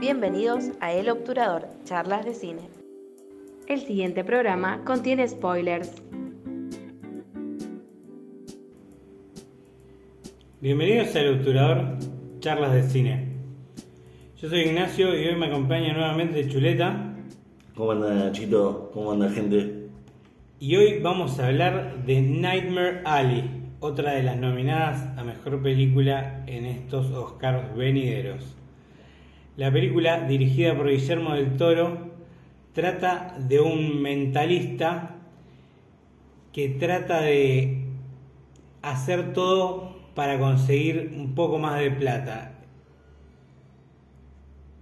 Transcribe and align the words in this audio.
Bienvenidos 0.00 0.70
a 0.80 0.94
El 0.94 1.10
Obturador, 1.10 1.68
charlas 1.84 2.24
de 2.24 2.32
cine. 2.32 2.62
El 3.66 3.80
siguiente 3.80 4.24
programa 4.24 4.82
contiene 4.82 5.28
spoilers. 5.28 5.92
Bienvenidos 10.62 11.14
al 11.16 11.34
Obturador, 11.34 11.98
charlas 12.38 12.72
de 12.72 12.82
cine. 12.84 13.28
Yo 14.38 14.48
soy 14.48 14.60
Ignacio 14.60 15.14
y 15.14 15.26
hoy 15.26 15.36
me 15.36 15.48
acompaña 15.48 15.92
nuevamente 15.92 16.48
Chuleta 16.48 17.14
¿Cómo 17.74 17.92
anda 17.92 18.14
Nachito? 18.14 18.90
¿Cómo 18.94 19.12
anda 19.12 19.28
gente? 19.28 19.90
y 20.58 20.76
hoy 20.76 21.00
vamos 21.00 21.38
a 21.38 21.48
hablar 21.48 22.06
de 22.06 22.22
Nightmare 22.22 23.02
Alley, 23.04 23.50
otra 23.80 24.12
de 24.12 24.22
las 24.22 24.38
nominadas 24.38 25.18
a 25.18 25.24
mejor 25.24 25.62
película 25.62 26.42
en 26.46 26.64
estos 26.64 27.10
Oscars 27.10 27.76
venideros. 27.76 28.59
La 29.60 29.70
película, 29.70 30.26
dirigida 30.26 30.74
por 30.76 30.88
Guillermo 30.88 31.34
del 31.34 31.56
Toro, 31.58 31.86
trata 32.72 33.36
de 33.38 33.60
un 33.60 34.00
mentalista 34.00 35.16
que 36.52 36.68
trata 36.70 37.20
de 37.22 37.84
hacer 38.82 39.32
todo 39.34 39.96
para 40.14 40.38
conseguir 40.38 41.12
un 41.16 41.34
poco 41.34 41.58
más 41.58 41.78
de 41.80 41.90
plata. 41.90 42.52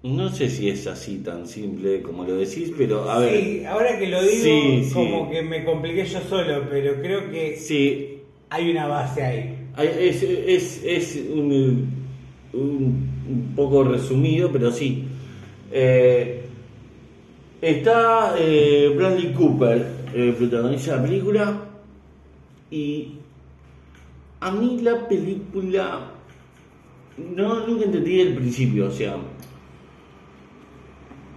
No 0.05 0.29
sé 0.31 0.49
si 0.49 0.69
es 0.71 0.87
así 0.87 1.19
tan 1.19 1.47
simple 1.47 2.03
como 2.03 2.25
lo 2.25 2.37
decís, 2.37 2.73
pero 2.79 3.11
a 3.11 3.19
ver. 3.19 3.43
Sí, 3.43 3.65
ahora 3.65 3.99
que 3.99 4.07
lo 4.07 4.23
digo, 4.23 4.45
Sí, 4.45 4.85
sí. 4.85 4.95
como 4.95 5.29
que 5.29 5.43
me 5.43 5.65
compliqué 5.65 6.05
yo 6.07 6.21
solo, 6.21 6.67
pero 6.71 7.01
creo 7.03 7.31
que 7.31 7.57
Sí, 7.57 8.21
hay 8.49 8.71
una 8.71 8.87
base 8.87 9.23
ahí. 9.23 9.55
es, 9.77 10.23
es, 10.23 10.83
es 10.85 11.17
un, 11.33 11.98
un- 12.53 13.53
poco 13.57 13.85
resumido, 13.85 14.51
pero 14.53 14.71
sí. 14.71 15.05
Eh, 15.73 16.45
está 17.61 18.35
eh, 18.39 18.93
Bradley 18.97 19.33
Cooper, 19.33 19.87
eh, 20.15 20.35
protagoniza 20.39 20.97
la 20.97 21.03
película, 21.03 21.61
y 22.71 23.15
a 24.41 24.51
mí 24.53 24.81
la 24.83 25.09
película 25.09 26.13
no 27.35 27.67
nunca 27.67 27.85
entendí 27.85 28.21
el 28.21 28.35
principio, 28.35 28.87
o 28.87 28.91
sea, 28.91 29.17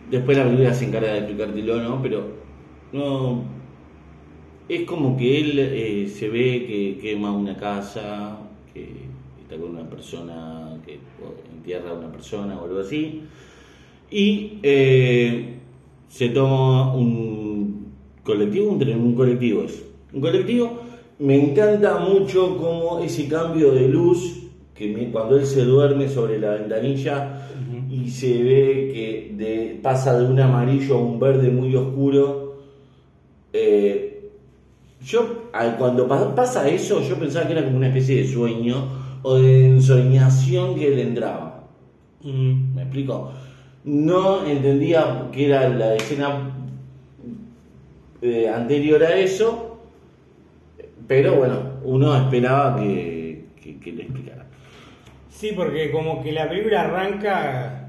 después 0.09 0.37
la 0.37 0.43
película 0.45 0.73
se 0.73 0.85
encarga 0.85 1.13
de 1.13 1.19
explicártelo, 1.19 1.81
¿no? 1.81 2.01
Pero 2.01 2.23
no 2.91 3.43
es 4.69 4.83
como 4.85 5.17
que 5.17 5.39
él 5.41 5.59
eh, 5.59 6.07
se 6.07 6.29
ve 6.29 6.65
que 6.67 6.99
quema 7.01 7.31
una 7.31 7.57
casa, 7.57 8.37
que 8.73 8.89
con 9.57 9.71
una 9.71 9.89
persona, 9.89 10.77
que 10.85 10.99
entierra 11.53 11.91
a 11.91 11.93
una 11.93 12.11
persona 12.11 12.59
o 12.59 12.65
algo 12.65 12.79
así, 12.79 13.21
y 14.09 14.59
eh, 14.63 15.55
se 16.09 16.29
toma 16.29 16.93
un 16.95 17.87
colectivo, 18.23 18.71
un 18.71 18.79
tren, 18.79 18.99
un 19.01 19.15
colectivo 19.15 19.63
es. 19.63 19.83
Un 20.13 20.21
colectivo, 20.21 20.79
me 21.19 21.35
encanta 21.51 21.99
mucho 21.99 22.57
como 22.57 22.99
ese 22.99 23.27
cambio 23.27 23.71
de 23.71 23.87
luz, 23.87 24.37
que 24.75 24.87
me- 24.87 25.11
cuando 25.11 25.37
él 25.37 25.45
se 25.45 25.63
duerme 25.63 26.09
sobre 26.09 26.39
la 26.39 26.51
ventanilla 26.51 27.47
y 27.89 28.09
se 28.09 28.41
ve 28.43 28.91
que 28.93 29.33
de- 29.37 29.79
pasa 29.81 30.17
de 30.19 30.25
un 30.25 30.39
amarillo 30.39 30.95
a 30.97 31.01
un 31.01 31.19
verde 31.19 31.49
muy 31.49 31.75
oscuro. 31.75 32.39
eh, 33.53 34.29
yo, 35.03 35.49
cuando 35.77 36.07
pa- 36.07 36.33
pasa 36.35 36.69
eso, 36.69 37.01
yo 37.01 37.17
pensaba 37.17 37.45
que 37.47 37.53
era 37.53 37.63
como 37.65 37.77
una 37.77 37.87
especie 37.87 38.17
de 38.17 38.27
sueño 38.27 39.00
o 39.23 39.37
de 39.37 39.67
ensoñación 39.67 40.75
que 40.75 40.93
él 40.93 40.99
entraba. 40.99 41.67
Mm. 42.23 42.75
¿Me 42.75 42.81
explico? 42.83 43.31
No 43.83 44.45
entendía 44.45 45.27
que 45.31 45.47
era 45.47 45.67
la 45.69 45.95
escena 45.95 46.51
eh, 48.21 48.47
anterior 48.47 49.03
a 49.03 49.15
eso, 49.15 49.79
pero 51.07 51.35
bueno, 51.35 51.79
uno 51.83 52.15
esperaba 52.15 52.79
que, 52.79 53.45
que, 53.59 53.79
que 53.79 53.91
le 53.91 54.03
explicara. 54.03 54.45
Sí, 55.29 55.53
porque 55.55 55.91
como 55.91 56.21
que 56.21 56.31
la 56.31 56.47
película 56.47 56.81
arranca 56.81 57.81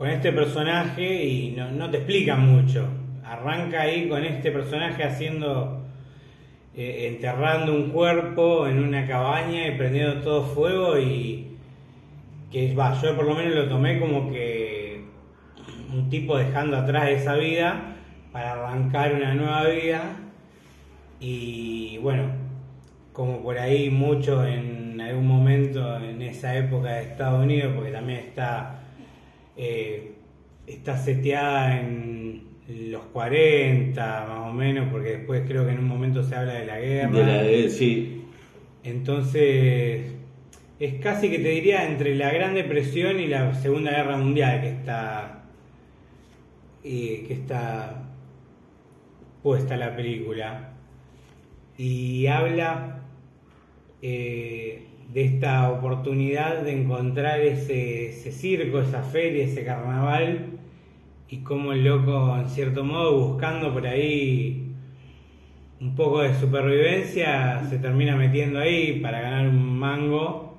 con 0.00 0.08
este 0.08 0.32
personaje 0.32 1.24
y 1.24 1.50
no, 1.52 1.70
no 1.72 1.90
te 1.90 1.98
explica 1.98 2.36
mucho. 2.36 2.86
Arranca 3.24 3.82
ahí 3.82 4.08
con 4.08 4.24
este 4.24 4.50
personaje 4.50 5.04
haciendo, 5.04 5.79
eh, 6.82 7.08
enterrando 7.08 7.74
un 7.74 7.90
cuerpo 7.90 8.66
en 8.66 8.82
una 8.82 9.06
cabaña 9.06 9.68
y 9.68 9.72
prendiendo 9.72 10.22
todo 10.22 10.42
fuego 10.44 10.98
y 10.98 11.58
que 12.50 12.74
va, 12.74 12.98
yo 13.02 13.14
por 13.14 13.26
lo 13.26 13.34
menos 13.34 13.54
lo 13.54 13.68
tomé 13.68 14.00
como 14.00 14.32
que 14.32 15.04
un 15.92 16.08
tipo 16.08 16.38
dejando 16.38 16.78
atrás 16.78 17.10
esa 17.10 17.34
vida 17.34 17.96
para 18.32 18.52
arrancar 18.52 19.12
una 19.12 19.34
nueva 19.34 19.66
vida. 19.66 20.16
Y 21.20 21.98
bueno, 21.98 22.30
como 23.12 23.42
por 23.42 23.58
ahí 23.58 23.90
mucho 23.90 24.46
en 24.46 24.98
algún 25.02 25.26
momento 25.26 25.98
en 25.98 26.22
esa 26.22 26.56
época 26.56 26.92
de 26.92 27.02
Estados 27.02 27.44
Unidos, 27.44 27.74
porque 27.76 27.90
también 27.90 28.20
está, 28.20 28.80
eh, 29.54 30.14
está 30.66 30.96
seteada 30.96 31.78
en 31.78 32.49
los 32.90 33.02
40 33.06 34.26
más 34.28 34.48
o 34.50 34.52
menos, 34.52 34.88
porque 34.90 35.16
después 35.18 35.42
creo 35.46 35.64
que 35.66 35.72
en 35.72 35.78
un 35.78 35.88
momento 35.88 36.22
se 36.22 36.34
habla 36.34 36.54
de 36.54 36.66
la 36.66 36.78
guerra. 36.78 37.10
De 37.10 37.24
la 37.26 37.42
de- 37.42 37.70
sí, 37.70 38.24
Entonces, 38.82 40.12
es 40.78 40.94
casi 41.02 41.28
que 41.30 41.38
te 41.38 41.48
diría 41.50 41.86
entre 41.86 42.14
la 42.14 42.30
Gran 42.32 42.54
Depresión 42.54 43.20
y 43.20 43.26
la 43.26 43.54
Segunda 43.54 43.90
Guerra 43.90 44.16
Mundial 44.16 44.60
que 44.62 44.68
está, 44.70 45.42
eh, 46.84 47.24
que 47.26 47.34
está 47.34 48.04
puesta 49.42 49.76
la 49.76 49.94
película. 49.96 50.72
Y 51.76 52.26
habla 52.26 53.00
eh, 54.02 54.84
de 55.12 55.24
esta 55.24 55.70
oportunidad 55.70 56.62
de 56.62 56.72
encontrar 56.82 57.40
ese, 57.40 58.10
ese 58.10 58.32
circo, 58.32 58.80
esa 58.80 59.02
feria, 59.02 59.44
ese 59.44 59.64
carnaval, 59.64 60.59
y 61.30 61.38
cómo 61.38 61.72
el 61.72 61.84
loco, 61.84 62.36
en 62.36 62.48
cierto 62.48 62.82
modo, 62.82 63.28
buscando 63.28 63.72
por 63.72 63.86
ahí 63.86 64.66
un 65.80 65.94
poco 65.94 66.22
de 66.22 66.34
supervivencia, 66.34 67.64
se 67.70 67.78
termina 67.78 68.16
metiendo 68.16 68.58
ahí 68.58 68.98
para 69.00 69.20
ganar 69.20 69.48
un 69.48 69.78
mango 69.78 70.58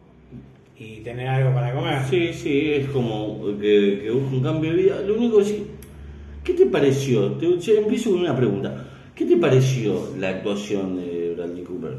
y 0.77 1.01
tener 1.01 1.27
algo 1.27 1.53
para 1.53 1.73
comer. 1.73 2.03
sí, 2.09 2.33
sí, 2.33 2.71
es 2.71 2.87
como 2.87 3.45
que, 3.59 3.99
que 4.03 4.11
busca 4.11 4.35
un 4.35 4.43
cambio 4.43 4.71
de 4.71 4.77
vida. 4.77 5.01
Lo 5.01 5.15
único 5.15 5.39
que 5.39 5.43
sí, 5.43 5.67
¿qué 6.43 6.53
te 6.53 6.65
pareció? 6.65 7.33
Te, 7.33 7.47
empiezo 7.47 8.11
con 8.11 8.21
una 8.21 8.35
pregunta. 8.35 8.87
¿Qué 9.13 9.25
te 9.25 9.35
pareció 9.35 10.13
la 10.17 10.29
actuación 10.29 10.95
de 10.95 11.33
Bradley 11.35 11.63
Cooper? 11.65 11.97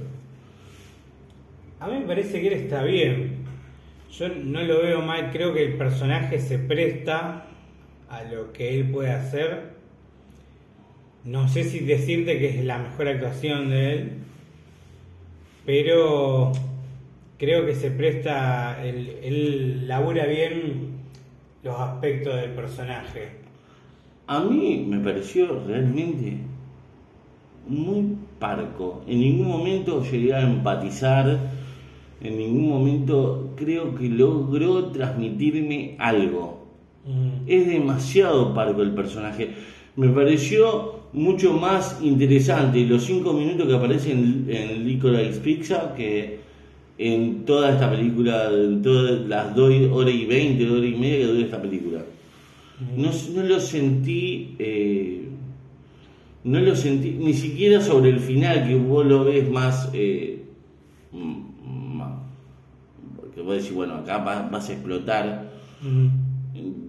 A 1.78 1.88
mí 1.88 1.98
me 1.98 2.06
parece 2.06 2.40
que 2.40 2.46
él 2.46 2.54
está 2.54 2.82
bien. 2.84 3.42
Yo 4.10 4.28
no 4.30 4.62
lo 4.62 4.82
veo 4.82 5.02
mal, 5.02 5.30
creo 5.30 5.52
que 5.52 5.62
el 5.62 5.74
personaje 5.74 6.40
se 6.40 6.58
presta 6.58 7.48
a 8.12 8.24
lo 8.24 8.52
que 8.52 8.78
él 8.78 8.90
puede 8.90 9.10
hacer. 9.10 9.72
No 11.24 11.48
sé 11.48 11.64
si 11.64 11.80
decirte 11.80 12.38
que 12.38 12.58
es 12.58 12.64
la 12.64 12.78
mejor 12.78 13.08
actuación 13.08 13.70
de 13.70 13.92
él, 13.92 14.12
pero 15.64 16.52
creo 17.38 17.64
que 17.64 17.74
se 17.74 17.90
presta, 17.90 18.84
él, 18.84 19.88
labura 19.88 20.26
bien 20.26 20.90
los 21.62 21.78
aspectos 21.80 22.36
del 22.36 22.50
personaje. 22.50 23.30
A 24.26 24.40
mí 24.40 24.84
me 24.86 24.98
pareció 24.98 25.64
realmente 25.66 26.36
muy 27.66 28.16
parco. 28.38 29.02
En 29.06 29.20
ningún 29.20 29.48
momento 29.48 30.04
llegué 30.04 30.34
a 30.34 30.42
empatizar, 30.42 31.38
en 32.20 32.36
ningún 32.36 32.68
momento 32.68 33.54
creo 33.56 33.94
que 33.94 34.08
logró 34.08 34.90
transmitirme 34.90 35.96
algo. 35.98 36.61
Es 37.46 37.66
demasiado 37.66 38.52
parco 38.54 38.82
el 38.82 38.92
personaje. 38.92 39.50
Me 39.96 40.08
pareció 40.08 41.00
mucho 41.12 41.52
más 41.54 41.98
interesante 42.02 42.84
los 42.86 43.04
cinco 43.04 43.32
minutos 43.34 43.66
que 43.66 43.74
aparecen 43.74 44.46
en, 44.48 44.56
en 44.56 44.86
Licorice 44.86 45.40
Pizza 45.40 45.94
que 45.94 46.40
en 46.98 47.44
toda 47.44 47.70
esta 47.72 47.90
película, 47.90 48.48
en 48.50 48.80
todas 48.82 49.20
las 49.28 49.54
dos 49.54 49.72
horas 49.92 50.14
y 50.14 50.24
veinte, 50.24 50.64
dos 50.64 50.78
horas 50.78 50.90
y 50.90 50.96
media 50.96 51.18
que 51.18 51.26
dura 51.26 51.44
esta 51.44 51.60
película. 51.62 51.98
No, 52.96 53.10
no 53.34 53.42
lo 53.48 53.60
sentí, 53.60 54.54
eh, 54.58 55.22
no 56.44 56.58
lo 56.60 56.74
sentí, 56.74 57.10
ni 57.12 57.32
siquiera 57.34 57.80
sobre 57.80 58.10
el 58.10 58.18
final, 58.20 58.66
que 58.66 58.74
vos 58.74 59.06
lo 59.06 59.24
ves 59.24 59.48
más, 59.50 59.90
eh, 59.92 60.42
más- 61.12 62.18
porque 63.16 63.40
vos 63.42 63.54
decís, 63.56 63.72
bueno, 63.74 63.94
acá 63.94 64.18
va- 64.18 64.48
vas 64.50 64.68
a 64.68 64.72
explotar. 64.72 65.50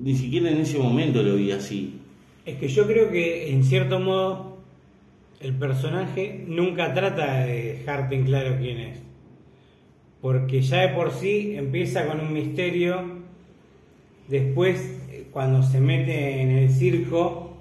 Ni 0.04 0.16
siquiera 0.16 0.50
en 0.50 0.58
ese 0.58 0.78
momento 0.78 1.24
lo 1.24 1.36
vi 1.36 1.52
así. 1.52 2.02
Es 2.46 2.58
que 2.58 2.68
yo 2.68 2.86
creo 2.86 3.10
que 3.10 3.54
en 3.54 3.64
cierto 3.64 4.02
modo 4.02 4.58
el 5.40 5.54
personaje 5.54 6.44
nunca 6.46 6.94
trata 6.94 7.46
de 7.46 7.76
dejarte 7.76 8.16
en 8.16 8.26
claro 8.26 8.58
quién 8.60 8.80
es. 8.80 9.00
Porque 10.20 10.62
ya 10.62 10.82
de 10.82 10.90
por 10.90 11.12
sí 11.12 11.56
empieza 11.56 12.06
con 12.06 12.20
un 12.20 12.34
misterio, 12.34 13.02
después 14.28 15.00
eh, 15.10 15.28
cuando 15.32 15.64
se 15.64 15.80
mete 15.80 16.42
en 16.42 16.52
el 16.52 16.70
circo, 16.70 17.56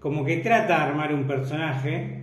como 0.00 0.24
que 0.24 0.38
trata 0.38 0.78
de 0.78 0.82
armar 0.82 1.12
un 1.12 1.24
personaje 1.24 2.22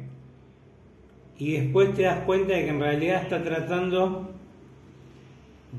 y 1.38 1.58
después 1.58 1.94
te 1.94 2.04
das 2.04 2.24
cuenta 2.26 2.54
de 2.54 2.64
que 2.64 2.70
en 2.70 2.80
realidad 2.80 3.22
está 3.22 3.44
tratando 3.44 4.32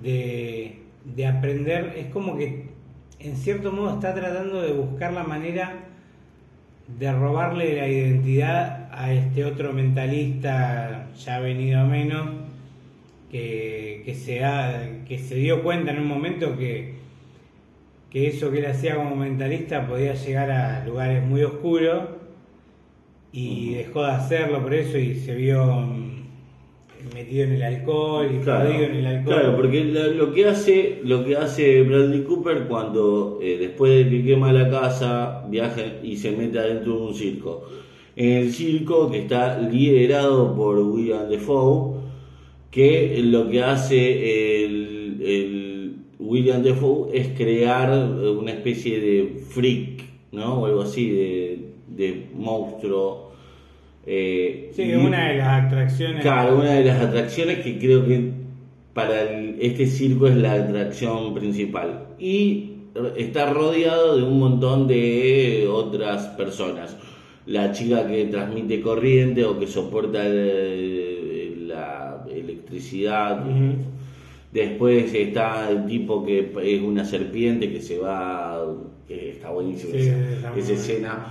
de, 0.00 0.78
de 1.04 1.26
aprender, 1.26 1.94
es 1.96 2.06
como 2.12 2.36
que 2.36 2.63
en 3.24 3.36
cierto 3.36 3.72
modo 3.72 3.94
está 3.94 4.14
tratando 4.14 4.60
de 4.60 4.72
buscar 4.72 5.12
la 5.12 5.24
manera 5.24 5.86
de 6.98 7.10
robarle 7.10 7.74
la 7.74 7.88
identidad 7.88 8.90
a 8.92 9.12
este 9.14 9.46
otro 9.46 9.72
mentalista 9.72 11.08
ya 11.16 11.38
venido 11.38 11.80
a 11.80 11.84
menos, 11.84 12.28
que, 13.30 14.02
que, 14.04 14.14
se, 14.14 14.42
que 15.08 15.18
se 15.18 15.36
dio 15.36 15.62
cuenta 15.62 15.92
en 15.92 16.00
un 16.00 16.06
momento 16.06 16.56
que, 16.58 16.96
que 18.10 18.28
eso 18.28 18.50
que 18.50 18.58
él 18.58 18.66
hacía 18.66 18.96
como 18.96 19.16
mentalista 19.16 19.86
podía 19.86 20.14
llegar 20.14 20.50
a 20.50 20.84
lugares 20.84 21.24
muy 21.26 21.42
oscuros 21.42 22.04
y 23.32 23.74
dejó 23.74 24.04
de 24.04 24.12
hacerlo 24.12 24.62
por 24.62 24.74
eso 24.74 24.98
y 24.98 25.14
se 25.14 25.34
vio 25.34 25.82
metido 27.12 27.44
en 27.44 27.52
el 27.52 27.62
alcohol 27.62 28.28
y 28.32 28.42
claro, 28.42 28.68
perdido 28.68 28.84
en 28.86 28.96
el 28.96 29.06
alcohol. 29.06 29.34
Claro, 29.34 29.56
porque 29.56 29.84
lo 29.84 30.32
que 30.32 30.46
hace, 30.46 31.00
lo 31.04 31.24
que 31.24 31.36
hace 31.36 31.82
Bradley 31.82 32.22
Cooper 32.22 32.66
cuando 32.68 33.38
eh, 33.42 33.56
después 33.58 34.04
de 34.04 34.10
que 34.10 34.24
quema 34.24 34.52
la 34.52 34.70
casa 34.70 35.44
viaja 35.48 35.82
y 36.02 36.16
se 36.16 36.32
mete 36.32 36.58
adentro 36.58 36.96
de 36.96 37.02
un 37.02 37.14
circo. 37.14 37.64
En 38.16 38.30
el 38.30 38.52
circo 38.52 39.10
que 39.10 39.18
está 39.18 39.58
liderado 39.58 40.54
por 40.54 40.78
William 40.78 41.28
Defoe, 41.28 42.00
que 42.70 43.20
lo 43.22 43.48
que 43.48 43.62
hace 43.62 44.64
el, 44.64 45.18
el 45.20 45.96
William 46.18 46.62
Defoe 46.62 47.16
es 47.16 47.28
crear 47.36 47.90
una 47.92 48.52
especie 48.52 49.00
de 49.00 49.42
freak, 49.48 50.04
¿no? 50.32 50.60
O 50.60 50.66
algo 50.66 50.82
así, 50.82 51.10
de, 51.10 51.58
de 51.88 52.26
monstruo. 52.34 53.33
Eh, 54.06 54.70
Sí, 54.74 54.82
y- 54.82 54.94
una 54.94 55.28
de 55.28 55.38
las 55.38 55.64
atracciones. 55.66 56.22
Claro, 56.22 56.56
una 56.58 56.72
de 56.72 56.84
las 56.84 57.00
atracciones 57.00 57.58
que 57.60 57.78
creo 57.78 58.04
que 58.06 58.30
para 58.92 59.22
el- 59.22 59.56
este 59.60 59.86
circo 59.86 60.26
es 60.28 60.36
la 60.36 60.52
atracción 60.54 61.34
principal. 61.34 62.06
Y 62.18 62.70
está 63.16 63.52
rodeado 63.52 64.16
de 64.16 64.22
un 64.22 64.38
montón 64.38 64.86
de 64.86 65.66
otras 65.70 66.26
personas. 66.36 66.96
La 67.46 67.72
chica 67.72 68.06
que 68.06 68.24
transmite 68.26 68.80
corriente 68.80 69.44
o 69.44 69.58
que 69.58 69.66
soporta 69.66 70.24
el- 70.26 71.68
la 71.68 72.24
electricidad. 72.32 73.44
Después 74.52 75.12
está 75.12 75.68
el 75.70 75.86
tipo 75.86 76.24
que 76.24 76.52
es 76.62 76.80
una 76.82 77.04
serpiente 77.04 77.72
que 77.72 77.80
se 77.80 77.98
va, 77.98 78.64
que 79.08 79.30
está 79.30 79.50
buenísimo 79.50 79.92
Sí, 79.92 79.98
esa, 80.08 80.72
escena. 80.72 81.26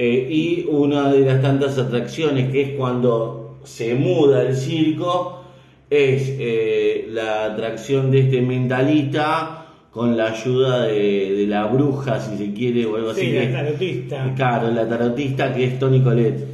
Eh, 0.00 0.28
y 0.30 0.64
una 0.70 1.10
de 1.12 1.22
las 1.22 1.42
tantas 1.42 1.76
atracciones 1.76 2.52
que 2.52 2.62
es 2.62 2.70
cuando 2.76 3.58
se 3.64 3.94
muda 3.96 4.42
el 4.42 4.54
circo 4.54 5.42
es 5.90 6.36
eh, 6.38 7.08
la 7.10 7.46
atracción 7.46 8.10
de 8.12 8.20
este 8.20 8.40
mentalista 8.40 9.66
con 9.90 10.16
la 10.16 10.26
ayuda 10.30 10.84
de, 10.86 11.32
de 11.38 11.46
la 11.48 11.66
bruja, 11.66 12.20
si 12.20 12.36
se 12.38 12.52
quiere, 12.52 12.86
o 12.86 12.94
algo 12.94 13.10
así. 13.10 13.22
Sí, 13.22 13.32
la 13.32 13.40
que- 13.40 13.46
tarotista. 13.48 14.32
Claro, 14.36 14.70
la 14.70 14.88
tarotista 14.88 15.52
que 15.52 15.64
es 15.64 15.78
Tony 15.80 16.00
Colette 16.00 16.46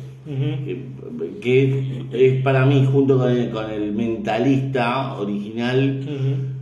que 1.42 2.04
es 2.12 2.42
para 2.42 2.64
mí 2.64 2.86
junto 2.90 3.18
con 3.18 3.30
el, 3.30 3.50
con 3.50 3.70
el 3.70 3.92
mentalista 3.92 5.14
original 5.18 6.00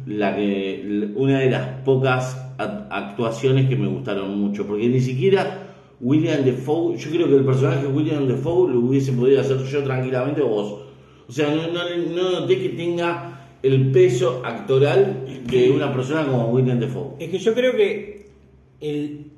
la 0.06 0.34
que 0.34 1.10
una 1.14 1.38
de 1.38 1.50
las 1.50 1.66
pocas 1.84 2.36
actuaciones 2.58 3.68
que 3.68 3.76
me 3.76 3.86
gustaron 3.86 4.36
mucho 4.38 4.66
porque 4.66 4.88
ni 4.88 5.00
siquiera 5.00 5.71
William 6.02 6.44
Defoe 6.44 6.96
yo 6.98 7.10
creo 7.10 7.28
que 7.28 7.36
el 7.36 7.44
personaje 7.44 7.86
de 7.86 7.88
William 7.88 8.26
Defoe 8.28 8.70
lo 8.70 8.80
hubiese 8.80 9.12
podido 9.12 9.40
hacer 9.40 9.56
yo 9.58 9.82
tranquilamente 9.82 10.42
o 10.42 10.48
vos 10.48 10.82
o 11.26 11.32
sea 11.32 11.54
no, 11.54 11.68
no, 11.68 12.40
noté 12.40 12.60
que 12.60 12.68
tenga 12.70 13.40
el 13.62 13.90
peso 13.92 14.42
actoral 14.44 15.24
de 15.46 15.70
una 15.70 15.92
persona 15.94 16.26
como 16.26 16.50
William 16.50 16.78
Defoe 16.78 17.14
Es 17.18 17.30
que 17.30 17.38
yo 17.38 17.54
creo 17.54 17.72
que 17.76 18.22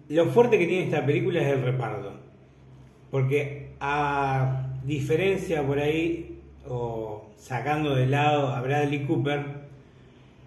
lo 0.08 0.26
fuerte 0.26 0.58
que 0.58 0.66
tiene 0.66 0.84
esta 0.84 1.04
película 1.04 1.40
es 1.40 1.48
el 1.48 1.62
reparto. 1.62 2.12
Porque 3.10 3.74
a 3.80 4.70
diferencia 4.84 5.66
por 5.66 5.78
ahí, 5.78 6.40
o 6.68 7.30
sacando 7.36 7.94
de 7.94 8.06
lado 8.06 8.48
a 8.48 8.60
Bradley 8.62 9.04
Cooper, 9.06 9.64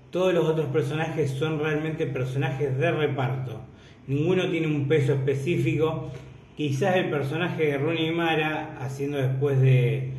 todos 0.10 0.34
los 0.34 0.46
otros 0.46 0.68
personajes 0.68 1.32
son 1.32 1.60
realmente 1.60 2.08
personajes 2.08 2.78
de 2.78 2.92
reparto. 2.92 3.62
Ninguno 4.08 4.50
tiene 4.50 4.68
un 4.68 4.88
peso 4.88 5.14
específico. 5.14 6.12
Quizás 6.56 6.96
el 6.96 7.10
personaje 7.10 7.66
de 7.66 7.78
Rooney 7.78 8.12
Mara, 8.12 8.78
haciendo 8.80 9.18
después 9.18 9.62
de, 9.62 10.12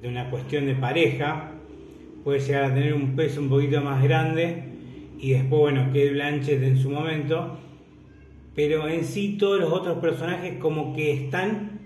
de 0.00 0.08
una 0.08 0.30
cuestión 0.30 0.66
de 0.66 0.74
pareja, 0.74 1.52
puede 2.24 2.40
llegar 2.40 2.64
a 2.64 2.74
tener 2.74 2.94
un 2.94 3.14
peso 3.14 3.40
un 3.40 3.48
poquito 3.48 3.80
más 3.82 4.02
grande. 4.02 4.64
Y 5.20 5.32
después, 5.32 5.60
bueno, 5.60 5.86
Kate 5.86 6.10
Blanchett 6.10 6.62
en 6.62 6.78
su 6.78 6.90
momento. 6.90 7.58
Pero 8.54 8.88
en 8.88 9.04
sí 9.04 9.36
todos 9.38 9.60
los 9.60 9.72
otros 9.72 9.98
personajes 9.98 10.54
como 10.58 10.94
que 10.94 11.12
están 11.12 11.78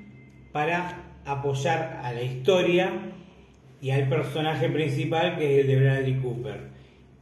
para 0.52 1.20
apoyar 1.24 2.00
a 2.02 2.12
la 2.12 2.22
historia 2.22 3.12
y 3.80 3.90
al 3.90 4.08
personaje 4.08 4.68
principal 4.68 5.36
que 5.36 5.54
es 5.54 5.60
el 5.62 5.66
de 5.66 5.80
Bradley 5.80 6.14
Cooper. 6.20 6.70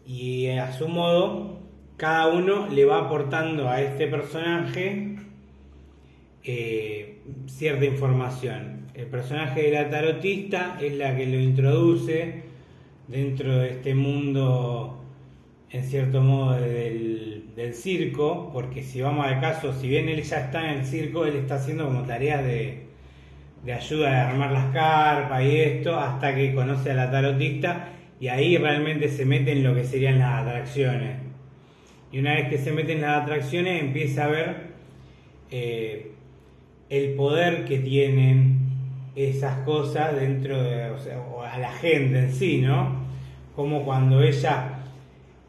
Y 0.07 0.47
eh, 0.47 0.61
a 0.61 0.73
su 0.73 0.89
modo, 0.89 1.60
cada 2.01 2.29
uno 2.29 2.67
le 2.69 2.87
va 2.87 3.01
aportando 3.01 3.69
a 3.69 3.83
este 3.83 4.07
personaje 4.07 5.17
eh, 6.43 7.19
cierta 7.45 7.85
información. 7.85 8.87
El 8.95 9.05
personaje 9.09 9.65
de 9.65 9.73
la 9.73 9.91
tarotista 9.91 10.79
es 10.81 10.95
la 10.95 11.15
que 11.15 11.27
lo 11.27 11.39
introduce 11.39 12.43
dentro 13.07 13.59
de 13.59 13.69
este 13.73 13.95
mundo, 13.95 15.05
en 15.69 15.85
cierto 15.85 16.23
modo, 16.23 16.59
del, 16.59 17.75
circo, 17.75 18.51
porque 18.55 18.83
si 18.83 19.03
vamos 19.03 19.27
al 19.27 19.39
caso, 19.39 19.75
si 19.79 19.87
bien 19.87 20.09
él 20.09 20.23
ya 20.23 20.39
está 20.47 20.73
en 20.73 20.79
el 20.79 20.87
circo, 20.87 21.27
él 21.27 21.37
está 21.37 21.57
haciendo 21.57 21.85
como 21.85 22.05
tareas 22.05 22.43
de, 22.43 22.87
de 23.63 23.73
ayuda 23.75 24.23
a 24.23 24.31
armar 24.31 24.53
las 24.53 24.73
carpas 24.73 25.45
y 25.45 25.57
esto, 25.57 25.99
hasta 25.99 26.35
que 26.35 26.55
conoce 26.55 26.93
a 26.93 26.95
la 26.95 27.11
tarotista 27.11 27.91
y 28.19 28.29
ahí 28.29 28.57
realmente 28.57 29.11
se 29.11 29.27
mete 29.27 29.53
en 29.53 29.63
lo 29.63 29.75
que 29.75 29.85
serían 29.85 30.19
las 30.19 30.47
atracciones. 30.47 31.30
Y 32.13 32.19
una 32.19 32.35
vez 32.35 32.49
que 32.49 32.59
se 32.59 32.73
mete 32.73 32.93
en 32.93 33.03
las 33.03 33.23
atracciones, 33.23 33.83
empieza 33.83 34.25
a 34.25 34.29
ver 34.29 34.57
eh, 35.51 36.13
el 36.89 37.15
poder 37.15 37.65
que 37.65 37.79
tienen 37.79 38.59
esas 39.15 39.59
cosas 39.65 40.15
dentro 40.19 40.63
de, 40.63 40.91
o 41.33 41.43
a 41.43 41.59
la 41.59 41.73
gente 41.73 42.19
en 42.19 42.33
sí, 42.33 42.61
¿no? 42.61 43.01
Como 43.55 43.85
cuando 43.85 44.23
ella 44.23 44.81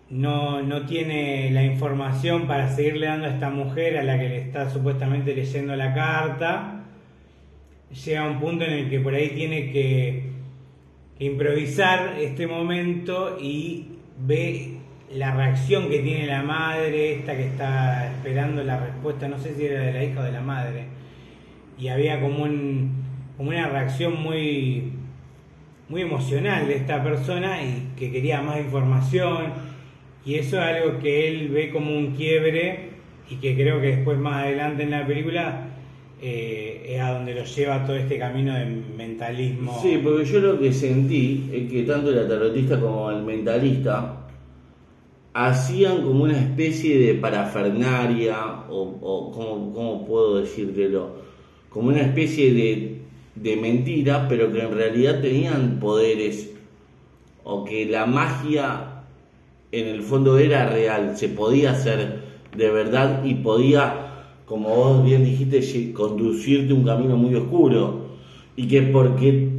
no, 0.10 0.62
no 0.62 0.86
tiene 0.86 1.50
la 1.52 1.64
información 1.64 2.48
para 2.48 2.70
seguirle 2.70 3.08
dando 3.08 3.28
a 3.28 3.32
esta 3.32 3.50
mujer 3.50 3.98
a 3.98 4.04
la 4.04 4.20
que 4.20 4.30
le 4.30 4.42
está 4.42 4.70
supuestamente 4.70 5.34
leyendo 5.34 5.76
la 5.76 5.94
carta, 5.94 6.84
llega 8.06 8.26
a 8.26 8.30
un 8.30 8.40
punto 8.40 8.66
en 8.66 8.74
el 8.74 8.90
que 8.90 9.00
por 9.00 9.14
ahí 9.14 9.30
tiene 9.30 9.72
que 9.72 10.32
improvisar 11.20 12.18
este 12.20 12.48
momento 12.48 13.38
y 13.40 13.88
ve 14.20 14.81
la 15.16 15.36
reacción 15.36 15.90
que 15.90 16.00
tiene 16.00 16.26
la 16.28 16.42
madre, 16.44 17.16
esta 17.16 17.36
que 17.36 17.48
está 17.48 18.12
esperando 18.12 18.64
la 18.64 18.80
respuesta, 18.80 19.28
no 19.28 19.38
sé 19.40 19.56
si 19.56 19.66
era 19.66 19.82
de 19.82 19.94
la 19.94 20.04
hija 20.04 20.22
o 20.22 20.24
de 20.24 20.32
la 20.32 20.42
madre, 20.42 20.86
y 21.78 21.88
había 21.90 22.22
como, 22.22 22.44
un, 22.44 22.92
como 23.38 23.50
una 23.50 23.68
reacción 23.68 24.22
muy, 24.22 24.94
muy 25.90 26.02
emocional 26.02 26.68
de 26.68 26.76
esta 26.76 27.04
persona 27.04 27.62
y 27.62 27.90
que 27.98 28.12
quería 28.12 28.42
más 28.42 28.60
información, 28.60 29.54
y 30.26 30.36
eso 30.36 30.58
es 30.58 30.64
algo 30.64 31.00
que 31.00 31.28
él 31.28 31.50
ve 31.50 31.72
como 31.72 31.98
un 31.98 32.12
quiebre 32.12 32.92
y 33.30 33.36
que 33.36 33.56
creo 33.56 33.82
que 33.82 33.96
después 33.96 34.18
más 34.18 34.44
adelante 34.44 34.84
en 34.84 34.92
la 34.92 35.06
película 35.06 35.68
eh, 36.22 36.86
es 36.88 37.02
a 37.02 37.14
donde 37.14 37.34
lo 37.34 37.44
lleva 37.44 37.84
todo 37.86 37.96
este 37.96 38.20
camino 38.20 38.54
de 38.54 38.66
mentalismo. 38.66 39.80
Sí, 39.82 40.00
porque 40.04 40.26
yo 40.26 40.40
lo 40.40 40.60
que 40.60 40.72
sentí 40.72 41.50
es 41.52 41.72
que 41.72 41.84
tanto 41.84 42.12
la 42.12 42.28
tarotista 42.28 42.80
como 42.80 43.10
el 43.10 43.24
mentalista 43.24 44.21
hacían 45.34 46.04
como 46.04 46.24
una 46.24 46.38
especie 46.38 47.00
de 47.00 47.14
parafernaria, 47.16 48.66
o, 48.70 48.98
o 49.02 49.32
¿cómo, 49.74 50.06
puedo 50.06 50.38
decírtelo? 50.40 51.10
Como 51.70 51.90
una 51.90 52.02
especie 52.02 52.54
de, 52.54 53.02
de 53.36 53.56
mentira, 53.56 54.28
pero 54.28 54.52
que 54.52 54.62
en 54.62 54.74
realidad 54.74 55.22
tenían 55.22 55.80
poderes, 55.80 56.52
o 57.44 57.64
que 57.64 57.86
la 57.86 58.06
magia 58.06 59.04
en 59.72 59.88
el 59.88 60.02
fondo 60.02 60.38
era 60.38 60.70
real, 60.70 61.18
se 61.18 61.30
podía 61.30 61.72
hacer 61.72 62.20
de 62.56 62.70
verdad 62.70 63.24
y 63.24 63.36
podía, 63.36 64.26
como 64.46 64.76
vos 64.76 65.06
bien 65.06 65.24
dijiste, 65.24 65.94
conducirte 65.94 66.74
un 66.74 66.84
camino 66.84 67.16
muy 67.16 67.34
oscuro. 67.36 68.12
Y 68.58 68.68
que 68.68 68.82
porque 68.82 69.50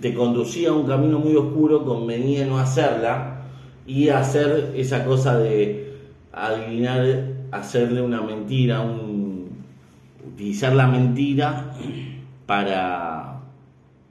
te 0.00 0.14
conducía 0.14 0.70
a 0.70 0.72
un 0.72 0.86
camino 0.86 1.18
muy 1.18 1.34
oscuro 1.34 1.84
convenía 1.84 2.46
no 2.46 2.58
hacerla 2.58 3.35
y 3.86 4.08
hacer 4.08 4.72
esa 4.76 5.04
cosa 5.04 5.38
de 5.38 5.94
adivinar, 6.32 7.04
hacerle 7.52 8.02
una 8.02 8.20
mentira, 8.20 8.80
un, 8.80 9.48
utilizar 10.26 10.74
la 10.74 10.86
mentira 10.86 11.72
para 12.46 13.26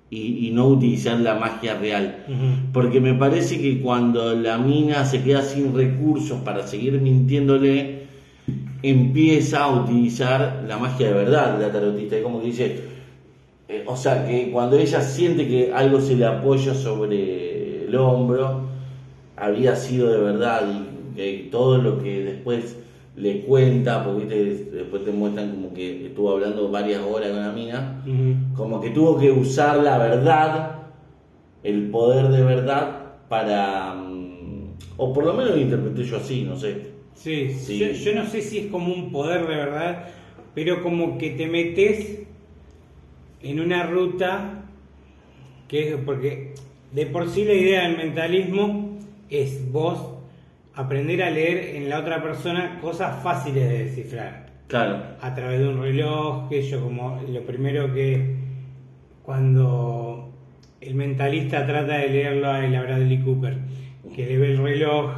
y, 0.10 0.48
y 0.48 0.51
no 0.51 0.67
utilizar 0.67 1.20
la 1.20 1.36
magia 1.36 1.75
real. 1.77 2.25
Porque 2.72 3.01
me 3.01 3.13
parece 3.13 3.60
que 3.60 3.82
cuando 3.82 4.36
la 4.36 4.58
mina 4.58 5.05
se 5.05 5.24
queda 5.24 5.41
sin 5.41 5.75
recursos 5.75 6.39
para 6.41 6.65
seguir 6.67 7.00
mintiéndole, 7.01 8.05
empieza 8.82 9.63
a 9.63 9.84
utilizar 9.84 10.63
la 10.67 10.77
magia 10.77 11.08
de 11.08 11.13
verdad, 11.13 11.60
la 11.60 11.72
tarotista. 11.72 12.15
Es 12.17 12.24
como 12.24 12.39
que 12.39 12.48
dice, 12.48 12.82
eh, 13.67 13.84
o 13.88 13.98
sea, 13.98 14.27
que 14.27 14.51
cuando 14.51 14.77
ella 14.77 15.01
siente 15.01 15.48
que 15.48 15.74
algo 15.74 16.00
se 16.00 16.15
le 16.15 16.25
apoya 16.25 16.74
sobre 16.74 17.86
el 17.86 17.96
hombro, 17.96 18.64
había 19.38 19.75
sido 19.75 20.12
de 20.12 20.20
verdad 20.20 20.62
y 20.68 21.15
que 21.15 21.48
todo 21.51 21.77
lo 21.77 22.01
que 22.01 22.24
después 22.24 22.77
le 23.15 23.42
cuenta, 23.42 24.04
porque 24.04 24.25
después 24.72 25.06
te 25.06 25.12
muestran 25.12 25.51
como 25.51 25.74
que 25.74 26.08
estuvo 26.08 26.32
hablando 26.32 26.70
varias 26.70 27.01
horas 27.01 27.30
con 27.32 27.42
la 27.42 27.51
mina, 27.51 28.04
como 28.56 28.82
que 28.82 28.89
tuvo 28.89 29.18
que 29.18 29.32
usar 29.32 29.77
la 29.77 29.98
verdad, 29.98 30.84
el 31.63 31.89
poder 31.89 32.27
de 32.27 32.44
verdad 32.44 33.13
para, 33.30 33.94
mm, 33.96 34.74
o 34.98 35.13
por 35.13 35.25
lo 35.25 35.34
menos 35.34 35.51
lo 35.51 35.62
interpreté 35.62 36.04
yo 36.04 36.18
así, 36.18 36.44
no 36.44 36.58
sé. 36.58 36.94
Sí, 37.13 37.51
Sí. 37.58 37.80
Yo, 37.80 37.92
yo 37.92 38.15
no 38.15 38.25
sé 38.27 38.42
si 38.42 38.60
es 38.60 38.68
como 38.68 38.94
un 38.94 39.12
poder 39.12 39.48
de 39.48 39.56
verdad, 39.56 40.10
pero 40.54 40.84
como 40.84 41.18
que 41.18 41.32
te 41.32 41.48
metes 41.48 42.24
en 43.42 43.60
una 43.62 43.84
ruta 43.84 44.65
que 45.70 45.94
es 45.94 45.96
porque 46.06 46.54
de 46.92 47.06
por 47.06 47.30
sí 47.30 47.46
la 47.46 47.54
idea 47.54 47.88
del 47.88 47.98
mentalismo 47.98 48.85
es 49.29 49.72
vos 49.72 50.00
aprender 50.74 51.24
a 51.24 51.29
leer 51.29 51.75
en 51.75 51.89
la 51.89 52.00
otra 52.00 52.22
persona 52.22 52.79
cosas 52.82 53.22
fáciles 53.24 53.67
de 53.70 53.84
descifrar 53.86 54.46
Claro, 54.67 54.98
a 55.22 55.36
través 55.36 55.60
de 55.60 55.67
un 55.67 55.82
reloj, 55.82 56.50
que 56.50 56.62
yo 56.63 56.82
como 56.82 57.22
lo 57.29 57.41
primero 57.41 57.94
que 57.94 58.36
cuando 59.24 60.32
el 60.82 60.96
mentalista 60.96 61.65
trata 61.65 61.98
de 61.98 62.10
leerlo 62.10 62.50
a 62.50 62.62
la 62.62 62.82
Bradley 62.82 63.22
Cooper, 63.22 63.58
que 64.15 64.25
le 64.25 64.38
ve 64.38 64.51
el 64.51 64.58
reloj, 64.63 65.12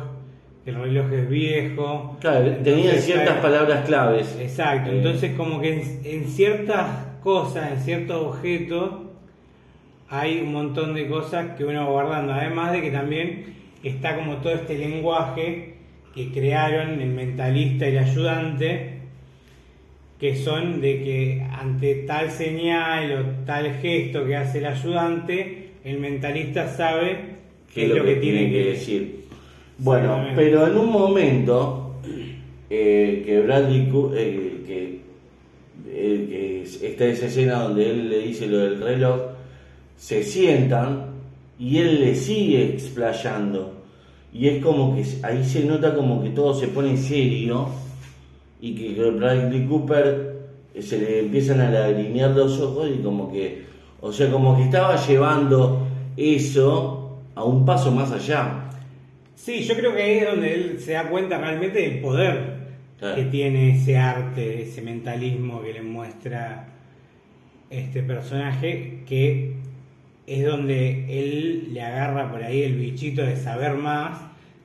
que 0.64 0.72
el 0.72 0.78
reloj 0.78 1.12
es 1.14 1.30
viejo. 1.30 2.18
claro, 2.20 2.52
tenía 2.64 2.94
ciertas 2.96 3.38
palabras 3.40 3.86
claves. 3.86 4.38
Exacto, 4.40 4.92
Eh, 4.92 4.98
entonces 4.98 5.32
como 5.36 5.60
que 5.62 5.74
en, 5.82 6.02
en 6.04 6.26
ciertas 6.26 6.88
cosas, 7.24 7.72
en 7.72 7.80
ciertos 7.80 8.22
objetos, 8.22 8.92
hay 10.10 10.40
un 10.42 10.54
montón 10.54 10.94
de 10.94 11.08
cosas 11.08 11.56
que 11.58 11.66
uno 11.66 11.86
va 11.86 11.92
guardando, 11.92 12.34
además 12.34 12.72
de 12.72 12.82
que 12.82 12.92
también 12.92 13.56
está 13.84 14.16
como 14.16 14.38
todo 14.38 14.54
este 14.54 14.78
lenguaje 14.78 15.74
que 16.14 16.32
crearon 16.32 17.00
el 17.02 17.10
mentalista 17.10 17.88
y 17.88 17.92
el 17.92 18.00
ayudante, 18.00 18.98
que 20.20 20.36
son 20.36 20.82
de 20.82 21.04
que 21.04 21.46
ante 21.52 21.94
tal 22.08 22.32
señal 22.32 23.12
o 23.14 23.46
tal 23.46 23.72
gesto 23.82 24.26
que 24.26 24.36
hace 24.36 24.58
el 24.60 24.66
ayudante, 24.66 25.70
el 25.84 26.00
mentalista 26.00 26.68
sabe 26.68 27.18
qué 27.74 27.84
es 27.84 27.90
lo 27.90 28.04
que, 28.04 28.16
tiene 28.16 28.52
que 28.52 28.66
decir. 28.72 29.26
Bueno, 29.78 30.28
pero 30.36 30.66
en 30.68 30.76
un 30.76 30.92
momento 30.92 32.02
eh, 32.70 33.22
que 33.24 33.42
Bradley 33.42 33.92
eh, 34.16 34.54
que, 34.66 35.00
eh, 35.88 36.26
que 36.28 36.62
es- 36.64 36.82
está 36.82 37.06
esa 37.06 37.28
escena 37.28 37.60
donde 37.62 37.90
él 37.92 38.10
le 38.10 38.20
dice 38.20 38.48
lo 38.48 38.58
del 38.58 38.82
reloj, 38.82 39.22
se 39.96 40.24
sientan 40.24 41.07
y 41.60 41.78
él 41.78 42.02
le 42.02 42.16
sigue 42.16 42.74
explayando. 42.74 43.74
Y 44.34 44.48
es 44.48 44.64
como 44.64 44.96
que 44.96 45.04
ahí 45.24 45.44
se 45.44 45.64
nota 45.66 45.96
como 45.96 46.22
que 46.22 46.30
todo 46.30 46.54
se 46.54 46.68
pone 46.68 46.98
serio 46.98 47.70
y 48.62 48.76
que 48.76 49.10
Bradley 49.12 49.66
Cooper 49.66 50.38
eh, 50.74 50.82
se 50.82 51.00
le 51.00 51.20
empiezan 51.22 51.62
a 51.62 51.72
lagrimear 51.72 52.32
los 52.32 52.60
ojos 52.60 52.90
y 52.94 53.02
como 53.02 53.32
que, 53.32 53.64
o 54.02 54.12
sea, 54.12 54.30
como 54.30 54.56
que 54.58 54.64
estaba 54.64 54.96
llevando 55.08 55.88
eso 56.16 57.20
a 57.36 57.44
un 57.44 57.66
paso 57.66 57.92
más 57.92 58.12
allá. 58.12 58.70
Sí, 59.36 59.62
yo 59.64 59.76
creo 59.76 59.96
que 59.96 60.02
ahí 60.04 60.18
es 60.18 60.26
donde 60.28 60.54
él 60.54 60.80
se 60.80 60.94
da 60.94 61.10
cuenta 61.10 61.38
realmente 61.38 61.80
del 61.80 62.00
poder 62.02 62.58
Claro. 63.00 63.16
que 63.16 63.26
tiene 63.26 63.76
ese 63.76 63.96
arte, 63.96 64.64
ese 64.64 64.82
mentalismo 64.82 65.62
que 65.62 65.72
le 65.72 65.84
muestra 65.84 66.68
este 67.70 68.02
personaje, 68.02 69.04
que 69.08 69.57
es 70.28 70.46
donde 70.46 71.06
él 71.20 71.74
le 71.74 71.82
agarra 71.82 72.30
por 72.32 72.44
ahí 72.44 72.64
el 72.64 72.76
bichito 72.76 73.24
de 73.24 73.38
saber 73.38 73.76
más, 73.76 74.20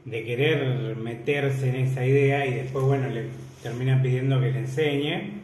de 0.04 0.24
querer 0.24 0.96
meterse 0.96 1.68
en 1.68 1.76
esa 1.76 2.04
idea 2.04 2.44
y 2.46 2.54
después, 2.54 2.84
bueno, 2.84 3.08
le 3.08 3.26
termina 3.62 4.02
pidiendo 4.02 4.40
que 4.40 4.50
le 4.50 4.58
enseñe. 4.58 5.42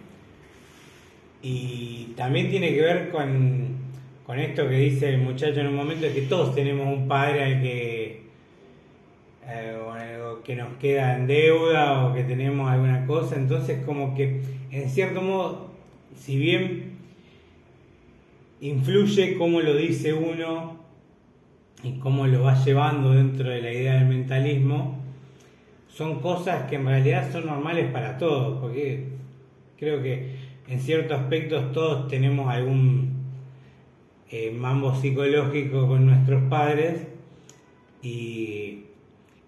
Y 1.41 2.15
también 2.17 2.51
tiene 2.51 2.75
que 2.75 2.81
ver 2.83 3.11
con, 3.11 3.69
con 4.27 4.41
esto 4.41 4.69
que 4.69 4.77
dice 4.77 5.15
el 5.15 5.19
muchacho 5.19 5.61
en 5.61 5.69
un 5.69 5.77
momento, 5.77 6.07
de 6.07 6.13
que 6.13 6.23
todos 6.23 6.55
tenemos 6.55 6.87
un 6.87 7.07
padre 7.07 7.45
al 7.45 7.63
que 7.63 8.23
eh, 9.47 9.79
que 10.45 10.57
nos 10.57 10.75
queda 10.79 11.17
en 11.17 11.27
deuda 11.27 12.07
o 12.07 12.15
que 12.15 12.25
tenemos 12.25 12.71
alguna 12.71 13.07
cosa, 13.07 13.37
entonces 13.37 13.83
como 13.85 14.15
que 14.15 14.41
en 14.71 14.89
cierto 14.91 15.23
modo, 15.23 15.71
si 16.17 16.39
bien 16.39 16.88
influye 18.61 19.37
cómo 19.37 19.61
lo 19.61 19.75
dice 19.75 20.13
uno 20.13 20.79
y 21.83 21.93
cómo 21.99 22.27
lo 22.27 22.43
va 22.43 22.63
llevando 22.65 23.13
dentro 23.13 23.49
de 23.49 23.63
la 23.63 23.73
idea 23.73 23.95
del 23.95 24.07
mentalismo, 24.07 24.99
son 25.89 26.21
cosas 26.21 26.69
que 26.69 26.77
en 26.77 26.87
realidad 26.87 27.31
son 27.33 27.47
normales 27.47 27.91
para 27.93 28.19
todos, 28.19 28.59
porque 28.61 29.09
creo 29.79 30.03
que 30.03 30.37
en 30.69 30.81
ciertos 30.81 31.19
aspectos 31.21 31.73
todos 31.73 32.09
tenemos 32.09 32.49
algún 32.49 33.19
eh, 34.31 34.51
mambo 34.51 34.95
psicológico 34.95 35.89
con 35.89 36.07
nuestros 36.07 36.43
padres 36.51 37.07
y 38.03 38.85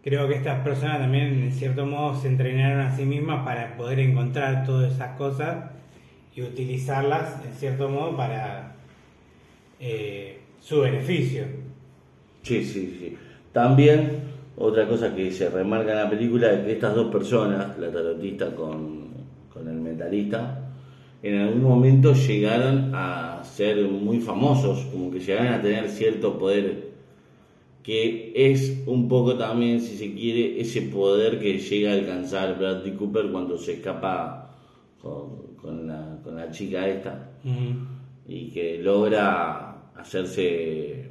creo 0.03 0.27
que 0.29 0.37
estas 0.37 0.61
personas 0.65 0.99
también 0.99 1.43
en 1.43 1.53
cierto 1.53 1.85
modo 1.85 2.19
se 2.19 2.29
entrenaron 2.29 2.81
a 2.81 2.97
sí 2.97 3.05
mismas 3.05 3.45
para 3.45 3.77
poder 3.77 3.99
encontrar 3.99 4.65
todas 4.65 4.95
esas 4.95 5.17
cosas 5.19 5.71
y 6.35 6.43
utilizarlas 6.43 7.45
en 7.45 7.53
cierto 7.53 7.89
modo 7.89 8.17
para 8.17 8.80
eh, 9.81 10.39
su 10.61 10.81
beneficio. 10.81 11.45
Sí, 12.43 12.65
sí, 12.65 12.97
sí. 12.99 13.17
También 13.53 14.21
otra 14.57 14.87
cosa 14.87 15.15
que 15.15 15.31
se 15.33 15.49
remarca 15.49 15.93
en 15.93 15.99
la 15.99 16.11
película 16.11 16.53
es 16.53 16.61
que 16.61 16.73
estas 16.73 16.95
dos 16.95 17.11
personas, 17.11 17.79
la 17.79 17.91
tarotista 17.91 18.55
con, 18.55 19.09
con 19.53 19.67
el 19.67 19.77
mentalista, 19.77 20.71
en 21.23 21.39
algún 21.39 21.63
momento 21.63 22.15
llegaron 22.15 22.93
a 22.95 23.43
ser 23.45 23.83
muy 23.89 24.21
famosos, 24.21 24.87
como 24.93 25.11
que 25.11 25.21
llegaron 25.21 25.53
a 25.53 25.63
tener 25.63 25.89
cierto 25.89 26.39
poder, 26.39 26.91
que 27.83 28.33
es 28.35 28.83
un 28.87 29.09
poco 29.09 29.37
también, 29.37 29.81
si 29.81 29.97
se 29.97 30.13
quiere, 30.15 30.61
ese 30.61 30.83
poder 30.83 31.39
que 31.41 31.59
llega 31.59 31.91
a 31.91 31.95
alcanzar 31.95 32.59
Bradley 32.59 32.93
Cooper 32.93 33.31
cuando 33.31 33.59
se 33.59 33.75
escapa 33.75 34.51
con, 35.01 35.55
con 35.61 35.89
la, 35.89 36.19
con 36.23 36.37
la 36.37 36.51
chica 36.51 36.87
esta 36.87 37.31
y 38.29 38.51
que 38.51 38.79
logra 38.79 39.70
hacerse 39.97 41.11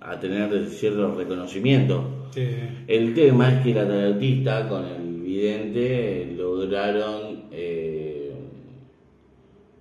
a 0.00 0.18
tener 0.18 0.66
cierto 0.68 1.14
reconocimiento. 1.14 2.28
Sí. 2.34 2.46
El 2.88 3.14
tema 3.14 3.52
es 3.54 3.62
que 3.64 3.74
la 3.74 3.86
tarotista 3.86 4.68
con 4.68 4.84
el 4.86 5.20
vidente 5.22 6.32
lograron 6.36 7.44
eh, 7.52 8.32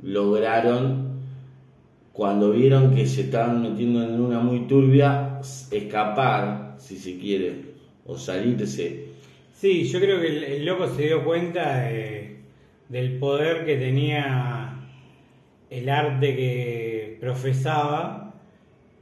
lograron 0.04 1.12
cuando 2.14 2.52
vieron 2.52 2.94
que 2.94 3.06
se 3.08 3.22
estaban 3.22 3.62
metiendo 3.62 4.04
en 4.04 4.20
una 4.20 4.40
muy 4.40 4.68
turbia 4.68 5.40
escapar, 5.72 6.76
si 6.78 6.98
se 6.98 7.18
quiere, 7.18 7.72
o 8.06 8.18
salirse. 8.18 9.06
Sí, 9.54 9.86
yo 9.86 10.00
creo 10.00 10.20
que 10.20 10.28
el, 10.28 10.44
el 10.44 10.66
loco 10.66 10.88
se 10.90 11.04
dio 11.04 11.24
cuenta 11.24 11.84
de- 11.84 12.40
del 12.90 13.18
poder 13.20 13.66
que 13.66 13.78
tenía 13.78 14.81
el 15.72 15.90
arte 15.90 16.36
que 16.36 17.18
profesaba 17.20 18.36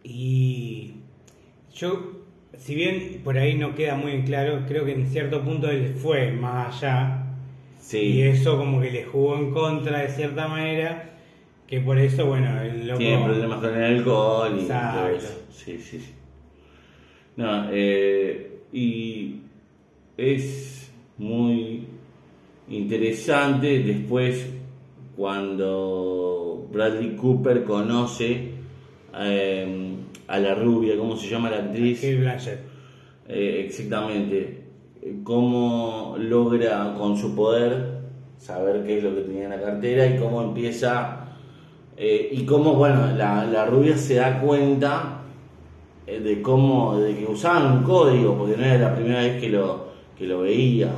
y 0.04 0.94
yo, 1.74 2.22
si 2.58 2.76
bien 2.76 3.22
por 3.24 3.38
ahí 3.38 3.56
no 3.56 3.76
queda 3.76 3.96
muy 3.96 4.12
en 4.14 4.24
claro, 4.24 4.64
creo 4.68 4.86
que 4.86 4.94
en 4.94 5.08
cierto 5.08 5.44
punto 5.44 5.70
él 5.70 5.96
fue 5.96 6.32
más 6.32 6.78
allá 6.78 7.26
y 7.92 8.22
eso 8.22 8.58
como 8.58 8.80
que 8.80 8.92
le 8.92 9.04
jugó 9.04 9.38
en 9.38 9.52
contra 9.52 10.02
de 10.02 10.10
cierta 10.10 10.48
manera, 10.48 11.18
que 11.66 11.82
por 11.82 11.98
eso, 11.98 12.28
bueno, 12.28 12.62
el 12.62 12.88
loco... 12.88 13.00
tiene 13.00 13.26
problemas 13.26 13.60
con 13.60 13.76
el 13.76 13.84
alcohol 13.84 14.56
y 14.56 14.62
Exacto. 14.62 15.00
todo 15.00 15.10
eso. 15.10 15.42
Sí, 15.52 15.78
sí, 15.80 16.00
sí. 16.00 16.14
No, 17.36 17.68
eh, 17.72 18.60
y 18.72 19.38
es 20.18 20.92
muy 21.18 21.88
interesante 22.70 23.80
después 23.80 24.48
cuando 25.16 26.49
Bradley 26.72 27.16
Cooper 27.16 27.64
conoce 27.64 28.52
eh, 29.20 29.96
a 30.28 30.40
la 30.40 30.56
rubia, 30.56 30.98
¿cómo 30.98 31.16
se 31.18 31.28
llama 31.30 31.50
la 31.50 31.58
actriz? 31.58 32.00
Kate 32.02 32.18
Blanchett. 32.20 32.60
Eh, 33.28 33.64
exactamente. 33.68 34.64
cómo 35.24 36.16
logra 36.20 36.94
con 36.98 37.16
su 37.18 37.36
poder 37.36 38.00
saber 38.38 38.84
qué 38.86 38.98
es 38.98 39.04
lo 39.04 39.14
que 39.16 39.22
tenía 39.22 39.44
en 39.46 39.50
la 39.52 39.62
cartera 39.62 40.06
y 40.08 40.18
cómo 40.18 40.42
empieza 40.42 41.26
eh, 41.98 42.30
y 42.32 42.44
cómo 42.46 42.74
bueno 42.76 43.08
la, 43.16 43.46
la 43.46 43.66
rubia 43.66 43.98
se 43.98 44.16
da 44.16 44.40
cuenta 44.42 45.22
eh, 46.08 46.20
de 46.20 46.42
cómo 46.42 46.98
de 47.00 47.16
que 47.18 47.26
usaban 47.26 47.78
un 47.78 47.84
código 47.84 48.38
porque 48.38 48.58
no 48.58 48.64
era 48.66 48.90
la 48.90 48.96
primera 48.96 49.22
vez 49.22 49.40
que 49.42 49.50
lo 49.50 49.90
que 50.18 50.26
lo 50.26 50.42
veía. 50.42 50.90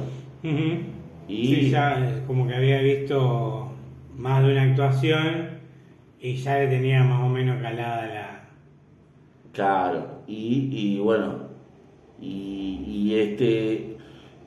Y- 0.43 1.47
Sí, 1.55 1.69
ya 1.69 1.99
eh, 1.99 2.23
como 2.27 2.47
que 2.47 2.55
había 2.55 2.79
visto 2.81 3.71
más 4.17 4.43
de 4.43 4.51
una 4.51 4.63
actuación 4.63 5.50
y 6.21 6.35
ya 6.35 6.59
le 6.59 6.67
tenía 6.67 7.03
más 7.03 7.23
o 7.23 7.29
menos 7.29 7.61
calada 7.61 8.05
la... 8.07 8.41
Claro, 9.53 10.21
y, 10.27 10.69
y 10.71 10.99
bueno, 10.99 11.47
y, 12.21 12.83
y 12.87 13.15
este, 13.19 13.97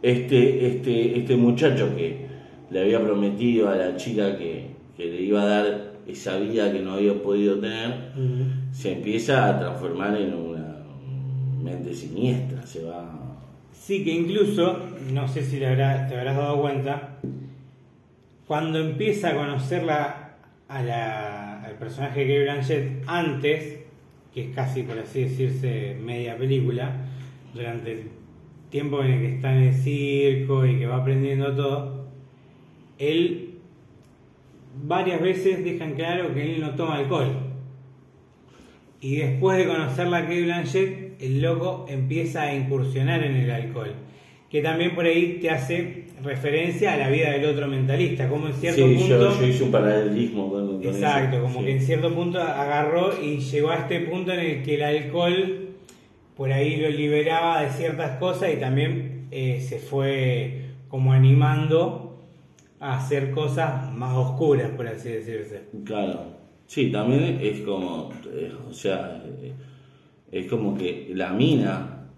este, 0.03 0.67
este, 0.69 1.19
este 1.19 1.37
muchacho 1.37 1.95
que 1.97 2.27
le 2.71 2.81
había 2.81 3.01
prometido 3.03 3.69
a 3.69 3.77
la 3.77 3.97
chica 3.97 4.39
que, 4.39 4.69
que 4.97 5.05
le 5.07 5.23
iba 5.23 5.43
a 5.43 5.47
dar 5.47 5.93
esa 6.07 6.37
vida 6.39 6.73
que 6.73 6.81
no 6.81 6.93
había 6.95 7.15
podido 7.23 7.59
tener, 7.59 8.13
se 8.73 8.93
empieza 8.93 9.49
a 9.49 9.59
transformar 9.59 10.17
en 10.21 10.35
una 10.35 10.77
mente 11.63 11.93
siniestra, 11.95 12.65
se 12.67 12.85
va... 12.85 13.21
Sí, 13.73 14.05
que 14.05 14.13
incluso, 14.13 14.79
no 15.13 15.29
sé 15.29 15.43
si 15.43 15.59
le 15.59 15.67
habrá- 15.67 16.09
te 16.09 16.17
habrás 16.17 16.37
dado 16.37 16.61
cuenta, 16.63 17.17
cuando 18.47 18.79
empieza 18.79 19.31
a 19.31 19.35
conocerla 19.37 20.31
a 20.69 20.83
la, 20.83 21.54
al 21.75 21.81
personaje 21.81 22.21
de 22.21 22.27
Kate 22.27 22.43
Blanchett 22.45 23.03
antes, 23.07 23.81
que 24.33 24.49
es 24.49 24.55
casi 24.55 24.85
por 24.85 24.99
así 24.99 25.23
decirse 25.23 25.97
media 26.01 26.37
película, 26.37 27.09
durante 27.53 27.93
el 27.93 28.03
tiempo 28.71 29.03
en 29.03 29.13
el 29.13 29.21
que 29.21 29.35
está 29.35 29.57
en 29.57 29.63
el 29.65 29.75
circo 29.75 30.65
y 30.67 30.79
que 30.79 30.87
va 30.87 30.99
aprendiendo 30.99 31.55
todo, 31.55 32.09
él 32.99 33.59
varias 34.85 35.21
veces 35.21 35.65
deja 35.65 35.91
claro 35.93 36.33
que 36.33 36.55
él 36.55 36.61
no 36.61 36.75
toma 36.75 36.97
alcohol. 36.97 37.39
Y 39.01 39.17
después 39.17 39.59
de 39.59 39.67
conocerla 39.67 40.19
a 40.19 40.23
Kate 40.23 40.43
Blanchett, 40.43 41.21
el 41.21 41.43
loco 41.43 41.87
empieza 41.89 42.43
a 42.43 42.55
incursionar 42.55 43.23
en 43.23 43.37
el 43.37 43.51
alcohol. 43.51 43.95
Que 44.49 44.63
también 44.63 44.95
por 44.95 45.05
ahí 45.05 45.39
te 45.41 45.51
hace 45.51 46.04
referencia 46.23 46.95
a 46.95 46.97
la 46.97 47.09
vida 47.09 47.31
del 47.31 47.45
otro 47.47 47.67
mentalista, 47.69 48.29
como 48.29 48.47
en 48.47 48.55
cierto 48.55 48.87
sí, 48.87 48.95
punto. 48.95 49.09
yo, 49.09 49.41
yo 49.41 49.47
hice 49.47 49.65
un 49.65 49.71
paralelismo 49.71 50.51
con, 50.51 50.67
con 50.79 50.87
Exacto, 50.87 51.37
eso, 51.37 51.45
como 51.45 51.61
sí. 51.61 51.67
que 51.67 51.73
en 51.73 51.81
cierto 51.81 52.15
punto 52.15 52.41
agarró 52.41 53.21
y 53.21 53.39
llegó 53.39 53.71
a 53.71 53.77
este 53.77 54.01
punto 54.01 54.33
en 54.33 54.41
el 54.41 54.63
que 54.63 54.75
el 54.77 54.83
alcohol 54.83 55.69
por 56.37 56.53
ahí 56.53 56.77
lo 56.77 56.89
liberaba 56.89 57.63
de 57.63 57.71
ciertas 57.71 58.19
cosas 58.19 58.53
y 58.53 58.57
también 58.57 59.29
eh, 59.31 59.61
se 59.61 59.79
fue 59.79 60.63
como 60.89 61.13
animando 61.13 62.23
a 62.81 62.99
hacer 62.99 63.31
cosas 63.31 63.93
más 63.93 64.17
oscuras, 64.17 64.71
por 64.71 64.87
así 64.87 65.09
decirse. 65.09 65.63
Claro, 65.85 66.25
sí, 66.67 66.91
también 66.91 67.39
es 67.41 67.61
como, 67.61 68.11
eh, 68.33 68.53
o 68.69 68.73
sea, 68.73 69.23
eh, 69.43 69.53
es 70.31 70.47
como 70.47 70.77
que 70.77 71.11
la 71.15 71.33
mina 71.33 72.09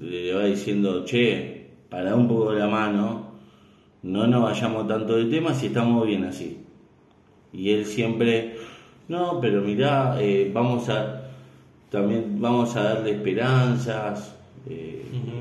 le 0.00 0.34
va 0.34 0.44
diciendo, 0.44 1.04
che, 1.04 1.61
para 1.92 2.14
un 2.16 2.26
poco 2.26 2.54
la 2.54 2.66
mano, 2.66 3.26
no 4.02 4.26
nos 4.26 4.42
vayamos 4.42 4.88
tanto 4.88 5.14
de 5.18 5.26
tema 5.26 5.52
si 5.52 5.66
estamos 5.66 6.06
bien 6.06 6.24
así. 6.24 6.58
Y 7.52 7.70
él 7.70 7.84
siempre, 7.84 8.56
no, 9.08 9.38
pero 9.42 9.60
mirá, 9.60 10.16
eh, 10.18 10.50
vamos 10.54 10.88
a, 10.88 11.28
también 11.90 12.40
vamos 12.40 12.74
a 12.76 12.82
darle 12.94 13.10
esperanzas. 13.10 14.34
eh. 14.68 15.00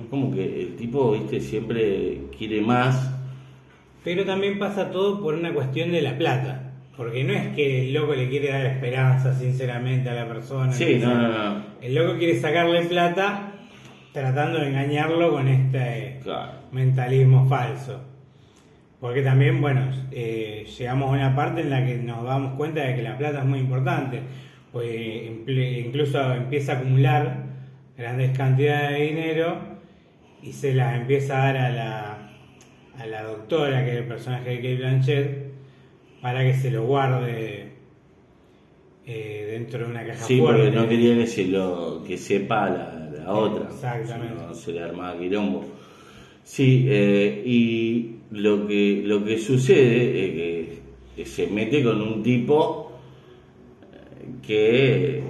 Como 0.10 0.30
que 0.36 0.64
el 0.64 0.76
tipo, 0.76 1.14
viste, 1.14 1.40
siempre 1.40 2.24
quiere 2.38 2.60
más. 2.60 3.10
Pero 4.04 4.26
también 4.26 4.60
pasa 4.60 4.92
todo 4.92 5.22
por 5.22 5.36
una 5.36 5.54
cuestión 5.54 5.94
de 5.94 6.02
la 6.02 6.18
plata. 6.18 6.74
Porque 6.98 7.24
no 7.24 7.32
es 7.32 7.56
que 7.56 7.88
el 7.88 7.94
loco 7.94 8.14
le 8.14 8.28
quiere 8.28 8.50
dar 8.50 8.66
esperanza 8.66 9.34
sinceramente 9.34 10.10
a 10.10 10.16
la 10.16 10.28
persona. 10.28 10.74
Sí, 10.74 11.00
no 11.02 11.16
no, 11.16 11.28
no. 11.30 11.64
El 11.82 11.96
loco 11.96 12.18
quiere 12.18 12.38
sacarle 12.42 12.82
plata 12.88 13.51
tratando 14.14 14.60
de 14.60 14.68
engañarlo 14.70 15.32
con 15.32 15.48
este 15.48 16.20
Claro. 16.24 16.52
mentalismo 16.72 17.48
falso. 17.48 18.02
Porque 19.00 19.22
también, 19.24 19.62
bueno, 19.62 19.82
eh, 20.12 20.66
llegamos 20.78 21.10
a 21.10 21.14
una 21.14 21.36
parte 21.36 21.62
en 21.62 21.70
la 21.72 21.84
que 21.86 21.96
nos 21.98 22.24
damos 22.24 22.54
cuenta 22.56 22.82
de 22.84 22.96
que 22.96 23.02
la 23.02 23.18
plata 23.18 23.40
es 23.40 23.46
muy 23.46 23.60
importante. 23.60 24.20
Pues 24.72 25.26
incluso 25.86 26.34
empieza 26.34 26.74
a 26.74 26.76
acumular 26.78 27.44
grandes 27.98 28.38
cantidades 28.38 28.92
de 29.00 29.06
dinero 29.06 29.58
y 30.44 30.54
se 30.54 30.74
las 30.74 30.96
empieza 31.00 31.42
a 31.42 31.46
dar 31.54 31.58
a 31.58 31.70
la, 31.72 32.30
a 33.00 33.06
la 33.08 33.24
doctora, 33.24 33.84
que 33.84 33.92
es 33.92 33.98
el 33.98 34.06
personaje 34.06 34.50
de 34.52 34.56
Kate 34.58 34.76
Blanchett, 34.78 35.52
para 36.22 36.42
que 36.44 36.54
se 36.54 36.70
lo 36.72 36.86
guarde 36.86 37.72
eh, 39.06 39.48
dentro 39.52 39.80
de 39.80 39.86
una 39.92 40.06
caja 40.06 40.26
Sí, 40.26 40.40
fuerte. 40.40 40.64
porque 40.66 40.76
no 40.78 40.88
quería 40.88 41.16
que 41.16 41.28
se 41.28 41.46
lo 41.48 42.04
que 42.08 42.18
sepa 42.18 42.70
la, 42.70 43.11
la 43.24 43.34
otra. 43.34 43.70
Exactamente. 43.70 44.36
Si 44.40 44.48
no, 44.48 44.54
se 44.54 44.72
le 44.74 44.84
armaba 44.84 45.18
quilombo. 45.18 45.66
Sí, 46.44 46.86
eh, 46.90 47.44
y 47.46 48.16
lo 48.32 48.68
que 48.68 49.02
lo 49.06 49.24
que 49.24 49.38
sucede 49.38 50.26
es 50.26 50.80
que, 51.16 51.26
se 51.26 51.46
mete 51.48 51.84
con 51.84 52.02
un 52.02 52.24
tipo 52.24 52.92
eh, 53.94 54.32
que 54.42 55.24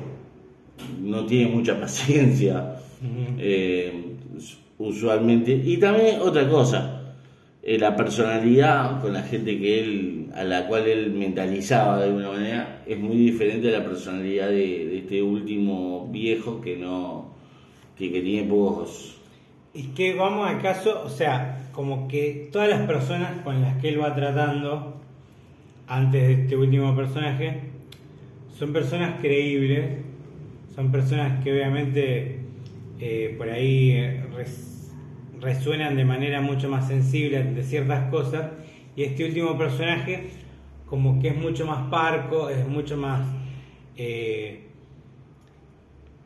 no 1.01 1.25
tiene 1.25 1.51
mucha 1.51 1.79
paciencia. 1.79 2.77
Eh, 3.37 4.11
usualmente. 4.81 5.51
Y 5.53 5.77
también 5.77 6.21
otra 6.21 6.47
cosa, 6.49 7.15
eh, 7.63 7.77
la 7.77 7.95
personalidad 7.95 9.01
con 9.01 9.13
la 9.13 9.23
gente 9.23 9.57
que 9.59 9.79
él, 9.79 10.29
a 10.33 10.43
la 10.43 10.67
cual 10.67 10.87
él 10.87 11.11
mentalizaba 11.11 11.99
de 11.99 12.05
alguna 12.05 12.31
manera, 12.31 12.83
es 12.87 12.99
muy 12.99 13.15
diferente 13.17 13.69
a 13.69 13.79
la 13.79 13.85
personalidad 13.85 14.49
de, 14.49 14.87
de 14.87 14.97
este 14.99 15.21
último 15.21 16.09
viejo 16.11 16.61
que 16.61 16.77
no, 16.77 17.35
que, 18.01 18.11
que 18.11 18.21
tiene 18.21 18.49
pocos. 18.49 19.17
Y 19.73 19.83
que 19.89 20.15
vamos 20.15 20.49
al 20.49 20.61
caso, 20.61 21.03
o 21.05 21.09
sea, 21.09 21.69
como 21.71 22.07
que 22.07 22.49
todas 22.51 22.69
las 22.69 22.81
personas 22.87 23.41
con 23.43 23.61
las 23.61 23.77
que 23.81 23.89
él 23.89 24.01
va 24.01 24.13
tratando 24.15 24.99
antes 25.87 26.21
de 26.27 26.33
este 26.43 26.57
último 26.57 26.95
personaje 26.95 27.61
son 28.57 28.73
personas 28.73 29.19
creíbles, 29.21 29.99
son 30.75 30.91
personas 30.91 31.43
que 31.43 31.51
obviamente 31.53 32.39
eh, 32.99 33.35
por 33.37 33.49
ahí 33.49 33.91
eh, 33.91 34.23
res- 34.35 34.91
resuenan 35.39 35.95
de 35.95 36.05
manera 36.05 36.41
mucho 36.41 36.69
más 36.69 36.87
sensible 36.87 37.37
ante 37.39 37.63
ciertas 37.63 38.09
cosas 38.11 38.51
y 38.95 39.03
este 39.03 39.25
último 39.25 39.57
personaje 39.57 40.29
como 40.85 41.21
que 41.21 41.29
es 41.29 41.37
mucho 41.37 41.65
más 41.65 41.89
parco, 41.89 42.49
es 42.49 42.67
mucho 42.67 42.97
más 42.97 43.21
eh, 43.97 44.70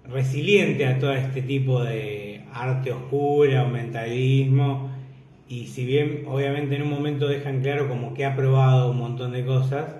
resiliente 0.10 0.86
a 0.86 1.00
todo 1.00 1.14
este 1.14 1.42
tipo 1.42 1.84
de 1.84 2.42
arte 2.54 2.92
oscura 2.92 3.64
o 3.64 3.70
mentalismo 3.70 4.90
y 5.48 5.68
si 5.68 5.86
bien 5.86 6.24
obviamente 6.28 6.76
en 6.76 6.84
un 6.84 6.90
momento 6.90 7.28
dejan 7.28 7.62
claro 7.62 7.88
como 7.88 8.14
que 8.14 8.26
ha 8.26 8.36
probado 8.36 8.92
un 8.92 8.98
montón 8.98 9.32
de 9.32 9.46
cosas 9.46 9.96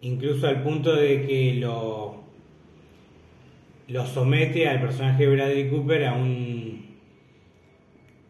incluso 0.00 0.46
al 0.46 0.62
punto 0.62 0.94
de 0.94 1.26
que 1.26 1.54
lo 1.54 2.22
lo 3.88 4.06
somete 4.06 4.68
al 4.68 4.80
personaje 4.80 5.26
de 5.26 5.34
Bradley 5.34 5.68
Cooper 5.70 6.06
a 6.06 6.14
un 6.14 6.68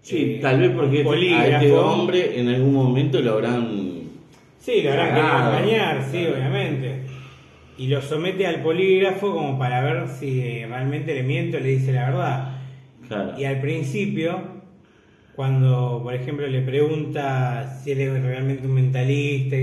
Sí, 0.09 0.37
eh, 0.37 0.39
tal 0.41 0.59
vez 0.59 0.71
porque 0.71 1.05
a 1.35 1.47
este 1.47 1.73
hombre 1.73 2.41
en 2.41 2.49
algún 2.49 2.73
momento 2.73 3.21
lo 3.21 3.33
habrán... 3.33 4.05
Sí, 4.59 4.81
lo 4.81 4.93
habrán 4.93 5.15
querido 5.15 5.37
engañar, 5.37 6.09
sí, 6.11 6.27
obviamente. 6.27 7.03
Y 7.79 7.87
lo 7.87 8.03
somete 8.03 8.47
al 8.47 8.61
polígrafo 8.63 9.33
como 9.33 9.59
para 9.59 9.81
ver 9.83 10.09
si 10.09 10.41
eh, 10.41 10.67
realmente 10.69 11.15
le 11.15 11.23
miente 11.23 11.57
o 11.59 11.61
le 11.61 11.69
dice 11.69 11.93
la 11.93 12.11
verdad. 12.11 12.57
Claro. 13.07 13.39
Y 13.39 13.45
al 13.45 13.61
principio, 13.61 14.41
cuando 15.37 16.01
por 16.03 16.13
ejemplo 16.15 16.47
le 16.49 16.61
pregunta 16.63 17.79
si 17.83 17.93
él 17.93 18.01
es 18.01 18.23
realmente 18.23 18.67
un 18.67 18.75
mentalista, 18.75 19.57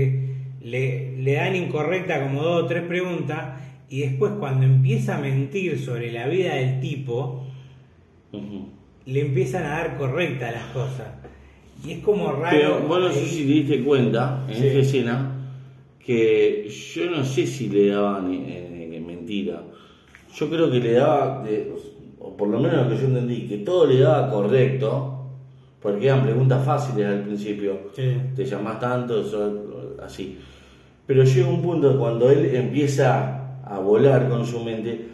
le, 0.62 1.16
le 1.18 1.32
dan 1.34 1.54
incorrecta 1.54 2.22
como 2.22 2.42
dos 2.42 2.64
o 2.64 2.66
tres 2.66 2.82
preguntas, 2.84 3.60
y 3.88 4.00
después 4.00 4.32
cuando 4.40 4.64
empieza 4.66 5.16
a 5.16 5.20
mentir 5.20 5.78
sobre 5.78 6.10
la 6.10 6.26
vida 6.26 6.54
del 6.56 6.80
tipo, 6.80 7.46
le 9.04 9.20
empiezan 9.20 9.64
a 9.64 9.68
dar 9.68 9.96
correcta 9.98 10.50
las 10.50 10.64
cosas. 10.72 11.06
Y 11.86 11.92
es 11.92 11.98
como 11.98 12.32
raro. 12.32 12.56
Pero 12.56 12.80
vos 12.88 12.98
no 13.00 13.12
sé 13.12 13.26
si 13.26 13.42
te 13.44 13.52
diste 13.52 13.84
cuenta 13.84 14.44
en 14.48 14.54
Sí. 14.56 14.66
esta 14.66 14.78
escena 14.80 15.35
que 16.06 16.68
yo 16.94 17.10
no 17.10 17.24
sé 17.24 17.46
si 17.46 17.68
le 17.68 17.88
daban 17.88 18.32
eh, 18.32 18.90
eh, 18.94 19.00
mentira. 19.04 19.62
Yo 20.34 20.48
creo 20.48 20.70
que 20.70 20.78
le 20.78 20.92
daba, 20.92 21.42
de- 21.42 21.72
o 22.20 22.36
por 22.36 22.48
lo 22.48 22.60
menos 22.60 22.84
lo 22.84 22.90
que 22.90 23.00
yo 23.02 23.08
entendí, 23.08 23.48
que 23.48 23.58
todo 23.58 23.86
le 23.86 23.98
daba 24.00 24.30
correcto, 24.30 25.12
porque 25.80 26.06
eran 26.06 26.22
preguntas 26.22 26.64
fáciles 26.64 27.06
al 27.06 27.22
principio. 27.22 27.78
Sí. 27.94 28.16
Te 28.36 28.44
llamás 28.44 28.78
tanto, 28.78 29.20
eso, 29.20 29.96
así. 30.02 30.38
Pero 31.06 31.24
llega 31.24 31.48
un 31.48 31.62
punto 31.62 31.98
cuando 31.98 32.30
él 32.30 32.54
empieza 32.54 33.62
a 33.64 33.78
volar 33.80 34.28
con 34.28 34.44
su 34.46 34.62
mente, 34.62 35.06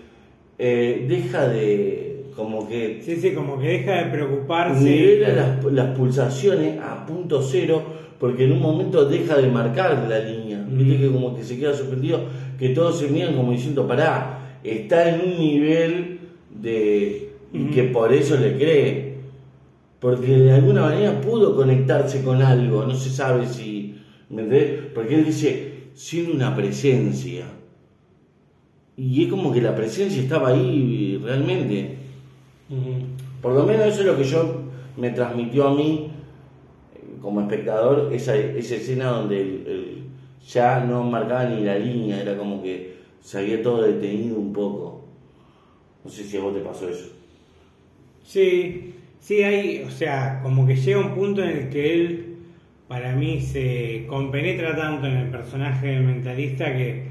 eh, 0.59 1.07
deja 1.09 1.49
de, 1.49 2.02
como 2.37 2.69
que 2.69 3.01
Sí, 3.05 3.17
sí, 3.17 3.33
como 3.33 3.59
que 3.59 3.69
deja 3.69 4.05
de 4.05 4.11
preocuparse. 4.11 4.83
nivela 4.83 5.29
las, 5.33 5.65
las 5.73 5.97
pulsaciones 5.97 6.79
a 6.81 7.05
punto 7.07 7.43
cero 7.43 7.83
porque 8.19 8.45
en 8.45 8.53
un 8.53 8.61
momento 8.61 9.05
deja 9.05 9.37
de 9.37 9.49
marcar 9.49 10.07
la 10.09 10.19
línea. 10.21 10.65
Viste 10.71 10.95
Mm. 10.97 11.01
que 11.01 11.11
como 11.13 11.35
que 11.37 11.43
se 11.43 11.59
queda 11.59 11.75
suspendido, 11.75 12.21
que 12.59 12.69
todos 12.71 12.99
se 13.01 13.09
miran 13.09 13.35
como 13.35 13.51
diciendo, 13.53 13.87
pará, 13.89 14.59
está 14.63 15.09
en 15.15 15.21
un 15.33 15.39
nivel 15.39 16.19
de... 16.51 17.31
y 17.53 17.59
Mm. 17.59 17.71
que 17.73 17.83
por 17.85 18.13
eso 18.13 18.37
le 18.37 18.55
cree. 18.57 19.13
Porque 19.99 20.27
de 20.29 20.53
alguna 20.53 20.83
manera 20.83 21.21
pudo 21.21 21.55
conectarse 21.57 22.23
con 22.23 22.41
algo, 22.43 22.85
no 22.87 22.95
se 22.95 23.11
sabe 23.11 23.47
si... 23.47 23.97
¿Me 24.31 24.43
entendés? 24.43 24.81
Porque 24.95 25.17
él 25.17 25.25
dice, 25.25 25.73
siendo 25.95 26.33
una 26.33 26.55
presencia. 26.57 27.45
Y 28.97 29.25
es 29.25 29.31
como 29.31 29.53
que 29.53 29.61
la 29.61 29.75
presencia 29.75 30.23
estaba 30.23 30.51
ahí 30.51 31.21
realmente. 31.25 31.97
Por 33.41 33.53
lo 33.55 33.65
menos 33.67 33.87
eso 33.87 34.01
es 34.01 34.07
lo 34.07 34.17
que 34.17 34.25
yo 34.25 34.63
me 34.97 35.11
transmitió 35.11 35.69
a 35.69 35.75
mí 35.75 36.11
eh, 36.95 37.01
como 37.21 37.41
espectador, 37.43 38.13
esa, 38.13 38.37
esa 38.37 38.77
escena 38.77 39.07
donde 39.11 39.41
el- 39.41 40.03
ya 40.47 40.81
no 40.85 41.05
marcaba 41.05 41.45
ni 41.47 41.63
la 41.65 41.79
línea, 41.79 42.21
era 42.21 42.37
como 42.37 42.63
que 42.63 42.97
se 43.21 43.39
había 43.39 43.63
todo 43.63 43.83
detenido 43.83 44.37
un 44.39 44.53
poco. 44.53 45.05
No 46.05 46.11
sé 46.11 46.25
si 46.25 46.37
a 46.37 46.41
vos 46.43 46.55
te 46.55 46.61
pasó 46.61 46.89
eso. 46.89 47.11
Sí, 48.25 48.95
sí 49.21 49.43
hay, 49.43 49.83
o 49.87 49.91
sea, 49.91 50.41
como 50.43 50.67
que 50.67 50.77
llega 50.77 51.01
un 51.01 51.15
punto 51.15 51.43
en 51.43 51.51
el 51.51 51.69
que 51.71 51.95
él, 51.95 52.37
para 52.89 53.15
mí, 53.15 53.41
se 53.41 54.05
compenetra 54.09 54.77
tanto 54.77 55.07
en 55.07 55.17
el 55.17 55.29
personaje 55.31 55.89
del 55.89 56.05
mentalista 56.05 56.73
que 56.73 57.11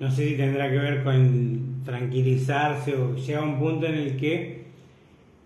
no 0.00 0.10
sé 0.10 0.28
si 0.30 0.36
tendrá 0.36 0.70
que 0.70 0.78
ver 0.78 1.04
con 1.04 1.82
tranquilizarse 1.84 2.94
o 2.96 3.16
llega 3.16 3.42
un 3.42 3.58
punto 3.58 3.86
en 3.86 3.94
el 3.94 4.16
que 4.16 4.59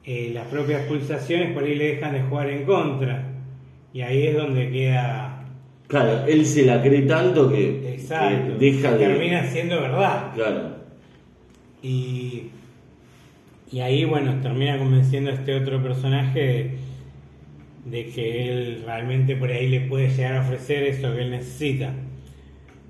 eh, 0.04 0.30
las 0.32 0.46
propias 0.48 0.82
pulsaciones 0.82 1.52
por 1.52 1.64
ahí 1.64 1.74
le 1.74 1.94
dejan 1.94 2.12
de 2.12 2.22
jugar 2.22 2.50
en 2.50 2.64
contra. 2.64 3.30
Y 3.92 4.02
ahí 4.02 4.26
es 4.26 4.36
donde 4.36 4.70
queda 4.70 5.34
Claro, 5.86 6.26
él 6.26 6.46
se 6.46 6.64
la 6.64 6.82
cree 6.82 7.02
tanto 7.02 7.50
que, 7.50 7.94
exacto, 7.94 8.58
que 8.58 8.72
deja 8.72 8.96
que 8.96 9.06
de... 9.06 9.14
termina 9.14 9.44
siendo 9.44 9.80
verdad. 9.80 10.32
Claro, 10.34 10.76
Y, 11.82 12.44
y 13.70 13.80
ahí, 13.80 14.04
bueno, 14.04 14.40
termina 14.40 14.78
convenciendo 14.78 15.30
a 15.30 15.34
este 15.34 15.54
otro 15.54 15.82
personaje 15.82 16.40
de, 16.40 16.78
de 17.84 18.06
que 18.10 18.48
él 18.50 18.82
realmente 18.86 19.36
por 19.36 19.50
ahí 19.50 19.68
le 19.68 19.82
puede 19.82 20.08
llegar 20.08 20.36
a 20.36 20.40
ofrecer 20.40 20.84
eso 20.84 21.14
que 21.14 21.20
él 21.22 21.30
necesita. 21.30 21.92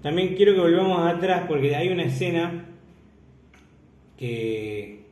También 0.03 0.37
quiero 0.37 0.55
que 0.55 0.61
volvamos 0.61 1.13
atrás 1.13 1.45
porque 1.49 1.75
hay 1.75 1.89
una 1.89 2.05
escena 2.05 2.67
que, 4.17 5.04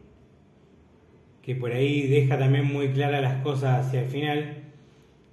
que 1.42 1.56
por 1.56 1.72
ahí 1.72 2.06
deja 2.06 2.38
también 2.38 2.66
muy 2.66 2.88
claras 2.88 3.20
las 3.20 3.42
cosas 3.42 3.86
hacia 3.86 4.02
el 4.02 4.08
final, 4.08 4.62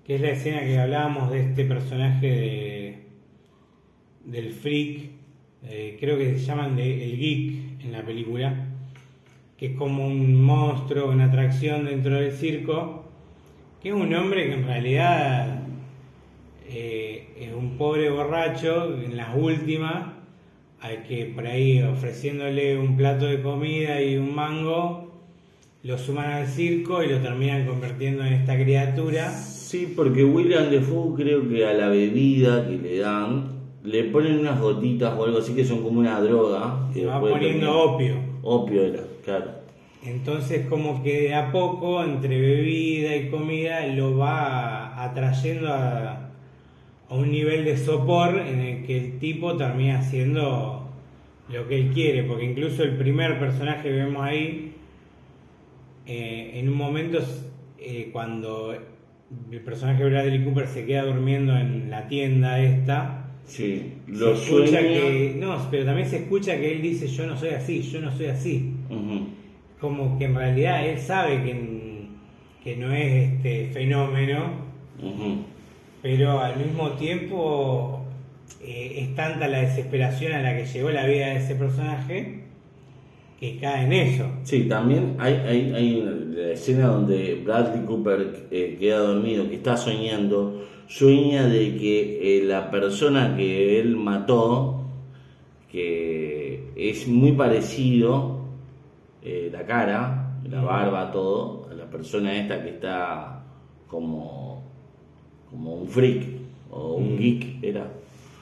que 0.05 0.15
es 0.15 0.21
la 0.21 0.31
escena 0.31 0.61
que 0.61 0.79
hablábamos 0.79 1.31
de 1.31 1.41
este 1.41 1.65
personaje 1.65 2.27
de, 2.27 2.97
del 4.25 4.51
freak, 4.51 5.11
eh, 5.67 5.97
creo 5.99 6.17
que 6.17 6.37
se 6.37 6.45
llaman 6.45 6.75
de 6.75 7.03
el 7.03 7.17
geek 7.17 7.83
en 7.83 7.91
la 7.91 8.01
película, 8.03 8.67
que 9.57 9.67
es 9.67 9.75
como 9.75 10.07
un 10.07 10.41
monstruo, 10.41 11.11
una 11.11 11.25
atracción 11.25 11.85
dentro 11.85 12.15
del 12.15 12.31
circo, 12.31 13.05
que 13.81 13.89
es 13.89 13.95
un 13.95 14.13
hombre 14.15 14.47
que 14.47 14.53
en 14.53 14.65
realidad 14.65 15.63
eh, 16.67 17.29
es 17.37 17.53
un 17.53 17.77
pobre 17.77 18.09
borracho 18.09 18.95
en 18.95 19.17
las 19.17 19.35
últimas, 19.35 20.13
al 20.79 21.03
que 21.03 21.25
por 21.25 21.45
ahí 21.45 21.81
ofreciéndole 21.83 22.77
un 22.77 22.95
plato 22.95 23.25
de 23.25 23.41
comida 23.41 24.01
y 24.01 24.15
un 24.15 24.33
mango, 24.33 25.08
lo 25.83 25.97
suman 25.97 26.31
al 26.31 26.47
circo 26.47 27.03
y 27.03 27.07
lo 27.07 27.19
terminan 27.19 27.65
convirtiendo 27.65 28.23
en 28.23 28.33
esta 28.33 28.55
criatura. 28.55 29.31
Sí, 29.31 29.93
porque 29.95 30.25
William 30.25 30.69
Defoe 30.69 31.15
creo 31.15 31.47
que 31.47 31.65
a 31.65 31.73
la 31.73 31.89
bebida 31.89 32.67
que 32.67 32.77
le 32.77 32.97
dan 32.99 33.59
le 33.83 34.03
ponen 34.05 34.39
unas 34.39 34.59
gotitas 34.59 35.17
o 35.17 35.23
algo 35.23 35.39
así 35.39 35.53
que 35.53 35.63
son 35.63 35.81
como 35.83 35.99
una 35.99 36.19
droga. 36.19 36.89
Se 36.93 37.05
va 37.05 37.19
poniendo 37.19 37.79
opio. 37.79 38.15
Opio 38.41 38.83
era, 38.83 39.03
claro. 39.23 39.51
Entonces 40.03 40.65
como 40.67 41.03
que 41.03 41.23
de 41.23 41.35
a 41.35 41.51
poco, 41.51 42.03
entre 42.03 42.39
bebida 42.39 43.15
y 43.15 43.29
comida, 43.29 43.85
lo 43.87 44.17
va 44.17 45.03
atrayendo 45.03 45.73
a, 45.73 46.29
a 47.09 47.15
un 47.15 47.31
nivel 47.31 47.65
de 47.65 47.77
sopor 47.77 48.39
en 48.39 48.59
el 48.59 48.85
que 48.85 48.97
el 48.97 49.19
tipo 49.19 49.55
termina 49.57 49.99
haciendo 49.99 50.87
lo 51.51 51.67
que 51.67 51.75
él 51.75 51.91
quiere, 51.93 52.23
porque 52.23 52.45
incluso 52.45 52.83
el 52.83 52.95
primer 52.97 53.39
personaje 53.39 53.83
que 53.83 53.91
vemos 53.91 54.23
ahí, 54.23 54.73
eh, 56.09 56.59
en 56.59 56.67
un 56.67 56.75
momento 56.75 57.19
eh, 57.77 58.09
cuando 58.11 58.73
el 59.51 59.61
personaje 59.61 60.03
de 60.03 60.09
Bradley 60.09 60.43
Cooper 60.43 60.67
se 60.67 60.85
queda 60.85 61.05
durmiendo 61.05 61.55
en 61.55 61.89
la 61.89 62.07
tienda 62.07 62.59
esta, 62.59 63.15
Sí, 63.45 63.93
se 64.05 64.11
lo 64.11 64.33
escucha 64.33 64.79
sueña. 64.79 64.79
que, 64.81 65.37
no, 65.39 65.57
pero 65.71 65.85
también 65.85 66.07
se 66.07 66.17
escucha 66.17 66.57
que 66.57 66.71
él 66.71 66.81
dice 66.81 67.07
yo 67.07 67.25
no 67.25 67.37
soy 67.37 67.49
así, 67.49 67.81
yo 67.81 67.99
no 67.99 68.11
soy 68.11 68.27
así 68.27 68.73
como 69.79 70.17
que 70.17 70.25
en 70.25 70.35
realidad 70.35 70.85
él 70.85 70.99
sabe 70.99 71.41
que, 71.43 72.07
que 72.63 72.75
no 72.75 72.91
es 72.93 73.33
este 73.33 73.67
fenómeno, 73.67 74.51
pero 76.01 76.39
al 76.39 76.57
mismo 76.57 76.91
tiempo 76.91 78.05
eh, 78.61 78.95
es 78.97 79.15
tanta 79.15 79.47
la 79.47 79.61
desesperación 79.61 80.33
a 80.33 80.41
la 80.41 80.57
que 80.57 80.65
llegó 80.65 80.89
la 80.91 81.05
vida 81.05 81.27
de 81.27 81.37
ese 81.37 81.55
personaje 81.55 82.43
que 83.39 83.57
cae 83.57 83.85
en 83.85 83.93
eso. 83.93 84.25
Sí, 84.43 84.63
también 84.67 85.15
hay, 85.17 85.33
hay, 85.35 85.71
hay 85.73 86.01
una- 86.01 86.19
escena 86.51 86.87
donde 86.87 87.41
Bradley 87.45 87.85
Cooper 87.85 88.47
eh, 88.51 88.75
queda 88.79 88.99
dormido, 88.99 89.47
que 89.47 89.55
está 89.55 89.77
soñando, 89.77 90.65
sueña 90.87 91.45
de 91.47 91.75
que 91.77 92.39
eh, 92.39 92.43
la 92.43 92.69
persona 92.71 93.35
que 93.37 93.79
él 93.79 93.95
mató, 93.95 94.81
que 95.71 96.63
es 96.75 97.07
muy 97.07 97.33
parecido, 97.33 98.39
eh, 99.23 99.49
la 99.51 99.65
cara, 99.65 100.39
la 100.49 100.61
barba, 100.61 101.11
todo, 101.11 101.67
a 101.69 101.73
la 101.75 101.85
persona 101.89 102.35
esta 102.35 102.63
que 102.63 102.69
está 102.69 103.43
como, 103.87 104.63
como 105.49 105.75
un 105.75 105.87
freak 105.87 106.23
o 106.71 106.95
un 106.95 107.15
Mm. 107.15 107.17
geek, 107.19 107.63
era. 107.63 107.87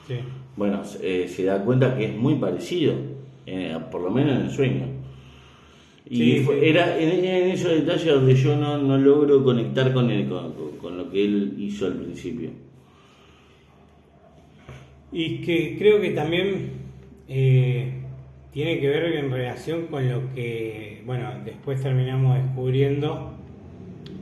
Sí. 0.08 0.16
Bueno, 0.56 0.82
eh, 1.02 1.28
se 1.28 1.44
da 1.44 1.64
cuenta 1.64 1.96
que 1.98 2.06
es 2.06 2.16
muy 2.16 2.36
parecido, 2.36 2.94
eh, 3.48 3.76
por 3.92 4.02
lo 4.02 4.12
menos 4.12 4.36
en 4.40 4.46
el 4.46 4.52
sueño. 4.52 4.86
Y 6.10 6.16
Sí, 6.18 6.40
fue- 6.46 6.60
sí. 6.62 6.66
era 6.68 6.98
en, 7.00 7.10
en 7.26 7.50
esos 7.50 7.72
detalles 7.72 8.06
donde 8.06 8.36
yo 8.36 8.56
no, 8.56 8.78
no 8.78 8.98
logro 8.98 9.44
conectar 9.44 9.92
con, 9.94 10.10
él, 10.12 10.28
con, 10.30 10.54
con 10.80 10.98
lo 10.98 11.10
que 11.10 11.26
él 11.26 11.56
hizo 11.58 11.88
al 11.88 11.94
principio. 11.96 12.52
Y 15.12 15.38
que 15.42 15.76
creo 15.78 16.02
que 16.02 16.12
también 16.12 16.70
eh, 17.30 17.92
tiene 18.52 18.80
que 18.80 18.90
ver 18.90 19.04
en 19.16 19.32
relación 19.32 19.88
con 19.88 20.08
lo 20.10 20.34
que, 20.34 21.02
bueno, 21.06 21.30
después 21.46 21.82
terminamos 21.82 22.38
descubriendo 22.44 23.34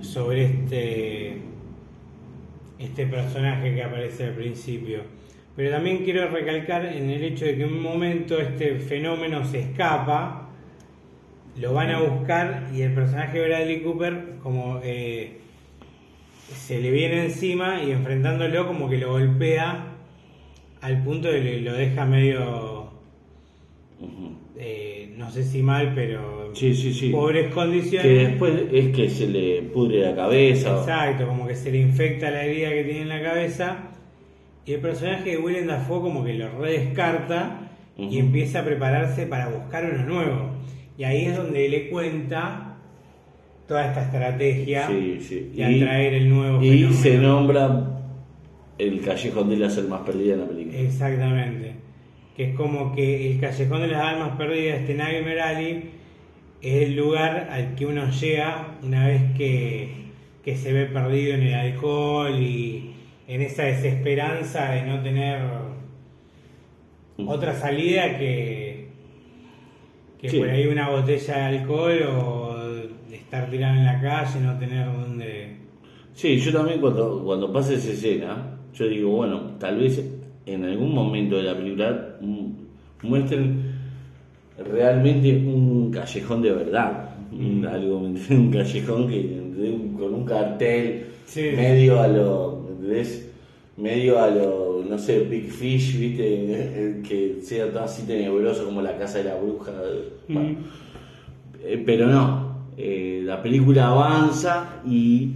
sobre 0.02 0.46
este, 0.46 1.38
este 2.80 3.06
personaje 3.08 3.74
que 3.74 3.84
aparece 3.84 4.26
al 4.26 4.34
principio. 4.34 5.00
Pero 5.56 5.72
también 5.72 6.04
quiero 6.04 6.28
recalcar 6.30 6.86
en 6.86 7.10
el 7.10 7.24
hecho 7.24 7.46
de 7.46 7.56
que 7.56 7.64
en 7.64 7.74
un 7.74 7.82
momento 7.82 8.40
este 8.40 8.76
fenómeno 8.80 9.46
se 9.46 9.60
escapa, 9.60 10.50
lo 11.60 11.74
van 11.74 11.92
a 11.92 12.00
buscar 12.02 12.68
y 12.76 12.82
el 12.82 12.94
personaje 12.94 13.40
de 13.40 13.48
Bradley 13.48 13.82
Cooper 13.82 14.36
como 14.44 14.82
eh, 14.84 15.38
se 16.54 16.82
le 16.82 16.92
viene 16.92 17.24
encima 17.26 17.82
y 17.82 17.92
enfrentándolo 17.92 18.68
como 18.68 18.90
que 18.90 18.98
lo 18.98 19.12
golpea 19.12 19.94
al 20.82 21.04
punto 21.04 21.30
de 21.30 21.42
que 21.42 21.62
lo 21.62 21.74
deja 21.74 22.06
medio, 22.06 22.92
eh, 24.58 25.14
no 25.18 25.32
sé 25.32 25.44
si 25.44 25.62
mal, 25.64 25.94
pero 25.96 26.54
Sí, 26.54 26.76
sí, 26.76 26.94
sí. 26.94 27.10
pobres 27.10 27.48
Que 27.48 27.54
condiciones. 27.54 28.30
después 28.30 28.54
es 28.72 28.96
que 28.96 29.10
se 29.10 29.28
le 29.28 29.62
pudre 29.64 30.02
la 30.02 30.16
cabeza. 30.16 30.78
Exacto, 30.80 31.28
como 31.28 31.48
que 31.48 31.56
se 31.56 31.72
le 31.72 31.80
infecta 31.80 32.30
la 32.30 32.44
herida 32.44 32.70
que 32.70 32.84
tiene 32.84 33.02
en 33.02 33.10
la 33.10 33.22
cabeza. 33.22 33.92
Y 34.66 34.74
el 34.74 34.80
personaje 34.82 35.32
de 35.32 35.38
Willem 35.38 35.68
Dafoe 35.68 36.02
como 36.02 36.24
que 36.24 36.34
lo 36.34 36.50
redescarta 36.60 37.72
y 37.98 38.18
empieza 38.18 38.60
a 38.62 38.66
prepararse 38.66 39.26
para 39.28 39.48
buscar 39.50 39.86
uno 39.86 40.04
nuevo. 40.06 40.50
Y 40.98 41.04
ahí 41.04 41.26
es 41.26 41.38
donde 41.38 41.70
le 41.70 41.90
cuenta 41.90 42.78
toda 43.68 43.88
esta 43.88 44.04
estrategia 44.04 44.88
Sí, 44.88 45.18
sí. 45.22 45.52
de 45.56 45.66
atraer 45.66 46.14
el 46.16 46.30
nuevo 46.30 46.62
y 46.64 46.70
fenómeno. 46.84 47.02
se 47.02 47.18
nombra 47.18 47.92
el 48.78 49.02
callejón 49.02 49.50
de 49.50 49.58
las 49.58 49.78
almas 49.78 50.02
perdidas 50.02 50.36
en 50.36 50.42
la 50.42 50.48
película. 50.48 50.78
Exactamente. 50.80 51.76
Que 52.36 52.50
es 52.50 52.56
como 52.56 52.94
que 52.94 53.32
el 53.32 53.40
Callejón 53.40 53.80
de 53.82 53.88
las 53.88 54.02
Almas 54.04 54.36
Perdidas, 54.38 54.82
este 54.82 54.94
Nightmare 54.96 55.42
Alley, 55.42 55.90
es 56.62 56.84
el 56.84 56.96
lugar 56.98 57.48
al 57.50 57.76
que 57.76 57.86
uno 57.86 58.10
llega 58.10 58.76
una 58.84 59.08
vez 59.08 59.22
que, 59.38 59.90
que 60.44 60.58
se 60.58 60.74
ve 60.74 60.86
perdido 60.88 61.36
en 61.36 61.44
el 61.44 61.54
alcohol 61.54 62.36
y 62.38 62.92
en 63.28 63.42
esa 63.42 63.64
desesperanza 63.64 64.72
de 64.72 64.84
no 64.84 65.02
tener 65.02 65.42
Ujú. 67.18 67.30
otra 67.32 67.54
salida 67.56 68.18
que, 68.18 68.90
que 70.20 70.30
Sí. 70.30 70.38
por 70.40 70.50
ahí 70.50 70.68
una 70.68 70.90
botella 70.90 71.36
de 71.38 71.44
alcohol 71.60 72.00
o 72.18 72.56
estar 73.12 73.50
tirado 73.50 73.76
en 73.78 73.86
la 73.86 74.00
calle, 74.02 74.40
no 74.42 74.58
tener 74.58 74.86
donde... 74.86 75.56
Sí, 76.14 76.38
yo 76.38 76.52
también 76.54 76.80
cuando, 76.80 77.24
cuando 77.24 77.52
pasa 77.52 77.74
esa 77.74 77.92
escena, 77.92 78.58
yo 78.74 78.88
digo, 78.88 79.10
bueno, 79.12 79.52
tal 79.60 79.80
vez 79.80 80.02
en 80.46 80.64
algún 80.64 80.94
momento 80.94 81.38
de 81.38 81.44
la 81.44 81.56
película 81.56 82.16
mm, 82.22 83.08
muestren 83.08 83.74
realmente 84.58 85.32
un 85.36 85.92
callejón 85.92 86.42
de 86.42 86.52
verdad. 86.52 87.10
Un, 87.32 87.66
algo, 87.66 87.98
un 88.30 88.52
callejón 88.52 89.08
que 89.10 89.42
con 89.98 90.14
un 90.14 90.26
cartel 90.26 91.08
Sí. 91.26 91.50
medio 91.56 92.00
a 92.00 92.08
lo, 92.08 92.55
¿entendés? 92.76 93.30
Medio 93.78 94.20
a 94.20 94.30
lo, 94.30 94.86
no 94.90 94.98
sé, 94.98 95.20
Big 95.22 95.52
Fish, 95.52 96.00
viste, 96.00 97.02
que 97.08 97.40
sea 97.42 97.70
todo 97.72 97.84
así 97.84 98.04
tenebroso 98.08 98.64
como 98.66 98.82
la 98.82 98.98
casa 98.98 99.18
de 99.18 99.24
la 99.26 99.36
bruja. 99.36 99.72
Bueno, 100.30 100.50
Mm. 100.50 100.56
eh, 101.64 101.84
pero 101.86 102.08
no, 102.08 102.68
eh, 102.78 103.22
la 103.26 103.42
película 103.44 103.88
avanza 103.88 104.82
y 104.88 105.32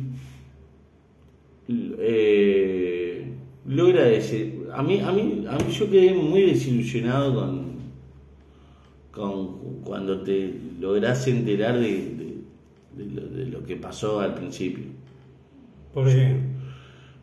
eh, 1.99 3.25
logra 3.65 4.08
ese. 4.10 4.60
A 4.73 4.82
mí, 4.84 4.99
a 4.99 5.12
mí, 5.12 5.45
a 5.49 5.56
mí 5.58 5.71
yo 5.71 5.89
quedé 5.89 6.13
muy 6.13 6.43
desilusionado 6.43 7.34
con, 7.36 7.65
con 9.12 9.58
cuando 9.84 10.21
te 10.21 10.54
logras 10.80 11.28
enterar 11.28 11.78
de, 11.80 11.88
de- 11.89 12.30
de 12.97 13.06
lo, 13.21 13.28
de 13.28 13.45
lo 13.45 13.63
que 13.65 13.75
pasó 13.75 14.19
al 14.19 14.34
principio. 14.36 14.86
¿Por 15.93 16.06
qué? 16.08 16.36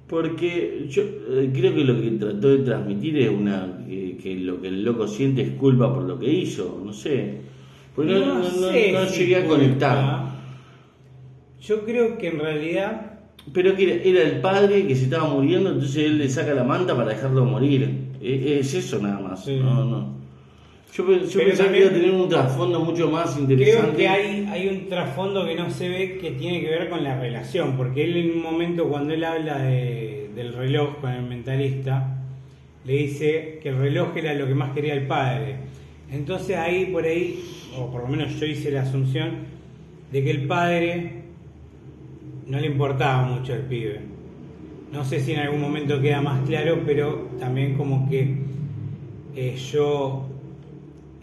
Porque 0.08 0.86
yo 0.88 1.02
eh, 1.02 1.50
creo 1.52 1.74
que 1.74 1.84
lo 1.84 2.00
que 2.00 2.10
trató 2.12 2.48
de 2.48 2.58
transmitir 2.58 3.18
es 3.18 3.30
una 3.30 3.84
que, 3.88 4.16
que 4.22 4.36
lo 4.36 4.60
que 4.60 4.68
el 4.68 4.84
loco 4.84 5.06
siente 5.08 5.42
es 5.42 5.50
culpa 5.50 5.92
por 5.92 6.04
lo 6.04 6.18
que 6.18 6.32
hizo, 6.32 6.80
no 6.84 6.92
sé. 6.92 7.40
Pues 7.94 8.08
no, 8.08 8.18
no- 8.20 8.34
no- 8.38 8.44
sé 8.44 8.92
no 8.92 9.06
si 9.06 9.20
llegué 9.20 9.36
a 9.36 9.46
conectar. 9.46 10.26
Yo 11.60 11.84
creo 11.84 12.16
que 12.18 12.28
en 12.28 12.38
realidad 12.38 13.12
Pero 13.52 13.74
que 13.76 13.84
era, 13.84 14.02
era 14.02 14.22
el 14.22 14.40
padre 14.40 14.86
que 14.86 14.96
se 14.96 15.04
estaba 15.04 15.28
muriendo, 15.28 15.70
entonces 15.70 16.04
él 16.04 16.18
le 16.18 16.28
saca 16.28 16.52
la 16.54 16.64
manta 16.64 16.96
para 16.96 17.10
dejarlo 17.10 17.44
morir. 17.44 18.08
E- 18.20 18.58
Es, 18.60 18.74
eso 18.74 18.98
nada 19.00 19.20
más. 19.20 19.44
Sí. 19.44 19.56
No, 19.60 19.84
no. 19.84 20.25
Yo, 20.92 21.04
yo 21.12 21.38
pensaba 21.40 21.72
que 21.72 21.78
iba 21.80 21.90
a 21.90 21.92
tener 21.92 22.10
un 22.10 22.28
trasfondo 22.28 22.80
mucho 22.80 23.10
más 23.10 23.36
interesante. 23.38 23.80
Creo 23.82 23.96
que 23.96 24.08
hay, 24.08 24.48
hay 24.50 24.68
un 24.68 24.88
trasfondo 24.88 25.44
que 25.44 25.54
no 25.54 25.68
se 25.70 25.88
ve 25.88 26.18
que 26.18 26.30
tiene 26.32 26.60
que 26.62 26.70
ver 26.70 26.88
con 26.88 27.04
la 27.04 27.20
relación, 27.20 27.76
porque 27.76 28.04
él 28.04 28.16
en 28.16 28.30
un 28.36 28.42
momento 28.42 28.88
cuando 28.88 29.12
él 29.12 29.22
habla 29.24 29.58
de- 29.58 30.30
del 30.34 30.54
reloj 30.54 30.96
con 31.00 31.10
el 31.10 31.22
mentalista, 31.22 32.16
le 32.84 32.92
dice 32.94 33.58
que 33.62 33.68
el 33.70 33.76
reloj 33.78 34.16
era 34.16 34.32
lo 34.34 34.46
que 34.46 34.54
más 34.54 34.72
quería 34.72 34.94
el 34.94 35.06
padre. 35.06 35.56
Entonces 36.10 36.56
ahí 36.56 36.86
por 36.86 37.04
ahí, 37.04 37.44
o 37.76 37.90
por 37.90 38.02
lo 38.02 38.08
menos 38.08 38.38
yo 38.40 38.46
hice 38.46 38.70
la 38.70 38.82
asunción, 38.82 39.30
de 40.12 40.22
que 40.24 40.30
el 40.30 40.46
padre 40.46 41.12
no 42.46 42.58
le 42.60 42.68
importaba 42.68 43.22
mucho 43.26 43.52
el 43.54 43.62
pibe. 43.62 44.00
No 44.92 45.04
sé 45.04 45.20
si 45.20 45.32
en 45.32 45.40
algún 45.40 45.60
momento 45.60 46.00
queda 46.00 46.22
más 46.22 46.46
claro, 46.46 46.80
pero 46.86 47.28
también 47.40 47.74
como 47.74 48.08
que 48.08 48.36
eh, 49.34 49.56
yo 49.72 50.26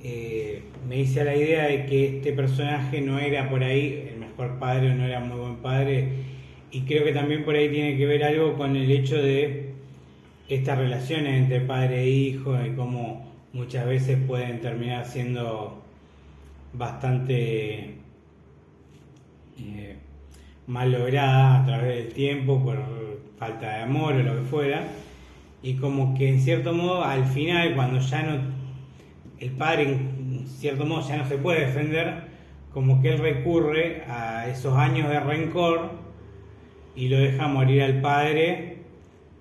eh, 0.04 0.62
me 0.88 1.00
hice 1.00 1.24
la 1.24 1.34
idea 1.34 1.68
de 1.68 1.86
que 1.86 2.18
este 2.18 2.34
personaje 2.34 3.00
no 3.00 3.20
era 3.20 3.50
por 3.50 3.64
ahí 3.64 4.10
el 4.12 4.20
mejor 4.20 4.60
padre 4.60 4.92
o 4.92 4.96
no 4.96 5.06
era 5.06 5.22
muy 5.22 5.40
buen 5.40 5.56
padre 5.58 6.10
y 6.72 6.82
creo 6.82 7.06
que 7.06 7.14
también 7.14 7.46
por 7.46 7.56
ahí 7.56 7.70
tiene 7.70 7.96
que 7.96 8.06
ver 8.06 8.24
algo 8.26 8.58
con 8.58 8.76
el 8.76 8.92
hecho 8.92 9.16
de 9.16 9.72
estas 10.50 10.78
relaciones 10.78 11.42
entre 11.42 11.62
padre 11.62 12.04
e 12.04 12.10
hijo 12.10 12.54
y 12.66 12.72
cómo 12.72 13.32
muchas 13.54 13.86
veces 13.86 14.18
pueden 14.28 14.60
terminar 14.60 15.06
siendo 15.06 15.82
bastante 16.74 17.96
eh, 19.60 19.96
mal 20.68 20.92
logradas 20.92 21.62
a 21.62 21.66
través 21.66 21.96
del 21.96 22.14
tiempo 22.14 22.62
por 22.62 22.78
falta 23.38 23.78
de 23.78 23.84
amor 23.84 24.16
o 24.16 24.24
lo 24.24 24.36
que 24.36 24.42
fuera 24.50 24.84
y 25.62 25.76
como 25.76 26.14
que 26.14 26.28
en 26.28 26.42
cierto 26.42 26.74
modo 26.74 27.06
al 27.06 27.26
final 27.26 27.74
cuando 27.76 28.00
ya 28.00 28.24
no 28.24 28.53
el 29.40 29.52
padre 29.52 29.84
en 29.84 30.46
cierto 30.48 30.86
modo 30.86 31.08
ya 31.08 31.18
no 31.18 31.28
se 31.28 31.38
puede 31.38 31.62
defender 31.66 32.32
como 32.74 33.02
que 33.02 33.10
él 33.14 33.20
recurre 33.20 34.04
a 34.08 34.48
esos 34.50 34.76
años 34.78 35.10
de 35.10 35.20
rencor 35.20 35.92
y 36.96 37.08
lo 37.10 37.18
deja 37.18 37.48
morir 37.48 37.84
al 37.84 38.02
padre 38.02 38.78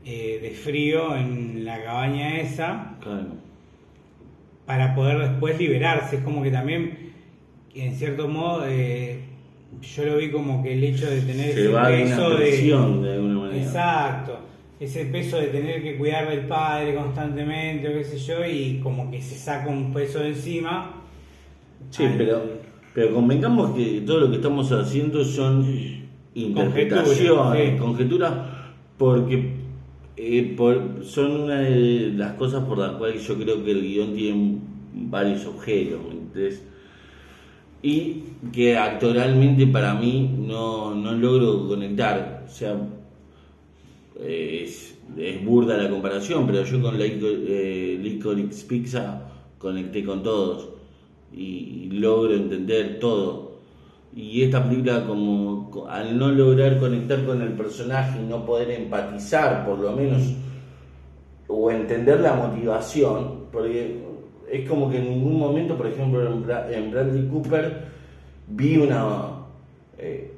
eh, 0.05 0.39
de 0.43 0.51
frío 0.51 1.17
en 1.17 1.65
la 1.65 1.83
cabaña 1.83 2.41
esa 2.41 2.97
Claro. 3.01 3.29
para 4.67 4.95
poder 4.95 5.19
después 5.19 5.59
liberarse. 5.59 6.17
Es 6.17 6.23
como 6.23 6.43
que 6.43 6.51
también, 6.51 7.13
en 7.75 7.95
cierto 7.95 8.29
modo, 8.29 8.65
eh, 8.67 9.21
yo 9.81 10.05
lo 10.05 10.17
vi 10.19 10.31
como 10.31 10.63
que 10.63 10.75
el 10.75 10.85
hecho 10.85 11.09
de 11.11 11.21
tener 11.23 11.53
Se 11.55 11.65
ese 11.65 11.69
va 11.69 11.87
peso 11.89 12.31
de... 12.31 12.51
de 12.63 12.75
alguna 13.15 13.35
manera. 13.41 13.63
Exacto. 13.63 14.39
Ese 14.83 15.05
peso 15.07 15.37
de 15.39 15.47
tener 15.49 15.83
que 15.83 15.97
cuidar 15.97 16.29
del 16.29 16.47
padre 16.47 16.95
constantemente, 16.95 17.89
o 17.89 17.93
qué 17.93 18.05
sé 18.05 18.19
yo, 18.19 18.45
y 18.45 18.81
como 18.83 19.11
que 19.11 19.21
se 19.23 19.37
saca 19.37 19.71
un 19.71 19.93
peso 19.93 20.19
de 20.19 20.29
encima. 20.31 21.03
Sí, 21.91 22.05
al- 22.05 22.17
pero, 22.19 22.43
pero 22.95 23.15
convengamos 23.15 23.77
que 23.77 24.03
todo 24.05 24.21
lo 24.21 24.31
que 24.31 24.37
estamos 24.37 24.73
haciendo 24.73 25.25
son 25.25 25.65
interpretaciones, 26.35 27.73
sí. 27.75 27.79
conjeturas, 27.79 28.33
porque 28.99 29.53
eh, 30.17 30.55
por- 30.57 31.05
son 31.05 31.43
una 31.43 31.61
de 31.61 32.13
las 32.17 32.33
cosas 32.35 32.65
por 32.65 32.79
las 32.79 32.93
cuales 32.93 33.27
yo 33.27 33.37
creo 33.39 33.65
que 33.65 33.71
el 33.71 33.83
guion 33.83 34.15
tiene 34.15 34.59
varios 34.95 35.47
objetos. 35.47 36.01
¿entendés? 36.11 36.63
Y 37.83 38.23
que 38.53 38.77
actoralmente 38.77 39.67
para 39.67 39.95
mí 39.95 40.29
no, 40.39 40.95
no 40.95 41.13
logro 41.13 41.67
conectar. 41.69 42.45
O 42.47 42.51
sea, 42.51 42.77
es, 44.27 44.99
burda 45.45 45.77
la 45.77 45.91
comparación, 45.91 46.47
pero 46.47 46.65
yo 46.65 46.81
con 46.83 46.99
Licor- 46.99 47.45
eh, 47.49 47.99
Licorice 48.01 48.67
Pizza 48.67 49.23
conecté 49.59 50.05
con 50.05 50.23
todos 50.23 50.69
y 51.33 51.89
logro 51.93 52.35
entender 52.35 52.99
todo. 52.99 53.53
Y 54.15 54.43
esta 54.43 54.63
película, 54.69 55.07
como 55.07 55.71
co- 55.71 55.89
al 55.89 56.19
no 56.19 56.29
lograr 56.31 56.79
conectar 56.79 57.25
con 57.25 57.41
el 57.41 57.53
personaje 57.53 58.21
y 58.21 58.27
no 58.29 58.45
poder 58.45 58.71
empatizar, 58.73 59.65
por 59.67 59.79
lo 59.79 59.93
menos, 59.93 60.23
o 61.49 61.71
entender 61.71 62.21
la 62.21 62.35
motivación, 62.35 63.45
porque 63.53 64.03
es 64.51 64.69
como 64.69 64.91
que 64.91 64.99
en 64.99 65.09
ningún 65.11 65.39
momento, 65.39 65.77
por 65.77 65.87
ejemplo, 65.87 66.23
en 66.71 66.91
Bradley 66.91 67.27
Cooper 67.29 67.85
vi 68.49 68.77
una. 68.77 69.29
eh, 69.99 70.32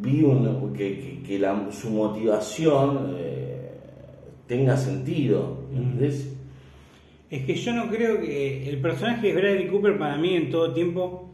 vi 0.00 0.22
un- 0.22 0.72
que, 0.72 0.98
que- 0.98 1.22
que 1.26 1.38
la- 1.38 1.68
su 1.70 1.90
motivación 1.90 3.14
eh, 3.18 3.70
tenga 4.46 4.76
sentido. 4.76 5.64
¿entendés? 5.74 6.30
Es 7.30 7.44
que 7.44 7.54
yo 7.56 7.72
no 7.74 7.88
creo 7.90 8.20
que 8.20 8.68
el 8.68 8.78
personaje 8.78 9.28
de 9.28 9.34
Bradley 9.34 9.66
Cooper 9.68 9.98
para 9.98 10.16
mí 10.16 10.34
en 10.36 10.50
todo 10.50 10.72
tiempo, 10.72 11.30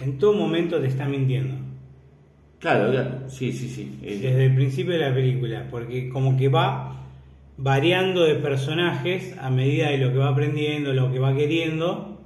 en 0.00 0.18
todo 0.18 0.32
momento 0.34 0.80
te 0.80 0.86
está 0.86 1.06
mintiendo. 1.08 1.54
Claro, 2.58 2.90
claro, 2.90 3.28
sí, 3.28 3.52
sí, 3.52 3.68
sí. 3.68 3.98
Eh, 4.02 4.18
desde 4.20 4.46
el 4.46 4.54
principio 4.54 4.94
de 4.94 5.00
la 5.00 5.14
película, 5.14 5.66
porque 5.70 6.08
como 6.08 6.36
que 6.36 6.48
va 6.48 7.04
variando 7.58 8.24
de 8.24 8.36
personajes 8.36 9.36
a 9.38 9.50
medida 9.50 9.90
de 9.90 9.98
lo 9.98 10.10
que 10.12 10.18
va 10.18 10.28
aprendiendo, 10.28 10.92
lo 10.94 11.12
que 11.12 11.18
va 11.18 11.34
queriendo, 11.34 12.18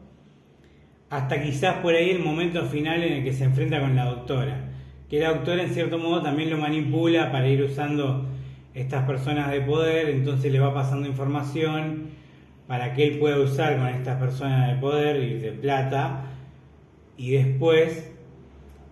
hasta 1.11 1.43
quizás 1.43 1.77
por 1.79 1.95
ahí 1.95 2.11
el 2.11 2.21
momento 2.21 2.65
final 2.67 3.03
en 3.03 3.13
el 3.15 3.25
que 3.25 3.33
se 3.33 3.45
enfrenta 3.45 3.81
con 3.81 3.97
la 3.97 4.05
doctora, 4.07 4.70
que 5.11 5.19
la 5.19 5.31
doctora 5.31 5.65
en 5.65 5.75
cierto 5.75 5.99
modo 5.99 6.23
también 6.23 6.51
lo 6.51 6.57
manipula 6.57 7.33
para 7.33 7.49
ir 7.49 7.63
usando 7.63 8.27
estas 8.75 9.05
personas 9.05 9.51
de 9.51 9.61
poder, 9.61 10.09
entonces 10.09 10.53
le 10.53 10.61
va 10.61 10.73
pasando 10.73 11.09
información 11.09 12.11
para 12.69 12.95
que 12.95 13.09
él 13.09 13.19
pueda 13.19 13.41
usar 13.41 13.77
con 13.79 13.89
estas 13.89 14.21
personas 14.21 14.73
de 14.73 14.81
poder 14.81 15.21
y 15.21 15.35
de 15.41 15.51
plata, 15.51 16.27
y 17.17 17.33
después 17.33 18.13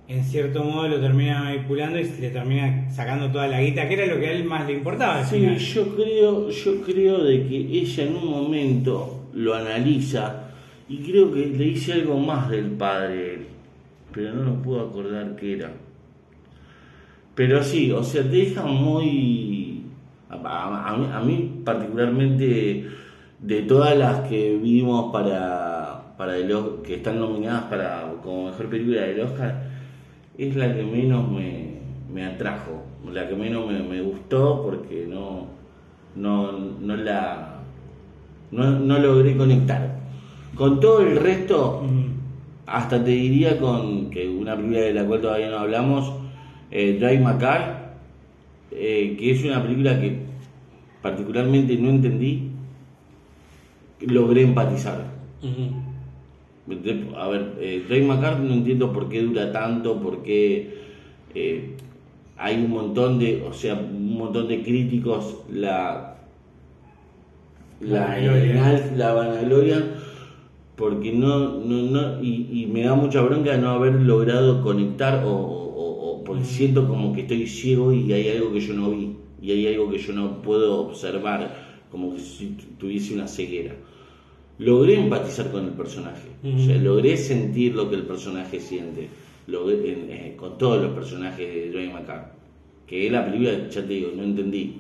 en 0.08 0.24
cierto 0.24 0.64
modo 0.64 0.88
lo 0.88 1.00
termina 1.00 1.44
manipulando 1.44 2.00
y 2.00 2.04
le 2.04 2.30
termina 2.30 2.90
sacando 2.90 3.30
toda 3.30 3.46
la 3.46 3.60
guita, 3.60 3.86
que 3.86 3.94
era 3.94 4.06
lo 4.06 4.18
que 4.18 4.26
a 4.26 4.32
él 4.32 4.42
más 4.44 4.66
le 4.66 4.72
importaba. 4.72 5.22
Sí, 5.24 5.36
final. 5.36 5.58
yo 5.58 5.94
creo, 5.94 6.50
yo 6.50 6.80
creo 6.82 7.22
de 7.22 7.46
que 7.46 7.56
ella 7.56 8.04
en 8.04 8.16
un 8.16 8.26
momento 8.26 9.28
lo 9.34 9.54
analiza 9.54 10.48
y 10.88 10.98
creo 10.98 11.32
que 11.32 11.46
le 11.46 11.64
dice 11.64 11.92
algo 11.92 12.18
más 12.18 12.50
del 12.50 12.70
padre, 12.72 13.34
él, 13.34 13.46
pero 14.12 14.32
no 14.32 14.42
lo 14.42 14.62
puedo 14.62 14.80
acordar 14.80 15.36
qué 15.36 15.52
era. 15.52 15.70
Pero 17.38 17.62
sí, 17.62 17.92
o 17.92 18.02
sea, 18.02 18.22
te 18.22 18.28
deja 18.30 18.64
muy... 18.64 19.84
A, 20.30 20.90
a- 20.92 20.96
mí, 20.98 21.06
a 21.12 21.20
mí 21.20 21.36
particularmente, 21.64 22.86
de 23.40 23.62
todas 23.62 23.96
las 23.96 24.28
que 24.28 24.56
vimos 24.56 25.12
para, 25.12 26.14
para 26.18 26.36
el 26.36 26.52
que 26.84 26.96
están 26.96 27.20
nominadas 27.20 27.64
para 27.64 28.12
como 28.22 28.46
mejor 28.46 28.66
película 28.68 29.02
del 29.02 29.20
Oscar, 29.20 29.52
es 30.36 30.56
la 30.56 30.74
que 30.74 30.82
menos 30.84 31.30
me, 31.30 31.78
me 32.12 32.26
atrajo, 32.26 32.84
la 33.12 33.28
que 33.28 33.36
menos 33.36 33.66
me, 33.70 33.80
me 33.82 34.00
gustó 34.02 34.62
porque 34.64 35.06
no, 35.08 35.46
no, 36.16 36.52
no 36.52 36.96
la 36.96 37.54
no, 38.50 38.70
no 38.80 38.98
logré 38.98 39.36
conectar. 39.36 39.98
Con 40.56 40.80
todo 40.80 41.00
el 41.02 41.16
resto, 41.18 41.82
hasta 42.66 43.02
te 43.04 43.10
diría 43.12 43.58
con 43.58 44.10
que 44.10 44.28
una 44.28 44.56
película 44.56 44.80
de 44.80 44.94
la 44.94 45.04
cual 45.06 45.20
todavía 45.20 45.50
no 45.50 45.58
hablamos, 45.58 46.12
eh, 46.70 46.98
Drive 46.98 47.20
Macar, 47.20 47.94
eh, 48.70 49.16
que 49.18 49.30
es 49.32 49.44
una 49.44 49.62
película 49.62 50.00
que 50.00 50.18
particularmente 51.02 51.76
no 51.76 51.90
entendí, 51.90 52.50
logré 54.00 54.42
empatizar. 54.42 55.04
A 57.16 57.28
ver, 57.28 57.54
eh, 57.60 57.84
Drive 57.88 58.06
Macar 58.06 58.40
no 58.40 58.52
entiendo 58.52 58.92
por 58.92 59.08
qué 59.08 59.22
dura 59.22 59.52
tanto, 59.52 60.00
por 60.00 60.22
qué 60.22 60.78
eh, 61.34 61.76
hay 62.36 62.56
un 62.56 62.70
montón 62.70 63.18
de, 63.18 63.42
o 63.48 63.52
sea, 63.52 63.74
un 63.74 64.18
montón 64.18 64.48
de 64.48 64.62
críticos 64.62 65.38
la 65.50 66.14
la, 67.80 68.06
Vanagloria. 68.06 68.92
la 68.96 69.12
vanagloria 69.12 69.84
porque 70.74 71.12
no, 71.12 71.58
no, 71.58 71.82
no 71.90 72.22
y, 72.22 72.48
y 72.50 72.66
me 72.66 72.82
da 72.82 72.94
mucha 72.94 73.20
bronca 73.20 73.56
no 73.56 73.70
haber 73.70 73.94
logrado 73.94 74.62
conectar 74.62 75.22
o 75.24 75.67
porque 76.28 76.44
siento 76.44 76.86
como 76.86 77.12
que 77.12 77.22
estoy 77.22 77.46
ciego 77.48 77.92
y 77.92 78.12
hay 78.12 78.28
algo 78.28 78.52
que 78.52 78.60
yo 78.60 78.74
no 78.74 78.90
vi 78.90 79.16
y 79.42 79.50
hay 79.50 79.66
algo 79.68 79.90
que 79.90 79.98
yo 79.98 80.12
no 80.12 80.40
puedo 80.42 80.80
observar 80.86 81.66
como 81.90 82.14
que 82.14 82.20
si 82.20 82.46
tu- 82.50 82.64
tuviese 82.78 83.14
una 83.14 83.26
ceguera. 83.26 83.74
Logré 84.58 84.98
empatizar 85.00 85.50
con 85.50 85.64
el 85.64 85.70
personaje. 85.72 86.28
O 86.44 86.58
sea, 86.58 86.76
logré 86.76 87.16
sentir 87.16 87.74
lo 87.74 87.88
que 87.88 87.96
el 87.96 88.02
personaje 88.02 88.58
siente. 88.60 89.08
Logré- 89.48 89.82
eh, 90.08 90.34
con 90.36 90.58
todos 90.58 90.82
los 90.82 90.92
personajes 90.92 91.46
de 91.54 91.70
Joey 91.72 91.88
McCann 91.88 92.22
que 92.86 93.10
la 93.10 93.24
película 93.24 93.68
ya 93.68 93.82
te 93.82 93.86
digo 93.94 94.10
no 94.16 94.22
entendí 94.22 94.74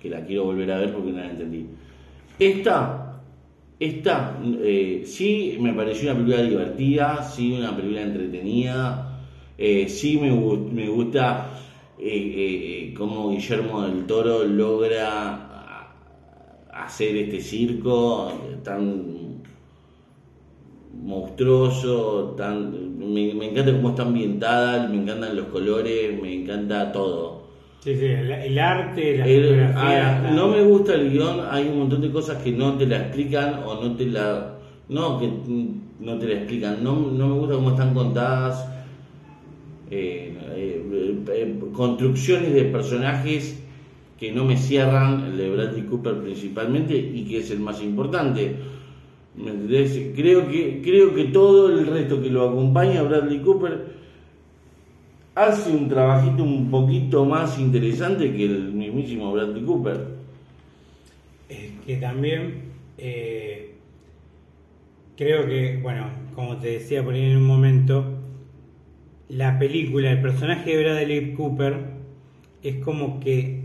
que 0.00 0.08
la 0.10 0.24
quiero 0.24 0.44
volver 0.44 0.72
a 0.72 0.78
ver 0.78 0.92
porque 0.92 1.10
no 1.12 1.18
la 1.18 1.30
entendí. 1.30 1.66
Esta, 2.38 3.22
esta 3.78 4.38
eh, 4.62 5.02
sí 5.06 5.56
me 5.60 5.72
pareció 5.72 6.10
una 6.10 6.20
película 6.20 6.42
divertida, 6.48 7.22
sí 7.22 7.52
una 7.52 7.74
película 7.76 8.02
entretenida, 8.02 9.11
eh, 9.68 9.88
sí 9.88 10.18
me, 10.18 10.30
me 10.78 10.88
gusta 10.88 11.50
eh, 11.98 12.08
eh, 12.08 12.88
eh, 12.90 12.94
cómo 12.96 13.30
Guillermo 13.30 13.82
del 13.82 14.06
Toro 14.06 14.44
logra 14.44 15.08
ah, 15.50 15.94
hacer 16.84 17.16
este 17.16 17.40
circo 17.40 18.32
tan 18.64 19.42
monstruoso, 20.92 22.34
tan, 22.36 22.98
me, 22.98 23.34
me 23.34 23.50
encanta 23.50 23.72
cómo 23.72 23.90
está 23.90 24.02
ambientada, 24.02 24.88
me 24.88 24.96
encantan 25.02 25.36
los 25.36 25.46
colores, 25.46 26.20
me 26.20 26.32
encanta 26.42 26.92
todo. 26.92 27.42
Sí, 27.80 27.96
sí, 27.96 28.04
el, 28.06 28.30
el 28.30 28.58
arte, 28.58 29.18
la 29.18 29.24
El- 29.26 29.42
fotografía. 29.42 30.18
ah, 30.18 30.22
la- 30.22 30.30
no 30.32 30.48
me 30.48 30.62
gusta 30.62 30.94
el 30.94 31.10
guion, 31.10 31.40
hay 31.50 31.68
un 31.68 31.78
montón 31.80 32.00
de 32.02 32.10
cosas 32.12 32.42
que 32.42 32.52
no 32.52 32.76
te 32.78 32.86
la 32.86 32.98
explican 32.98 33.62
o 33.64 33.74
no 33.82 33.96
te 33.96 34.06
la... 34.06 34.58
No, 34.88 35.18
que 35.18 35.28
no 36.00 36.18
te 36.18 36.26
la 36.26 36.34
explican, 36.34 36.82
no, 36.84 36.94
no 36.96 37.28
me 37.28 37.34
gusta 37.34 37.54
cómo 37.54 37.70
están 37.70 37.94
contadas. 37.94 38.68
Eh, 39.94 40.32
eh, 40.56 41.22
eh, 41.34 41.54
construcciones 41.74 42.54
de 42.54 42.64
personajes 42.64 43.62
que 44.18 44.32
no 44.32 44.46
me 44.46 44.56
cierran, 44.56 45.26
el 45.26 45.36
de 45.36 45.50
Bradley 45.50 45.82
Cooper 45.82 46.14
principalmente, 46.22 46.96
y 46.96 47.24
que 47.24 47.40
es 47.40 47.50
el 47.50 47.60
más 47.60 47.82
importante. 47.82 48.54
¿Me 49.36 49.50
entendés? 49.50 50.00
Creo 50.16 50.48
que, 50.48 50.80
creo 50.82 51.14
que 51.14 51.24
todo 51.24 51.68
el 51.68 51.86
resto 51.86 52.22
que 52.22 52.30
lo 52.30 52.48
acompaña 52.48 53.02
Bradley 53.02 53.40
Cooper 53.40 53.84
hace 55.34 55.70
un 55.70 55.90
trabajito 55.90 56.42
un 56.42 56.70
poquito 56.70 57.26
más 57.26 57.58
interesante 57.58 58.32
que 58.32 58.46
el 58.46 58.72
mismísimo 58.72 59.30
Bradley 59.30 59.62
Cooper. 59.62 60.06
Es 61.50 61.70
que 61.84 61.98
también 61.98 62.62
creo 62.96 63.76
que, 65.46 65.80
bueno, 65.82 66.06
como 66.34 66.56
te 66.56 66.68
decía 66.68 67.04
por 67.04 67.12
ahí 67.12 67.24
en 67.24 67.36
un 67.36 67.46
momento, 67.46 68.11
la 69.32 69.58
película, 69.58 70.12
el 70.12 70.22
personaje 70.22 70.76
de 70.76 70.82
Bradley 70.84 71.34
Cooper 71.34 71.74
es 72.62 72.76
como 72.84 73.20
que 73.20 73.64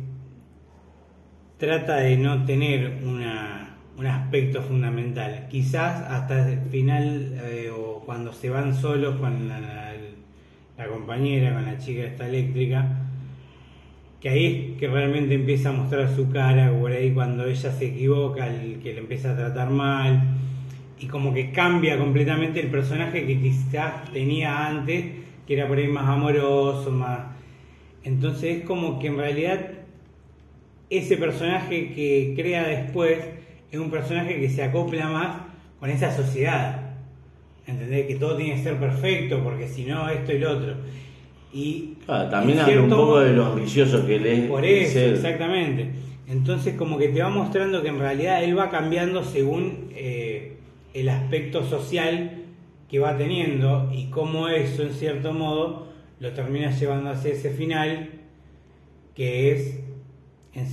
trata 1.58 1.98
de 1.98 2.18
no 2.18 2.46
tener 2.46 3.00
una, 3.04 3.76
un 3.98 4.06
aspecto 4.08 4.62
fundamental. 4.62 5.48
Quizás 5.50 6.04
hasta 6.10 6.50
el 6.52 6.60
final 6.70 7.34
eh, 7.44 7.70
o 7.76 8.02
cuando 8.06 8.34
se 8.34 8.50
van 8.50 8.76
solos 8.76 9.20
con 9.20 9.48
la, 9.48 9.60
la- 9.60 10.88
compañera, 10.90 11.54
con 11.54 11.66
la 11.66 11.78
chica 11.80 12.04
esta 12.04 12.28
eléctrica, 12.28 12.88
que 14.20 14.30
ahí 14.30 14.46
es 14.74 14.80
que 14.80 14.88
realmente 14.88 15.36
empieza 15.36 15.70
a 15.70 15.74
mostrar 15.74 16.14
su 16.16 16.30
cara, 16.30 16.72
por 16.78 16.92
ahí 16.92 17.12
cuando 17.12 17.46
ella 17.46 17.72
se 17.72 17.88
equivoca, 17.88 18.48
el 18.48 18.80
que 18.80 18.94
le 18.94 19.00
empieza 19.00 19.32
a 19.32 19.36
tratar 19.36 19.70
mal, 19.70 20.24
y 21.00 21.08
como 21.08 21.34
que 21.34 21.52
cambia 21.52 21.98
completamente 21.98 22.60
el 22.60 22.68
personaje 22.72 23.26
que 23.28 23.40
quizás 23.42 24.12
tenía 24.12 24.68
antes, 24.68 25.06
que 25.48 25.54
era 25.54 25.68
por 25.68 25.78
ahí 25.78 25.88
más 25.88 26.08
amoroso, 26.08 26.92
más... 26.92 27.20
Entonces 28.04 28.60
es 28.60 28.66
como 28.66 29.00
que 29.00 29.08
en 29.08 29.18
realidad 29.18 29.72
ese 30.90 31.18
personaje 31.18 31.94
que 31.94 32.34
crea 32.36 32.68
después 32.68 33.20
es 33.72 33.80
un 33.80 33.90
personaje 33.90 34.40
que 34.40 34.50
se 34.50 34.64
acopla 34.64 35.08
más 35.10 35.42
con 35.80 35.90
esa 35.90 36.16
sociedad. 36.16 36.84
¿Entendés? 37.66 38.08
Que 38.08 38.16
todo 38.16 38.38
tiene 38.38 38.56
que 38.56 38.64
ser 38.64 38.78
perfecto, 38.78 39.44
porque 39.44 39.68
si 39.68 39.84
no, 39.84 40.10
esto 40.10 40.32
y 40.32 40.40
lo 40.40 40.52
otro. 40.52 40.76
Y 41.54 41.96
también 42.08 42.60
habla 42.60 42.82
un 42.84 42.90
poco 42.90 43.06
modo- 43.08 43.20
de 43.20 43.34
lo 43.34 43.46
ambicioso 43.48 44.06
que 44.06 44.16
él 44.16 44.26
es. 44.26 44.40
por 44.50 44.64
eso, 44.64 44.94
ser. 44.94 45.14
exactamente. 45.16 45.90
Entonces 46.30 46.76
como 46.76 46.98
que 46.98 47.10
te 47.10 47.22
va 47.22 47.30
mostrando 47.30 47.82
que 47.82 47.90
en 47.90 48.00
realidad 48.00 48.44
él 48.44 48.58
va 48.58 48.70
cambiando 48.70 49.24
según 49.24 49.90
eh, 49.96 50.54
el 50.94 51.10
aspecto 51.10 51.64
social 51.66 52.44
que 52.90 53.00
va 53.00 53.18
teniendo 53.18 53.92
y 53.94 54.06
cómo 54.10 54.48
eso 54.50 54.84
en 54.84 54.94
cierto 54.94 55.34
modo 55.34 55.88
lo 56.20 56.32
termina 56.34 56.72
llevando 56.72 57.10
hacia 57.12 57.34
ese 57.34 57.52
final 57.52 58.10
que 59.16 59.52
es 59.52 59.80
en, 60.54 60.68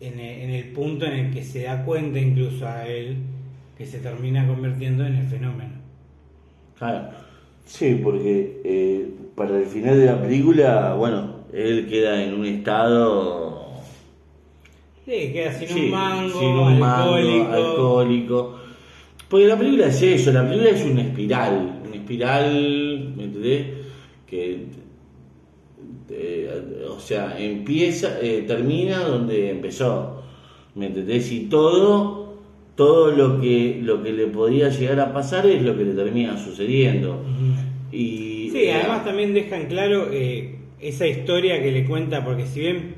en, 0.00 0.20
e- 0.20 0.44
en 0.44 0.50
el 0.50 0.72
punto 0.72 1.06
en 1.06 1.12
el 1.14 1.34
que 1.34 1.44
se 1.44 1.62
da 1.64 1.84
cuenta 1.84 2.18
incluso 2.18 2.66
a 2.68 2.86
él 2.86 3.18
que 3.78 3.86
se 3.86 4.00
termina 4.00 4.46
convirtiendo 4.46 5.04
en 5.06 5.16
el 5.16 5.26
fenómeno. 5.28 5.74
Claro. 6.78 7.10
Sí, 7.66 8.00
porque 8.02 8.60
eh, 8.64 9.08
para 9.36 9.58
el 9.58 9.66
final 9.66 9.98
de 9.98 10.06
la 10.06 10.20
película, 10.20 10.94
bueno, 10.94 11.36
él 11.52 11.86
queda 11.88 12.22
en 12.22 12.34
un 12.34 12.46
estado. 12.46 13.82
Sí, 15.04 15.32
queda 15.32 15.52
sin 15.52 15.68
sí, 15.68 15.74
un 15.74 15.90
mango, 15.90 16.38
sin 16.38 16.48
un 16.56 16.78
mango, 16.78 17.48
alcohólico. 17.52 18.58
Porque 19.32 19.46
la 19.46 19.56
película 19.56 19.86
es 19.86 20.02
eso, 20.02 20.30
la 20.30 20.46
película 20.46 20.68
es 20.68 20.84
una 20.84 21.00
espiral, 21.00 21.80
una 21.86 21.96
espiral, 21.96 23.14
¿me 23.16 23.24
entendés? 23.24 23.66
Que, 24.26 24.66
eh, 26.10 26.50
o 26.86 27.00
sea, 27.00 27.38
empieza, 27.38 28.20
eh, 28.20 28.44
termina 28.46 28.98
donde 28.98 29.48
empezó, 29.48 30.22
¿me 30.74 30.88
entendés? 30.88 31.32
Y 31.32 31.46
todo, 31.46 32.42
todo 32.74 33.10
lo 33.10 33.40
que, 33.40 33.80
lo 33.82 34.02
que 34.02 34.12
le 34.12 34.26
podía 34.26 34.68
llegar 34.68 35.00
a 35.00 35.14
pasar 35.14 35.46
es 35.46 35.62
lo 35.62 35.78
que 35.78 35.84
le 35.84 35.94
termina 35.94 36.36
sucediendo. 36.36 37.24
Y, 37.90 38.50
Sí, 38.52 38.64
eh, 38.64 38.74
además 38.74 39.02
también 39.02 39.32
dejan 39.32 39.64
claro 39.64 40.10
esa 40.78 41.06
historia 41.06 41.62
que 41.62 41.72
le 41.72 41.86
cuenta, 41.86 42.22
porque 42.22 42.44
si 42.44 42.60
bien 42.60 42.96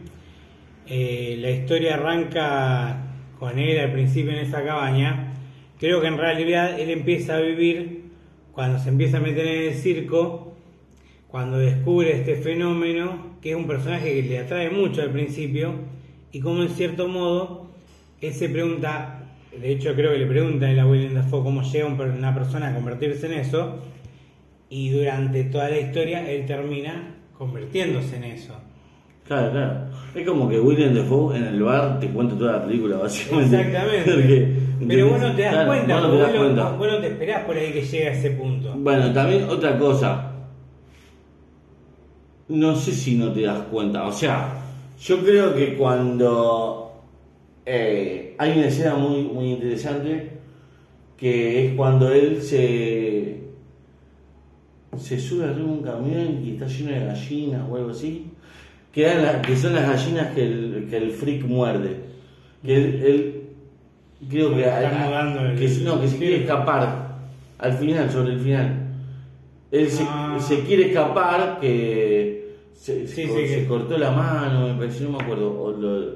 la 0.88 1.50
historia 1.52 1.94
arranca 1.94 3.06
con 3.38 3.56
él 3.60 3.78
al 3.78 3.92
principio 3.92 4.32
en 4.32 4.38
esa 4.38 4.64
cabaña, 4.64 5.30
creo 5.78 6.00
que 6.00 6.06
en 6.06 6.18
realidad 6.18 6.78
él 6.78 6.90
empieza 6.90 7.36
a 7.36 7.40
vivir 7.40 8.04
cuando 8.52 8.78
se 8.78 8.88
empieza 8.88 9.16
a 9.16 9.20
meter 9.20 9.46
en 9.46 9.62
el 9.72 9.74
circo, 9.74 10.54
cuando 11.28 11.58
descubre 11.58 12.12
este 12.12 12.36
fenómeno, 12.36 13.34
que 13.42 13.50
es 13.50 13.56
un 13.56 13.66
personaje 13.66 14.14
que 14.14 14.22
le 14.22 14.38
atrae 14.38 14.70
mucho 14.70 15.02
al 15.02 15.10
principio, 15.10 15.74
y 16.30 16.40
como 16.40 16.62
en 16.62 16.68
cierto 16.68 17.08
modo 17.08 17.66
él 18.20 18.32
se 18.32 18.48
pregunta, 18.48 19.24
de 19.58 19.72
hecho 19.72 19.94
creo 19.94 20.12
que 20.12 20.18
le 20.18 20.26
pregunta 20.26 20.66
a 20.66 20.70
él 20.70 20.78
a 20.78 20.86
William 20.86 21.14
Dafoe 21.14 21.42
cómo 21.42 21.62
llega 21.62 21.86
una 21.86 22.34
persona 22.34 22.68
a 22.68 22.74
convertirse 22.74 23.26
en 23.26 23.32
eso, 23.32 23.80
y 24.70 24.90
durante 24.90 25.44
toda 25.44 25.68
la 25.68 25.80
historia 25.80 26.30
él 26.30 26.46
termina 26.46 27.16
convirtiéndose 27.36 28.16
en 28.16 28.24
eso. 28.24 28.54
Claro, 29.26 29.50
claro. 29.52 29.80
Es 30.14 30.26
como 30.26 30.48
que 30.48 30.60
William 30.60 30.94
Defoe 30.94 31.36
en 31.36 31.44
el 31.44 31.62
bar 31.62 31.98
te 31.98 32.08
cuenta 32.08 32.36
toda 32.36 32.52
la 32.52 32.64
película, 32.66 32.98
básicamente. 32.98 33.56
Exactamente. 33.56 34.12
Porque, 34.14 34.56
Pero 34.86 35.08
vos 35.08 35.20
no 35.20 35.34
te 35.34 35.42
das 35.42 35.52
Claro, 35.52 35.68
cuenta, 35.68 35.94
vos 35.94 36.02
no 36.04 36.10
te 36.10 36.16
das 36.18 36.26
vos, 36.28 36.34
lo- 36.34 36.40
cuenta. 36.44 36.70
vos 36.72 36.88
no 36.92 36.98
te 37.00 37.06
esperás 37.08 37.44
por 37.44 37.56
ahí 37.56 37.72
que 37.72 37.82
llegue 37.82 38.08
a 38.08 38.12
ese 38.12 38.30
punto. 38.32 38.74
Bueno, 38.76 39.12
también 39.12 39.44
otra 39.48 39.78
cosa. 39.78 40.30
No 42.48 42.76
sé 42.76 42.92
si 42.92 43.16
no 43.16 43.32
te 43.32 43.42
das 43.42 43.60
cuenta. 43.70 44.06
O 44.06 44.12
sea, 44.12 44.62
yo 45.00 45.18
creo 45.24 45.54
que 45.54 45.74
cuando 45.76 46.92
eh, 47.64 48.34
hay 48.38 48.52
una 48.58 48.66
escena 48.66 48.94
muy, 48.96 49.22
muy 49.22 49.52
interesante 49.52 50.32
que 51.16 51.66
es 51.68 51.74
cuando 51.74 52.12
él 52.12 52.42
se 52.42 53.42
se 54.98 55.18
sube 55.18 55.44
arriba 55.44 55.66
de 55.66 55.72
un 55.72 55.82
camión 55.82 56.40
y 56.44 56.50
está 56.52 56.66
lleno 56.66 56.92
de 56.92 57.04
gallinas 57.06 57.62
o 57.68 57.76
algo 57.76 57.90
así. 57.90 58.26
Que, 58.94 59.04
eran 59.06 59.22
las- 59.24 59.36
que 59.46 59.56
son 59.56 59.74
las 59.74 59.88
gallinas 59.88 60.28
que 60.34 60.42
el, 60.44 60.86
que 60.88 60.96
el 60.96 61.10
freak 61.10 61.44
muerde. 61.44 61.96
Que 62.64 62.76
él, 62.76 63.02
él- 63.04 63.40
creo 64.30 64.50
que, 64.50 64.56
mudando 64.56 65.40
el- 65.40 65.58
que, 65.58 65.68
no, 65.84 66.00
que 66.00 66.08
se 66.08 66.16
quiere 66.18 66.36
escapar 66.42 67.18
al 67.58 67.72
final, 67.74 68.10
sobre 68.10 68.34
el 68.34 68.40
final. 68.40 68.80
Él 69.72 69.88
se, 69.90 70.04
Ah. 70.06 70.36
se 70.38 70.60
quiere 70.60 70.86
escapar, 70.90 71.58
que 71.60 72.54
se, 72.74 73.06
Sí, 73.08 73.26
se- 73.26 73.26
sí, 73.26 73.46
se 73.48 73.60
que- 73.62 73.66
cortó 73.66 73.98
la 73.98 74.10
mano, 74.12 74.68
me 74.68 74.74
pareció, 74.74 75.08
no 75.08 75.18
me 75.18 75.24
acuerdo. 75.24 75.60
o 75.60 75.70
lo- 75.72 76.14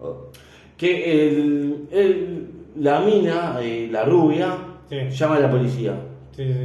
o- 0.00 0.30
que 0.78 1.26
el, 1.28 1.86
el- 1.90 2.46
la 2.80 3.00
mina, 3.00 3.58
eh, 3.62 3.88
la 3.90 4.04
rubia, 4.04 4.54
Sí. 4.88 4.96
llama 5.10 5.36
a 5.36 5.40
la 5.40 5.50
policía, 5.50 5.94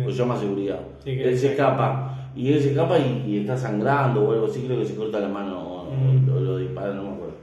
o 0.05 0.09
llama 0.09 0.35
a 0.35 0.39
seguridad. 0.39 0.79
Él 1.05 1.37
se- 1.37 1.51
escapa, 1.51 2.10
y 2.35 2.51
él 2.53 2.59
se 2.61 2.69
escapa 2.71 2.97
y, 2.99 3.23
y 3.27 3.37
está 3.39 3.57
sangrando 3.57 4.23
o 4.27 4.31
algo 4.31 4.45
así, 4.47 4.61
creo 4.61 4.79
que 4.79 4.85
se 4.85 4.95
corta 4.95 5.19
la 5.19 5.27
mano 5.29 5.59
o, 5.59 5.81
o 5.81 5.91
Mm. 5.91 6.25
lo, 6.45 6.57
dispara, 6.57 6.93
no 6.93 7.03
me 7.03 7.09
acuerdo. 7.09 7.35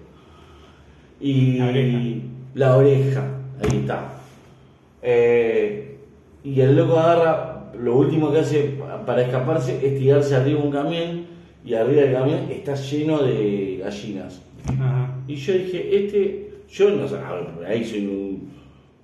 Y 1.21 1.59
La 1.59 1.67
oreja. 1.69 1.99
la 2.55 2.77
oreja, 2.77 3.25
ahí 3.61 3.79
está. 3.81 4.13
Eh, 5.03 5.97
y 6.45 6.61
el 6.61 6.77
loco 6.77 6.99
agarra, 6.99 7.71
lo 7.79 7.97
último 7.97 8.33
que 8.33 8.39
hace 8.39 8.63
pa- 8.79 9.05
para 9.05 9.23
escaparse 9.23 9.79
es 9.87 9.99
tirarse 9.99 10.35
arriba 10.35 10.61
de 10.61 10.67
un 10.67 10.73
camión 10.73 11.27
y 11.65 11.75
arriba 11.75 12.03
del 12.03 12.13
camión 12.15 12.39
está 12.51 12.75
lleno 12.75 13.19
de 13.23 13.81
gallinas. 13.83 14.43
Ajá. 14.67 15.15
Y 15.27 15.35
yo 15.37 15.53
dije, 15.55 16.05
este, 16.05 16.51
yo 16.71 16.91
no 16.91 17.07
sé, 17.09 17.17
ahí 17.67 17.85
soy 17.85 18.07
un, 18.07 18.49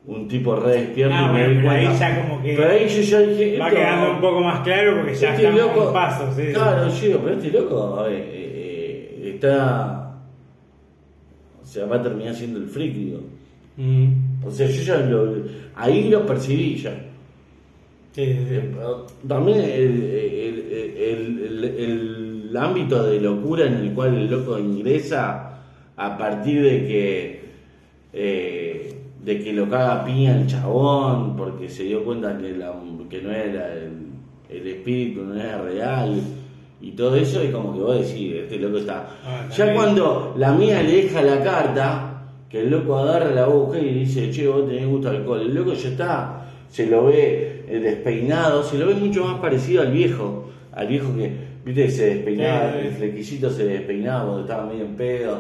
un 0.07 0.29
tipo 0.29 0.55
re 0.57 0.73
despierto 0.83 1.15
Ah, 1.17 1.29
y 1.31 1.33
me 1.33 1.33
bueno, 1.33 1.49
doy 1.55 1.57
pero 1.63 1.71
ahí 1.71 1.99
ya 1.99 2.23
como 2.29 2.43
que 2.43 2.55
Pero 2.57 2.71
ahí 2.71 2.89
yo 2.89 3.01
ya 3.03 3.21
dije, 3.21 3.59
Va 3.59 3.71
quedando 3.71 4.11
un 4.13 4.21
poco 4.21 4.41
más 4.41 4.61
claro 4.61 4.97
porque 4.97 5.15
ya 5.15 5.31
este 5.35 5.47
estamos 5.47 5.61
loco, 5.75 5.87
en 5.89 5.93
paso. 5.95 6.33
Sí, 6.37 6.43
claro, 6.53 6.89
yo 6.89 7.07
digo, 7.07 7.21
pero 7.25 7.37
este 7.37 7.51
loco, 7.51 7.97
a 7.99 8.03
ver, 8.05 8.13
eh, 8.13 8.25
eh, 8.33 9.31
está, 9.35 10.19
o 11.63 11.65
sea, 11.65 11.87
va 11.87 11.97
a 11.97 12.03
terminar 12.03 12.35
siendo 12.35 12.59
el 12.59 12.67
freak, 12.67 12.93
digo. 12.95 13.21
Mm. 13.77 14.45
O 14.47 14.51
sea, 14.51 14.67
yo 14.69 14.83
ya 14.83 14.97
lo, 14.99 15.35
ahí 15.77 16.09
lo 16.11 16.27
percibí 16.27 16.77
ya. 16.77 16.91
Sí, 18.13 18.25
sí, 18.27 18.39
sí. 18.49 18.55
Eh, 18.55 18.71
También 19.27 19.59
el, 19.59 19.71
el- 19.71 20.73
el- 20.99 21.65
el- 21.65 22.51
el 22.51 22.57
ámbito 22.57 23.03
de 23.05 23.21
locura 23.21 23.67
en 23.67 23.75
el 23.75 23.93
cual 23.93 24.15
el 24.15 24.31
loco 24.31 24.59
ingresa 24.59 25.63
a 25.97 26.19
partir 26.19 26.63
de 26.63 26.87
que 26.87 27.45
eh, 28.13 28.64
de 29.25 29.43
que 29.43 29.53
lo 29.53 29.69
caga 29.69 30.05
piña 30.05 30.37
el 30.39 30.47
chabón 30.47 31.37
porque 31.37 31.69
se 31.69 31.85
dio 31.85 32.05
cuenta 32.05 32.37
que, 32.39 32.53
la- 32.53 32.75
que 33.09 33.23
no 33.23 33.31
era 33.31 33.73
el, 33.75 33.93
el 34.51 34.67
espíritu, 34.67 35.23
no 35.23 35.35
era 35.41 35.63
real 35.63 36.21
y 36.81 36.91
todo 36.93 37.17
eso 37.17 37.41
es 37.41 37.51
como 37.51 37.73
que 37.73 37.81
vos 37.81 37.99
decís, 37.99 38.35
este 38.35 38.59
loco 38.59 38.79
está... 38.79 39.07
Ah, 39.25 39.49
ya 39.57 39.73
cuando 39.75 40.35
la 40.37 40.53
mía 40.53 40.83
le 40.83 41.05
deja 41.05 41.23
la 41.23 41.43
carta, 41.43 42.11
que 42.51 42.61
el 42.61 42.71
loco 42.71 42.99
agarra 42.99 43.31
la 43.31 43.47
boca 43.47 43.79
y 43.79 43.95
dice, 43.95 44.31
che, 44.31 44.47
vos 44.47 44.67
tenés 44.69 44.87
gusto 44.87 45.09
al 45.09 45.17
alcohol, 45.17 45.41
el 45.41 45.55
loco 45.55 45.73
ya 45.73 45.89
está, 45.89 46.47
se 46.69 46.87
lo 46.87 47.07
ve 47.07 47.65
eh, 47.67 47.79
despeinado, 47.81 48.63
se 48.63 48.77
lo 48.79 48.87
ve 48.87 48.95
mucho 48.95 49.25
más 49.25 49.41
parecido 49.41 49.81
al 49.83 49.93
viejo, 49.93 50.51
al 50.73 50.87
viejo 50.89 51.17
que, 51.17 51.33
viste, 51.65 51.91
se 51.91 52.15
despeinaba, 52.17 52.73
Sí, 52.73 52.87
el 52.89 52.93
flequillito 52.93 53.49
se 53.51 53.65
despeinaba 53.65 54.25
cuando 54.25 54.43
estaba 54.43 54.67
medio 54.67 54.85
en 54.85 54.95
pedo, 54.97 55.39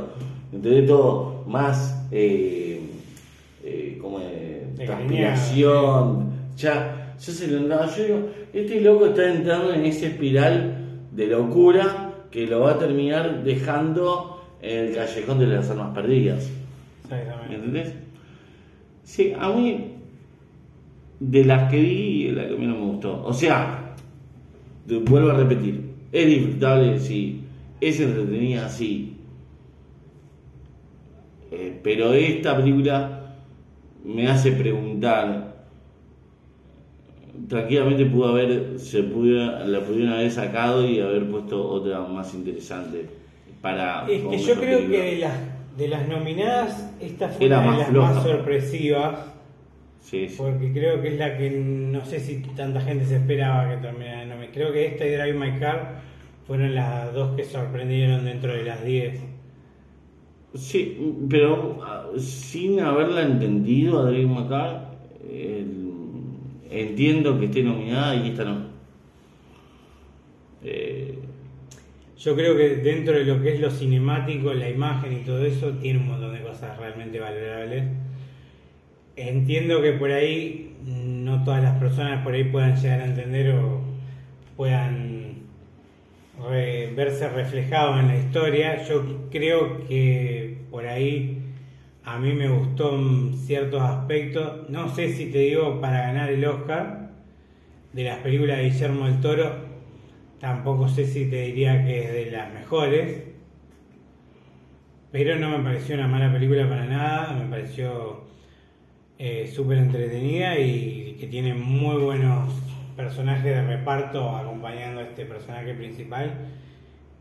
entonces 0.51 0.87
todo 0.87 1.45
más, 1.47 2.07
eh, 2.11 2.64
transpiración, 4.87 6.32
ya, 6.57 7.14
ya 7.18 7.32
se 7.32 7.49
lo 7.49 7.59
andaba, 7.59 7.87
yo 7.95 8.05
digo, 8.05 8.28
este 8.53 8.80
loco 8.80 9.07
está 9.07 9.32
entrando 9.32 9.72
en 9.72 9.85
esa 9.85 10.07
espiral 10.07 10.76
de 11.12 11.26
locura 11.26 12.12
que 12.30 12.47
lo 12.47 12.61
va 12.61 12.72
a 12.72 12.78
terminar 12.78 13.45
dejando 13.45 14.43
en 14.61 14.87
el 14.87 14.95
callejón 14.95 15.39
de 15.39 15.47
las 15.47 15.70
armas 15.70 15.95
perdidas. 15.95 16.51
¿Me 17.11 17.18
Exactamente. 17.18 17.55
entendés? 17.55 17.95
Sí, 19.05 19.32
a 19.39 19.51
mí, 19.51 19.93
de 21.20 21.45
las 21.45 21.70
que 21.70 21.80
vi, 21.80 22.30
la 22.30 22.49
que 22.49 22.57
menos 22.57 22.78
me 22.78 22.87
gustó. 22.87 23.24
O 23.24 23.32
sea, 23.32 23.95
vuelvo 24.87 25.30
a 25.30 25.35
repetir, 25.35 25.80
es 26.11 26.26
disfrutable, 26.26 26.99
sí. 26.99 27.41
Es 27.80 28.01
entretenida, 28.01 28.68
sí. 28.68 29.16
Eh, 31.51 31.78
pero 31.82 32.12
esta 32.14 32.57
película 32.57 33.24
me 34.05 34.28
hace 34.28 34.52
preguntar. 34.52 35.55
Tranquilamente 37.48 38.07
pudo 38.07 38.28
haber, 38.28 38.78
se 38.78 39.02
pudiera, 39.02 39.64
la 39.66 39.80
pudieron 39.80 40.12
haber 40.14 40.30
sacado 40.30 40.86
y 40.88 41.00
haber 41.00 41.28
puesto 41.28 41.68
otra 41.68 42.00
más 42.02 42.32
interesante 42.32 43.07
para. 43.61 44.07
Es 44.09 44.22
que 44.22 44.38
yo 44.38 44.55
creo 44.55 44.78
película. 44.78 44.98
que 44.98 45.11
de 45.11 45.16
las, 45.16 45.32
de 45.76 45.88
las 45.88 46.09
nominadas, 46.09 46.92
esta 47.00 47.28
fue 47.28 47.46
Era 47.46 47.59
una 47.59 47.64
de 47.64 47.70
más 47.70 47.78
las 47.78 47.88
floja. 47.88 48.12
más 48.14 48.22
sorpresivas. 48.22 49.18
Sí, 50.00 50.28
sí. 50.28 50.34
Porque 50.36 50.70
creo 50.72 51.02
que 51.02 51.09
es 51.09 51.18
la 51.18 51.36
que 51.36 51.50
no 51.50 52.05
sé 52.05 52.20
si 52.20 52.36
tanta 52.55 52.80
gente 52.82 53.05
se 53.07 53.16
esperaba 53.16 53.68
que 53.70 53.78
terminara 53.78 54.20
de 54.20 54.26
nominadas. 54.26 54.55
Creo 54.55 54.72
que 54.72 54.86
esta 54.86 55.05
y 55.07 55.11
Drive 55.11 55.32
My 55.38 55.59
Car 55.59 56.02
fueron 56.46 56.74
las 56.74 57.12
dos 57.14 57.34
que 57.34 57.44
sorprendieron 57.44 58.24
dentro 58.26 58.52
de 58.52 58.62
las 58.64 58.84
10. 58.84 59.18
Sí, 60.55 60.96
pero 61.28 61.80
ah, 61.82 62.07
sin 62.18 62.80
haberla 62.80 63.22
entendido 63.22 64.00
a 64.00 64.11
Drake 64.11 64.26
McCall, 64.26 64.86
entiendo 66.70 67.38
que 67.38 67.46
esté 67.46 67.62
nominada 67.62 68.14
y 68.16 68.28
esta 68.30 68.44
no. 68.44 68.66
Eh, 70.62 71.18
Yo 72.18 72.34
creo 72.36 72.57
que 72.57 72.76
dentro 72.76 73.14
de 73.14 73.24
lo 73.24 73.42
que 73.42 73.55
es 73.55 73.61
lo 73.61 73.70
cinemático, 73.70 74.52
la 74.55 74.68
imagen 74.70 75.12
y 75.12 75.24
todo 75.24 75.44
eso, 75.44 75.72
tiene 75.74 76.00
un 76.00 76.09
montón 76.09 76.32
de 76.34 76.42
cosas 76.42 76.78
realmente 76.78 77.20
valorables. 77.20 77.84
Entiendo 79.16 79.80
que 79.82 79.92
por 79.92 80.11
ahí 80.11 80.76
no 80.84 81.44
todas 81.44 81.62
las 81.62 81.78
personas 81.78 82.24
por 82.24 82.34
ahí 82.34 82.44
puedan 82.44 82.76
llegar 82.80 83.00
a 83.00 83.07
entender 83.07 83.50
o 83.52 83.80
puedan 84.57 85.43
verse 86.95 87.28
reflejados 87.28 88.01
en 88.01 88.09
la 88.09 88.16
historia. 88.16 88.85
Yo 88.85 89.28
creo 89.30 89.87
que 89.87 90.59
por 90.70 90.87
ahí 90.87 91.43
a 92.05 92.18
mí 92.18 92.32
me 92.32 92.49
gustó 92.49 92.99
ciertos 93.37 93.80
aspectos. 93.80 94.68
No 94.68 94.95
sé 94.95 95.12
si 95.14 95.26
te 95.26 95.39
digo 95.39 95.80
para 95.80 96.01
ganar 96.03 96.30
el 96.30 96.45
Oscar 96.45 97.11
de 97.93 98.05
las 98.05 98.18
películas 98.18 98.59
de 98.59 98.64
Guillermo 98.64 99.07
del 99.07 99.20
Toro. 99.20 99.74
Tampoco 100.41 100.89
sé 100.89 101.07
si 101.07 101.30
te 101.30 101.43
diría 101.43 101.85
que 101.85 102.05
es 102.05 102.12
de 102.12 102.30
las 102.30 102.53
mejores. 102.53 103.24
Pero 105.11 105.39
no 105.39 105.57
me 105.57 105.64
pareció 105.64 105.95
una 105.95 106.09
mala 106.09 106.32
película 106.32 106.68
para 106.68 106.87
nada. 106.87 107.32
Me 107.32 107.49
pareció 107.49 108.24
eh, 109.18 109.51
súper 109.55 109.78
entretenida 109.78 110.59
y 110.59 111.16
que 111.18 111.26
tiene 111.28 111.55
muy 111.55 111.97
buenos 112.03 112.51
personajes 112.97 113.45
de 113.45 113.66
reparto 113.66 114.28
acompañando 114.30 115.01
a 115.01 115.05
este 115.05 115.24
personaje 115.24 115.74
principal 115.74 116.30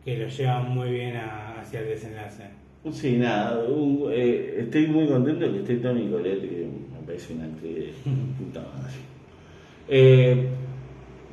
que 0.03 0.17
lo 0.17 0.27
llevan 0.27 0.69
muy 0.69 0.89
bien 0.91 1.15
a- 1.15 1.59
hacia 1.61 1.79
el 1.79 1.87
desenlace. 1.87 2.43
sí, 2.91 3.17
nada, 3.17 3.59
un- 3.65 4.09
eh, 4.11 4.57
estoy 4.59 4.87
muy 4.87 5.07
contento 5.07 5.49
que 5.51 5.59
esté 5.59 5.75
Tony 5.77 6.09
Colette, 6.09 6.41
que 6.41 6.67
me 6.91 7.05
parece 7.05 7.33
una 7.33 7.45
actriz 7.45 7.75
de 7.75 7.93
puta 8.37 8.59
madre. 8.59 8.93
Eh, 9.87 10.47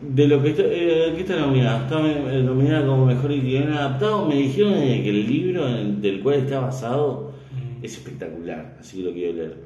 de 0.03 0.29
lo 0.29 0.43
que 0.43 0.51
está, 0.51 0.63
eh, 0.65 1.13
¿qué 1.15 1.21
está 1.21 1.37
nominada? 1.37 1.83
Está 1.85 2.01
eh, 2.33 2.43
nominada 2.43 2.87
como 2.87 3.05
mejor 3.07 3.31
guion 3.33 3.73
adaptado. 3.73 4.27
Me 4.27 4.37
dijeron 4.37 4.75
de 4.75 5.03
que 5.03 5.11
el 5.11 5.27
libro 5.27 5.69
en- 5.69 6.01
del 6.01 6.21
cual 6.23 6.37
está 6.37 6.61
basado 6.61 7.33
Mm. 7.53 7.85
es 7.85 7.93
espectacular, 7.99 8.77
así 8.81 8.99
que 8.99 9.03
lo 9.03 9.13
quiero 9.13 9.33
leer. 9.35 9.57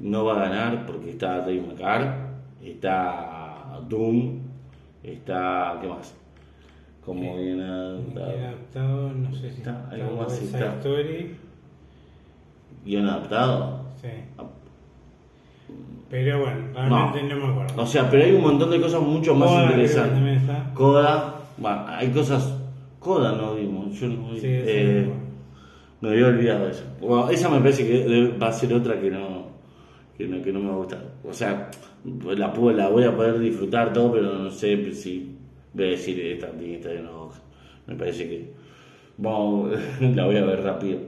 No 0.00 0.24
va 0.24 0.36
a 0.44 0.48
ganar 0.48 0.84
porque 0.86 1.10
está 1.10 1.38
Dave 1.38 1.62
McCarr, 1.62 2.21
está 2.62 3.80
Doom, 3.88 4.40
está. 5.02 5.78
¿qué 5.80 5.88
más? 5.88 6.14
Como 7.04 7.20
Sí. 7.20 7.42
bien 7.42 7.56
Bien 7.56 7.60
adaptado. 7.60 8.30
adaptado, 8.38 9.12
no 9.12 9.32
sé 9.34 9.40
si 9.50 9.56
Está, 9.58 9.70
está 9.70 9.90
algo 9.90 10.16
más 10.22 10.40
está. 10.42 10.66
Story, 10.76 11.36
Guión 12.84 13.08
adaptado. 13.08 13.80
sí. 14.00 14.08
Ah, 14.38 14.44
Pero 16.10 16.40
bueno, 16.40 16.60
realmente 16.74 17.22
no, 17.24 17.36
me 17.46 17.52
acuerdo. 17.52 17.82
O 17.82 17.86
sea, 17.86 18.10
pero 18.10 18.24
hay 18.24 18.32
un 18.32 18.42
montón 18.42 18.70
de 18.70 18.80
cosas 18.80 19.00
mucho 19.00 19.34
más 19.34 19.48
Coda, 19.48 19.64
interesantes. 19.64 20.42
Coda, 20.74 21.34
bueno, 21.56 21.84
hay 21.88 22.08
cosas. 22.10 22.58
Coda 22.98 23.32
no 23.32 23.54
vimos, 23.54 23.98
yo 23.98 24.08
no. 24.08 24.32
Sí, 24.34 24.40
sí, 24.40 24.46
eh, 24.48 25.04
bueno. 25.08 25.22
me 26.02 26.08
había 26.10 26.26
olvidado 26.26 26.68
eso. 26.68 26.84
Bueno, 27.00 27.30
esa 27.30 27.48
me 27.48 27.58
parece 27.60 27.86
que 27.86 28.28
va 28.40 28.48
a 28.48 28.52
ser 28.52 28.74
otra 28.74 29.00
que 29.00 29.10
no, 29.10 29.46
que 30.18 30.28
no, 30.28 30.42
que 30.42 30.52
no 30.52 30.60
me 30.60 30.68
va 30.68 30.74
a 30.74 30.78
gustar. 30.78 31.02
O 31.28 31.32
sea, 31.32 31.70
la, 32.36 32.52
puedo- 32.52 32.76
la 32.76 32.88
voy 32.88 33.04
a 33.04 33.14
poder 33.16 33.38
disfrutar 33.38 33.92
todo, 33.92 34.12
pero 34.12 34.34
no 34.38 34.50
sé 34.50 34.92
si 34.94 35.36
voy 35.74 35.86
a 35.86 35.90
decir 35.90 36.20
esta 36.20 36.48
la 37.02 37.12
hoja. 37.16 37.40
Me 37.86 37.94
parece 37.96 38.28
que 38.28 38.50
bueno, 39.16 39.70
la 40.00 40.26
voy 40.26 40.36
a 40.36 40.44
ver 40.44 40.62
rápido. 40.62 40.98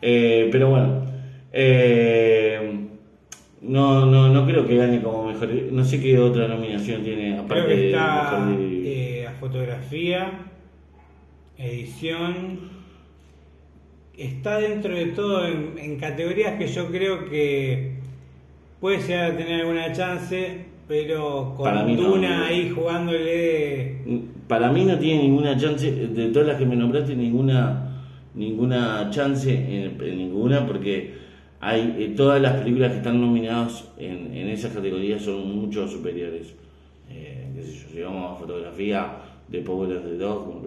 Eh, 0.00 0.48
pero 0.52 0.70
bueno, 0.70 1.02
eh, 1.52 2.86
no, 3.62 4.06
no, 4.06 4.28
no 4.28 4.46
creo 4.46 4.66
que 4.66 4.76
gane 4.76 5.02
como 5.02 5.24
mejor. 5.28 5.48
No 5.72 5.84
sé 5.84 6.00
qué 6.00 6.18
otra 6.18 6.46
nominación 6.48 7.02
tiene 7.02 7.38
aparte 7.38 7.64
Creo 7.64 7.66
que 7.66 7.74
de 7.76 7.86
está 7.90 8.38
mejor 8.38 8.58
de- 8.58 9.20
eh, 9.22 9.26
a 9.26 9.32
fotografía, 9.32 10.32
edición. 11.56 12.78
Está 14.16 14.58
dentro 14.58 14.94
de 14.94 15.06
todo 15.06 15.46
en, 15.46 15.78
en 15.78 15.96
categorías 15.98 16.58
que 16.58 16.66
yo 16.66 16.88
creo 16.90 17.28
que 17.28 17.97
puede 18.80 18.98
llegar 19.02 19.32
a 19.32 19.36
tener 19.36 19.60
alguna 19.62 19.92
chance, 19.92 20.64
pero 20.86 21.54
con 21.56 21.64
Para 21.64 21.84
mí 21.84 21.96
Duna 21.96 22.38
no. 22.38 22.44
ahí 22.44 22.70
jugándole. 22.70 23.96
Para 24.46 24.72
mí 24.72 24.84
no 24.84 24.98
tiene 24.98 25.22
ninguna 25.24 25.56
chance, 25.56 25.90
de 25.90 26.28
todas 26.28 26.48
las 26.48 26.56
que 26.58 26.66
me 26.66 26.76
nombraste, 26.76 27.14
ninguna, 27.14 28.02
ninguna 28.34 29.08
chance 29.10 29.52
en, 29.52 30.00
en 30.02 30.18
ninguna, 30.18 30.66
porque 30.66 31.14
hay 31.60 31.96
eh, 31.98 32.14
todas 32.16 32.40
las 32.40 32.54
películas 32.54 32.92
que 32.92 32.98
están 32.98 33.20
nominadas 33.20 33.90
en, 33.98 34.34
en 34.34 34.48
esas 34.48 34.72
categorías 34.72 35.22
son 35.22 35.54
mucho 35.60 35.86
superiores. 35.88 36.54
Eh, 37.10 37.50
qué 37.54 37.62
sé 37.62 37.72
yo, 37.72 37.88
si 37.92 38.00
vamos 38.00 38.32
a 38.32 38.40
fotografía 38.40 39.16
de 39.48 39.60
Power 39.60 39.96
of 39.98 40.04
the 40.04 40.16
Dog, 40.16 40.62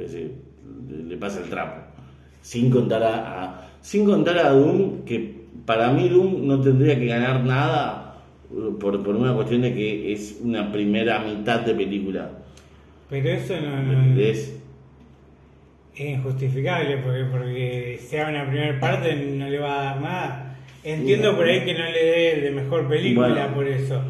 le 1.08 1.18
pasa 1.18 1.42
el 1.44 1.50
trapo. 1.50 1.82
Sin 2.42 2.70
contar 2.70 3.02
a, 3.04 3.44
a- 3.44 3.68
sin 3.82 4.06
contar 4.06 4.38
a 4.38 4.50
Doom, 4.52 5.04
que 5.06 5.41
para 5.66 5.92
mí 5.92 6.10
Doom 6.10 6.48
no 6.48 6.62
tendría 6.62 6.98
que 7.00 7.06
ganar 7.06 7.44
nada 7.44 8.16
eh, 8.52 8.56
por, 8.80 9.04
por 9.04 9.16
una 9.16 9.34
cuestión 9.34 9.62
de 9.62 9.74
que 9.74 10.12
es 10.14 10.40
una 10.44 10.72
primera 10.72 11.20
mitad 11.20 11.62
de 11.62 11.74
película. 11.76 12.30
Pero 13.10 13.30
eso 13.30 13.56
no, 13.62 13.76
¿Me 13.78 13.84
no- 13.84 13.92
entendés? 14.00 14.58
es 15.96 16.02
injustificable 16.10 16.98
porque 16.98 17.26
porque 17.26 18.00
sea 18.02 18.30
una 18.30 18.48
primera 18.48 18.80
parte 18.80 19.16
no 19.16 19.50
le 19.50 19.60
va 19.60 19.82
a 19.82 19.84
dar 19.86 20.02
nada. 20.02 20.56
Entiendo 20.84 21.36
por 21.36 21.46
ahí 21.46 21.62
que 21.66 21.74
no 21.74 21.84
le 21.86 22.04
dé 22.04 22.42
de 22.42 22.52
mejor 22.52 22.88
película 22.88 23.28
Bueno. 23.28 23.54
por 23.54 23.68
eso. 23.68 24.02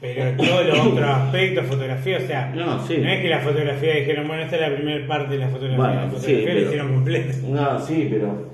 Pero 0.00 0.36
todos 0.36 0.66
los 0.66 0.78
otros 0.86 1.08
aspectos, 1.08 1.64
fotografía, 1.66 2.18
o 2.18 2.26
sea, 2.26 2.52
No, 2.54 2.84
sí. 2.86 2.94
es 2.94 3.20
que 3.22 3.28
la 3.28 3.38
fotografía 3.38 3.94
dijeron, 3.94 4.26
bueno, 4.26 4.42
esta 4.42 4.56
es 4.56 4.62
la 4.68 4.74
primera 4.76 5.06
parte 5.06 5.34
de 5.34 5.38
la 5.38 5.48
fotografía, 5.48 5.78
Bueno, 5.78 5.94
la 5.94 6.02
sí, 6.10 6.14
fotografía 6.16 6.38
la 6.48 6.54
pero- 6.54 6.66
hicieron 6.66 6.92
completa. 6.92 7.34
No, 7.48 7.80
sí, 7.80 8.08
pero, 8.10 8.51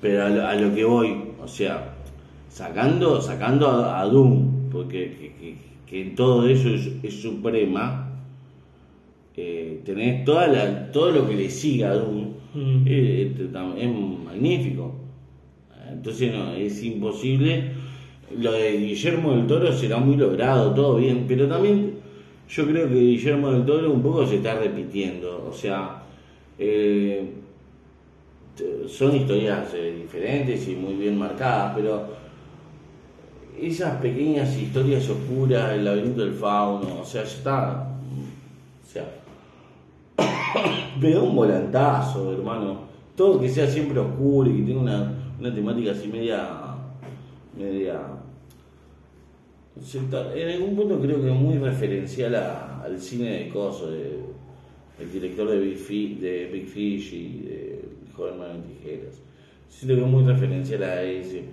pero 0.00 0.24
a, 0.24 0.28
lo, 0.28 0.46
a 0.46 0.54
lo 0.54 0.74
que 0.74 0.84
voy, 0.84 1.14
o 1.42 1.46
sea, 1.48 1.94
sacando, 2.48 3.20
sacando 3.20 3.68
a, 3.68 4.00
a 4.00 4.04
Doom, 4.06 4.70
porque 4.70 5.10
que, 5.18 5.32
que- 5.34 5.70
que 5.86 6.02
en 6.02 6.14
todo 6.14 6.46
eso 6.48 6.68
es, 6.68 6.88
es 7.02 7.20
suprema, 7.20 8.12
eh, 9.36 9.80
tenés 9.84 10.24
toda 10.24 10.46
la, 10.46 10.90
todo 10.92 11.10
lo 11.10 11.28
que 11.28 11.34
le 11.34 11.50
sigue 11.50 11.84
a 11.84 11.94
Doom, 11.94 12.30
Mm. 12.52 12.82
eh, 12.86 13.32
tam- 13.52 13.76
es 13.78 13.88
magnífico. 14.24 14.92
Entonces 15.88 16.32
no, 16.34 16.52
es 16.54 16.82
imposible. 16.82 17.70
Lo 18.36 18.50
de 18.52 18.76
Guillermo 18.76 19.36
del 19.36 19.46
Toro 19.46 19.72
será 19.72 19.98
muy 19.98 20.16
logrado, 20.16 20.74
todo 20.74 20.96
bien, 20.96 21.26
pero 21.28 21.46
también 21.46 21.94
yo 22.48 22.66
creo 22.66 22.88
que 22.88 22.94
Guillermo 22.96 23.52
del 23.52 23.64
Toro 23.64 23.92
un 23.92 24.02
poco 24.02 24.26
se 24.26 24.36
está 24.36 24.58
repitiendo. 24.58 25.46
O 25.48 25.52
sea, 25.52 26.02
eh, 26.58 27.24
son 28.88 29.16
historias 29.16 29.72
eh, 29.74 29.96
diferentes 30.02 30.68
y 30.68 30.74
muy 30.74 30.94
bien 30.94 31.18
marcadas, 31.18 31.72
pero 31.76 32.08
esas 33.60 34.00
pequeñas 34.00 34.56
historias 34.56 35.08
oscuras, 35.08 35.72
el 35.72 35.84
laberinto 35.84 36.22
del 36.22 36.32
fauno, 36.32 37.00
o 37.00 37.04
sea, 37.04 37.24
ya 37.24 37.28
está. 37.28 37.88
O 38.82 38.92
sea, 38.92 39.04
pega 41.00 41.20
un 41.20 41.36
volantazo, 41.36 42.32
hermano. 42.32 42.88
Todo 43.14 43.40
que 43.40 43.48
sea 43.48 43.66
siempre 43.66 43.98
oscuro 43.98 44.50
y 44.50 44.58
que 44.58 44.62
tenga 44.62 44.80
una, 44.80 45.12
una 45.38 45.54
temática 45.54 45.92
así 45.92 46.08
media. 46.08 46.48
media. 47.56 48.00
En 50.34 50.50
algún 50.50 50.76
punto 50.76 51.00
creo 51.00 51.22
que 51.22 51.28
es 51.28 51.38
muy 51.38 51.56
referencial 51.56 52.34
al 52.34 53.00
cine 53.00 53.30
de 53.30 53.48
Coso, 53.48 53.90
de, 53.90 54.18
el 54.98 55.12
director 55.12 55.48
de 55.48 55.58
Big, 55.58 56.18
de 56.18 56.50
Big 56.52 56.66
Fish 56.66 57.14
y 57.14 57.40
de 57.46 57.79
El 58.10 58.16
joven 58.16 58.38
mano 58.38 58.54
en 58.54 58.62
tijeras. 58.64 59.22
Siento 59.68 59.94
que 59.94 60.02
es 60.02 60.06
muy 60.06 60.24
referencial 60.24 60.82
a 60.82 61.02
ese. 61.02 61.44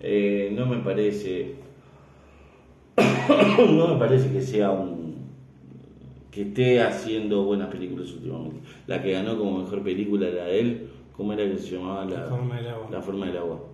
Eh, 0.00 0.52
no 0.52 0.66
me 0.66 0.76
parece. 0.78 1.54
no 3.58 3.88
me 3.88 3.98
parece 3.98 4.30
que 4.30 4.42
sea 4.42 4.70
un 4.70 5.06
que 6.36 6.42
esté 6.42 6.82
haciendo 6.82 7.44
buenas 7.44 7.70
películas 7.70 8.12
últimamente. 8.12 8.60
La 8.86 9.02
que 9.02 9.12
ganó 9.12 9.38
como 9.38 9.60
mejor 9.60 9.82
película 9.82 10.28
era 10.28 10.44
de 10.44 10.60
él, 10.60 10.90
¿cómo 11.16 11.32
era 11.32 11.50
que 11.50 11.56
se 11.56 11.76
llamaba? 11.76 12.04
La, 12.04 12.20
La 12.20 12.26
forma 12.26 12.56
del 12.56 12.68
agua. 12.68 12.88
La 12.92 13.00
forma 13.00 13.26
del 13.26 13.36
agua. 13.38 13.64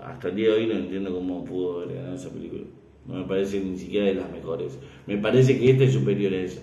Hasta 0.00 0.28
el 0.28 0.36
día 0.36 0.46
de 0.46 0.52
hoy 0.52 0.66
no 0.68 0.74
entiendo 0.74 1.12
cómo 1.12 1.44
pudo 1.44 1.80
haber 1.80 1.96
ganado 1.96 2.14
esa 2.14 2.30
película. 2.30 2.62
No 3.04 3.14
me 3.14 3.24
parece 3.24 3.58
ni 3.60 3.76
siquiera 3.76 4.06
de 4.06 4.14
las 4.14 4.30
mejores. 4.30 4.78
Me 5.08 5.18
parece 5.18 5.58
que 5.58 5.72
esta 5.72 5.82
es 5.82 5.92
superior 5.92 6.32
a 6.34 6.36
esa. 6.36 6.60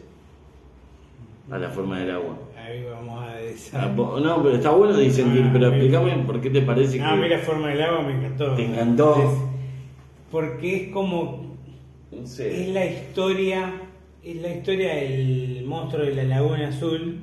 A 1.52 1.58
la 1.58 1.70
forma 1.70 2.00
del 2.00 2.12
agua. 2.12 2.38
Ahí 2.70 2.84
vamos 2.84 3.20
a 3.24 3.36
Ah, 3.74 3.94
po- 3.96 4.20
No, 4.20 4.44
pero 4.44 4.56
está 4.56 4.72
bueno 4.72 4.96
disentir, 4.98 5.44
Ah, 5.46 5.50
pero 5.54 5.72
mira. 5.72 5.78
explícame 5.84 6.24
por 6.26 6.42
qué 6.42 6.50
te 6.50 6.62
parece 6.62 7.00
No, 7.00 7.12
que... 7.16 7.22
mira, 7.22 7.40
forma 7.40 7.70
del 7.70 7.82
agua 7.82 8.02
me 8.04 8.14
encantó. 8.16 8.54
¿Te 8.56 8.66
encantó? 8.66 9.16
Es- 9.16 10.30
porque 10.32 10.76
es 10.76 10.88
como 10.92 11.56
No 12.12 12.26
sé. 12.28 12.64
Es 12.64 12.70
la 12.70 12.86
historia, 12.86 13.74
es 14.24 14.36
la 14.42 14.50
historia 14.50 14.96
del 14.96 15.64
monstruo 15.66 16.06
de 16.06 16.14
la 16.16 16.24
Laguna 16.24 16.68
Azul. 16.68 17.18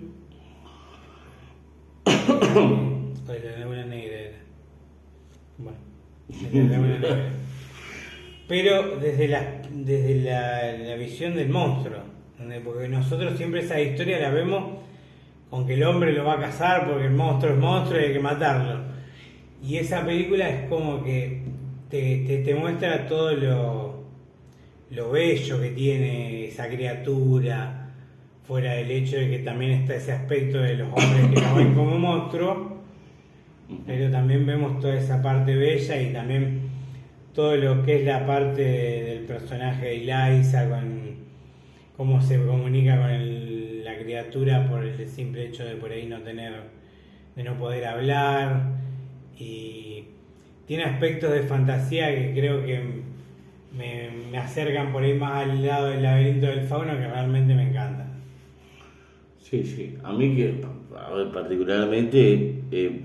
o 2.06 3.32
de 3.32 3.40
la 3.50 3.58
Laguna 3.58 3.84
Negra 3.86 4.16
era. 4.16 4.36
Bueno, 5.58 5.78
de 6.28 6.62
la 6.64 6.68
Laguna 6.70 6.88
Negra. 6.98 7.18
Pero 8.48 8.96
desde 8.98 9.28
la, 9.28 9.62
desde 9.72 10.22
la, 10.22 10.72
la 10.72 10.94
visión 10.96 11.34
del 11.34 11.48
monstruo. 11.48 11.98
¿entendés? 12.32 12.60
Porque 12.64 12.88
nosotros 12.88 13.36
siempre 13.36 13.60
esa 13.60 13.80
historia 13.80 14.18
la 14.20 14.30
vemos 14.30 14.78
con 15.50 15.66
que 15.66 15.74
el 15.74 15.84
hombre 15.84 16.12
lo 16.12 16.24
va 16.24 16.34
a 16.34 16.40
cazar 16.40 16.86
porque 16.88 17.06
el 17.06 17.12
monstruo 17.12 17.52
es 17.52 17.58
monstruo 17.58 18.00
y 18.00 18.04
hay 18.04 18.12
que 18.12 18.20
matarlo. 18.20 18.80
Y 19.62 19.76
esa 19.76 20.04
película 20.04 20.48
es 20.48 20.68
como 20.68 21.02
que 21.02 21.42
te, 21.88 22.24
te, 22.26 22.38
te 22.38 22.54
muestra 22.54 23.06
todo 23.06 23.32
lo, 23.32 24.04
lo 24.90 25.10
bello 25.10 25.60
que 25.60 25.70
tiene 25.70 26.46
esa 26.46 26.68
criatura, 26.68 27.82
fuera 28.46 28.74
del 28.74 28.90
hecho 28.90 29.16
de 29.16 29.28
que 29.30 29.38
también 29.40 29.72
está 29.72 29.96
ese 29.96 30.12
aspecto 30.12 30.58
de 30.58 30.74
los 30.76 30.88
hombres 30.88 31.26
que 31.34 31.40
lo 31.40 31.54
ven 31.56 31.74
como 31.74 31.98
monstruo, 31.98 32.76
pero 33.86 34.10
también 34.10 34.46
vemos 34.46 34.78
toda 34.80 34.94
esa 34.96 35.20
parte 35.22 35.54
bella 35.56 36.00
y 36.00 36.12
también 36.12 36.60
todo 37.34 37.56
lo 37.56 37.82
que 37.82 37.96
es 37.96 38.04
la 38.04 38.24
parte 38.24 38.62
del 38.62 39.24
personaje 39.24 39.86
de 39.86 39.96
Eliza, 40.30 40.68
con 40.68 41.16
cómo 41.96 42.20
se 42.22 42.40
comunica 42.44 43.00
con 43.00 43.10
el- 43.10 43.75
criatura 43.98 44.68
por 44.68 44.84
el 44.84 45.08
simple 45.08 45.46
hecho 45.46 45.64
de 45.64 45.76
por 45.76 45.90
ahí 45.90 46.06
no 46.06 46.20
tener, 46.20 46.54
de 47.34 47.44
no 47.44 47.58
poder 47.58 47.86
hablar 47.86 48.76
y 49.38 50.04
tiene 50.66 50.84
aspectos 50.84 51.32
de 51.32 51.42
fantasía 51.42 52.14
que 52.14 52.32
creo 52.32 52.64
que 52.64 53.02
me, 53.76 54.36
acercan 54.38 54.92
por 54.92 55.02
ahí 55.02 55.14
más 55.14 55.44
al 55.44 55.64
lado 55.64 55.88
del 55.88 56.02
laberinto 56.02 56.46
del 56.46 56.66
fauno 56.66 56.92
que 56.92 57.06
realmente 57.06 57.54
me 57.54 57.68
encantan. 57.68 58.06
Sí, 59.38 59.62
sí. 59.64 59.96
A 60.02 60.12
mí 60.12 60.34
que, 60.34 60.60
a 60.96 61.14
ver, 61.14 61.30
particularmente, 61.30 62.62
eh, 62.70 63.00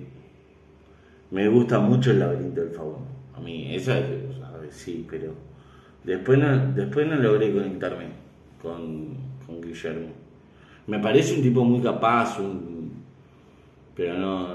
me 1.30 1.48
gusta 1.48 1.80
mucho 1.80 2.12
el 2.12 2.20
laberinto 2.20 2.62
del 2.62 2.72
fauno. 2.72 3.06
A 3.36 3.39
mí, 3.39 3.76
esa, 3.76 3.94
sea, 3.94 4.48
a 4.48 4.58
ver, 4.58 4.72
sí, 4.72 5.06
pero 5.10 5.34
después 6.04 6.39
no, 6.39 6.74
después 6.74 7.08
no 7.08 7.16
logré 7.16 7.54
conectarme 7.54 8.06
con, 8.62 9.16
con 9.46 9.62
Guillermo. 9.62 10.20
Me 10.92 11.00
parece 11.00 11.36
un 11.36 11.42
tipo 11.42 11.64
muy 11.64 11.80
capaz, 11.80 12.38
un, 12.39 12.92
pero 13.96 14.18
no, 14.18 14.48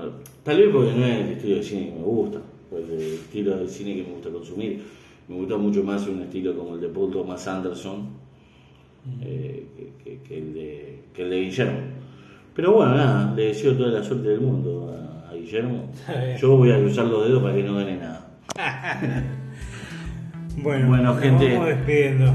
tal 0.43 0.59
vez 0.59 0.69
porque 0.73 0.93
no 0.93 1.05
es 1.07 1.19
el 1.25 1.29
estilo 1.33 1.57
de 1.57 1.63
cine 1.63 1.87
que 1.87 1.93
me 1.95 2.03
gusta, 2.05 2.39
pues 2.71 2.85
el 2.91 3.01
estilo 3.01 3.57
de 3.57 3.69
cine 3.69 3.95
que 3.97 4.03
me 4.03 4.11
gusta 4.17 4.31
consumir. 4.31 4.83
Me 5.29 5.35
gusta 5.37 5.57
mucho 5.57 5.83
más 5.83 6.07
un 6.07 6.21
estilo 6.23 6.55
como 6.57 6.75
el 6.75 6.81
de 6.83 6.89
Paul 6.89 7.11
Thomas 7.11 7.47
Anderson, 7.49 8.09
eh, 9.23 9.67
que, 9.77 9.93
que- 10.05 10.19
que 10.23 10.39
el 10.39 10.55
de, 10.55 10.99
que 11.15 11.23
el 11.23 11.31
de 11.31 11.41
Guillermo. 11.41 11.79
Pero 12.55 12.73
bueno, 12.73 12.95
nada, 12.97 13.35
le 13.35 13.43
deseo 13.47 13.75
toda 13.77 13.91
la 13.91 14.03
suerte 14.05 14.29
del 14.29 14.41
mundo 14.41 14.95
a, 14.95 15.31
a 15.31 15.35
Guillermo. 15.35 15.91
Yo 16.41 16.57
voy 16.57 16.71
a 16.71 16.79
cruzar 16.79 17.07
los 17.07 17.27
dedos 17.27 17.43
para 17.43 17.55
que 17.55 17.63
no 17.63 17.75
gane 17.77 17.97
nada. 17.97 18.27
Bueno, 20.59 20.89
Bueno, 20.89 21.03
nos 21.13 21.21
gente. 21.21 21.53
vamos 21.53 21.69
despidiendo. 21.69 22.33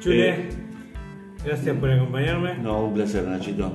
Chule, 0.00 0.28
Eh. 0.30 0.48
Gracias 1.44 1.76
por 1.76 1.90
acompañarme. 1.90 2.54
No, 2.62 2.86
un 2.86 2.94
placer, 2.94 3.24
Nachito. 3.24 3.72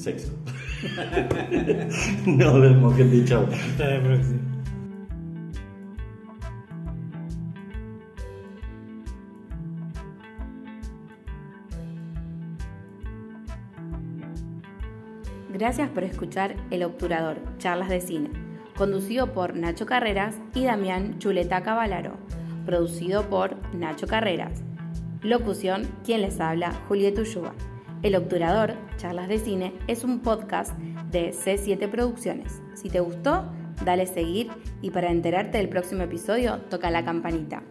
Sexo. 0.01 0.31
no 2.25 2.59
vemos 2.59 2.95
que 2.95 3.03
dicho. 3.03 3.47
Hasta 3.51 3.85
la 3.87 4.03
próxima. 4.03 4.39
Gracias 15.53 15.89
por 15.89 16.03
escuchar 16.03 16.55
El 16.71 16.81
Obturador, 16.81 17.37
charlas 17.59 17.89
de 17.89 18.01
cine, 18.01 18.31
conducido 18.75 19.33
por 19.33 19.55
Nacho 19.55 19.85
Carreras 19.85 20.37
y 20.55 20.63
Damián 20.63 21.19
Chuleta 21.19 21.61
Cavalaro, 21.61 22.17
producido 22.65 23.29
por 23.29 23.55
Nacho 23.75 24.07
Carreras. 24.07 24.63
Locución, 25.21 25.87
quien 26.03 26.21
les 26.21 26.39
habla, 26.39 26.73
Julieta 26.87 27.21
Ulloa. 27.21 27.53
El 28.03 28.15
Obturador, 28.15 28.73
charlas 28.97 29.27
de 29.27 29.37
cine, 29.37 29.73
es 29.87 30.03
un 30.03 30.21
podcast 30.21 30.75
de 31.11 31.33
C7 31.33 31.87
Producciones. 31.87 32.59
Si 32.73 32.89
te 32.89 32.99
gustó, 32.99 33.51
dale 33.85 34.07
seguir 34.07 34.49
y 34.81 34.89
para 34.89 35.11
enterarte 35.11 35.59
del 35.59 35.69
próximo 35.69 36.01
episodio, 36.01 36.57
toca 36.69 36.89
la 36.89 37.05
campanita. 37.05 37.61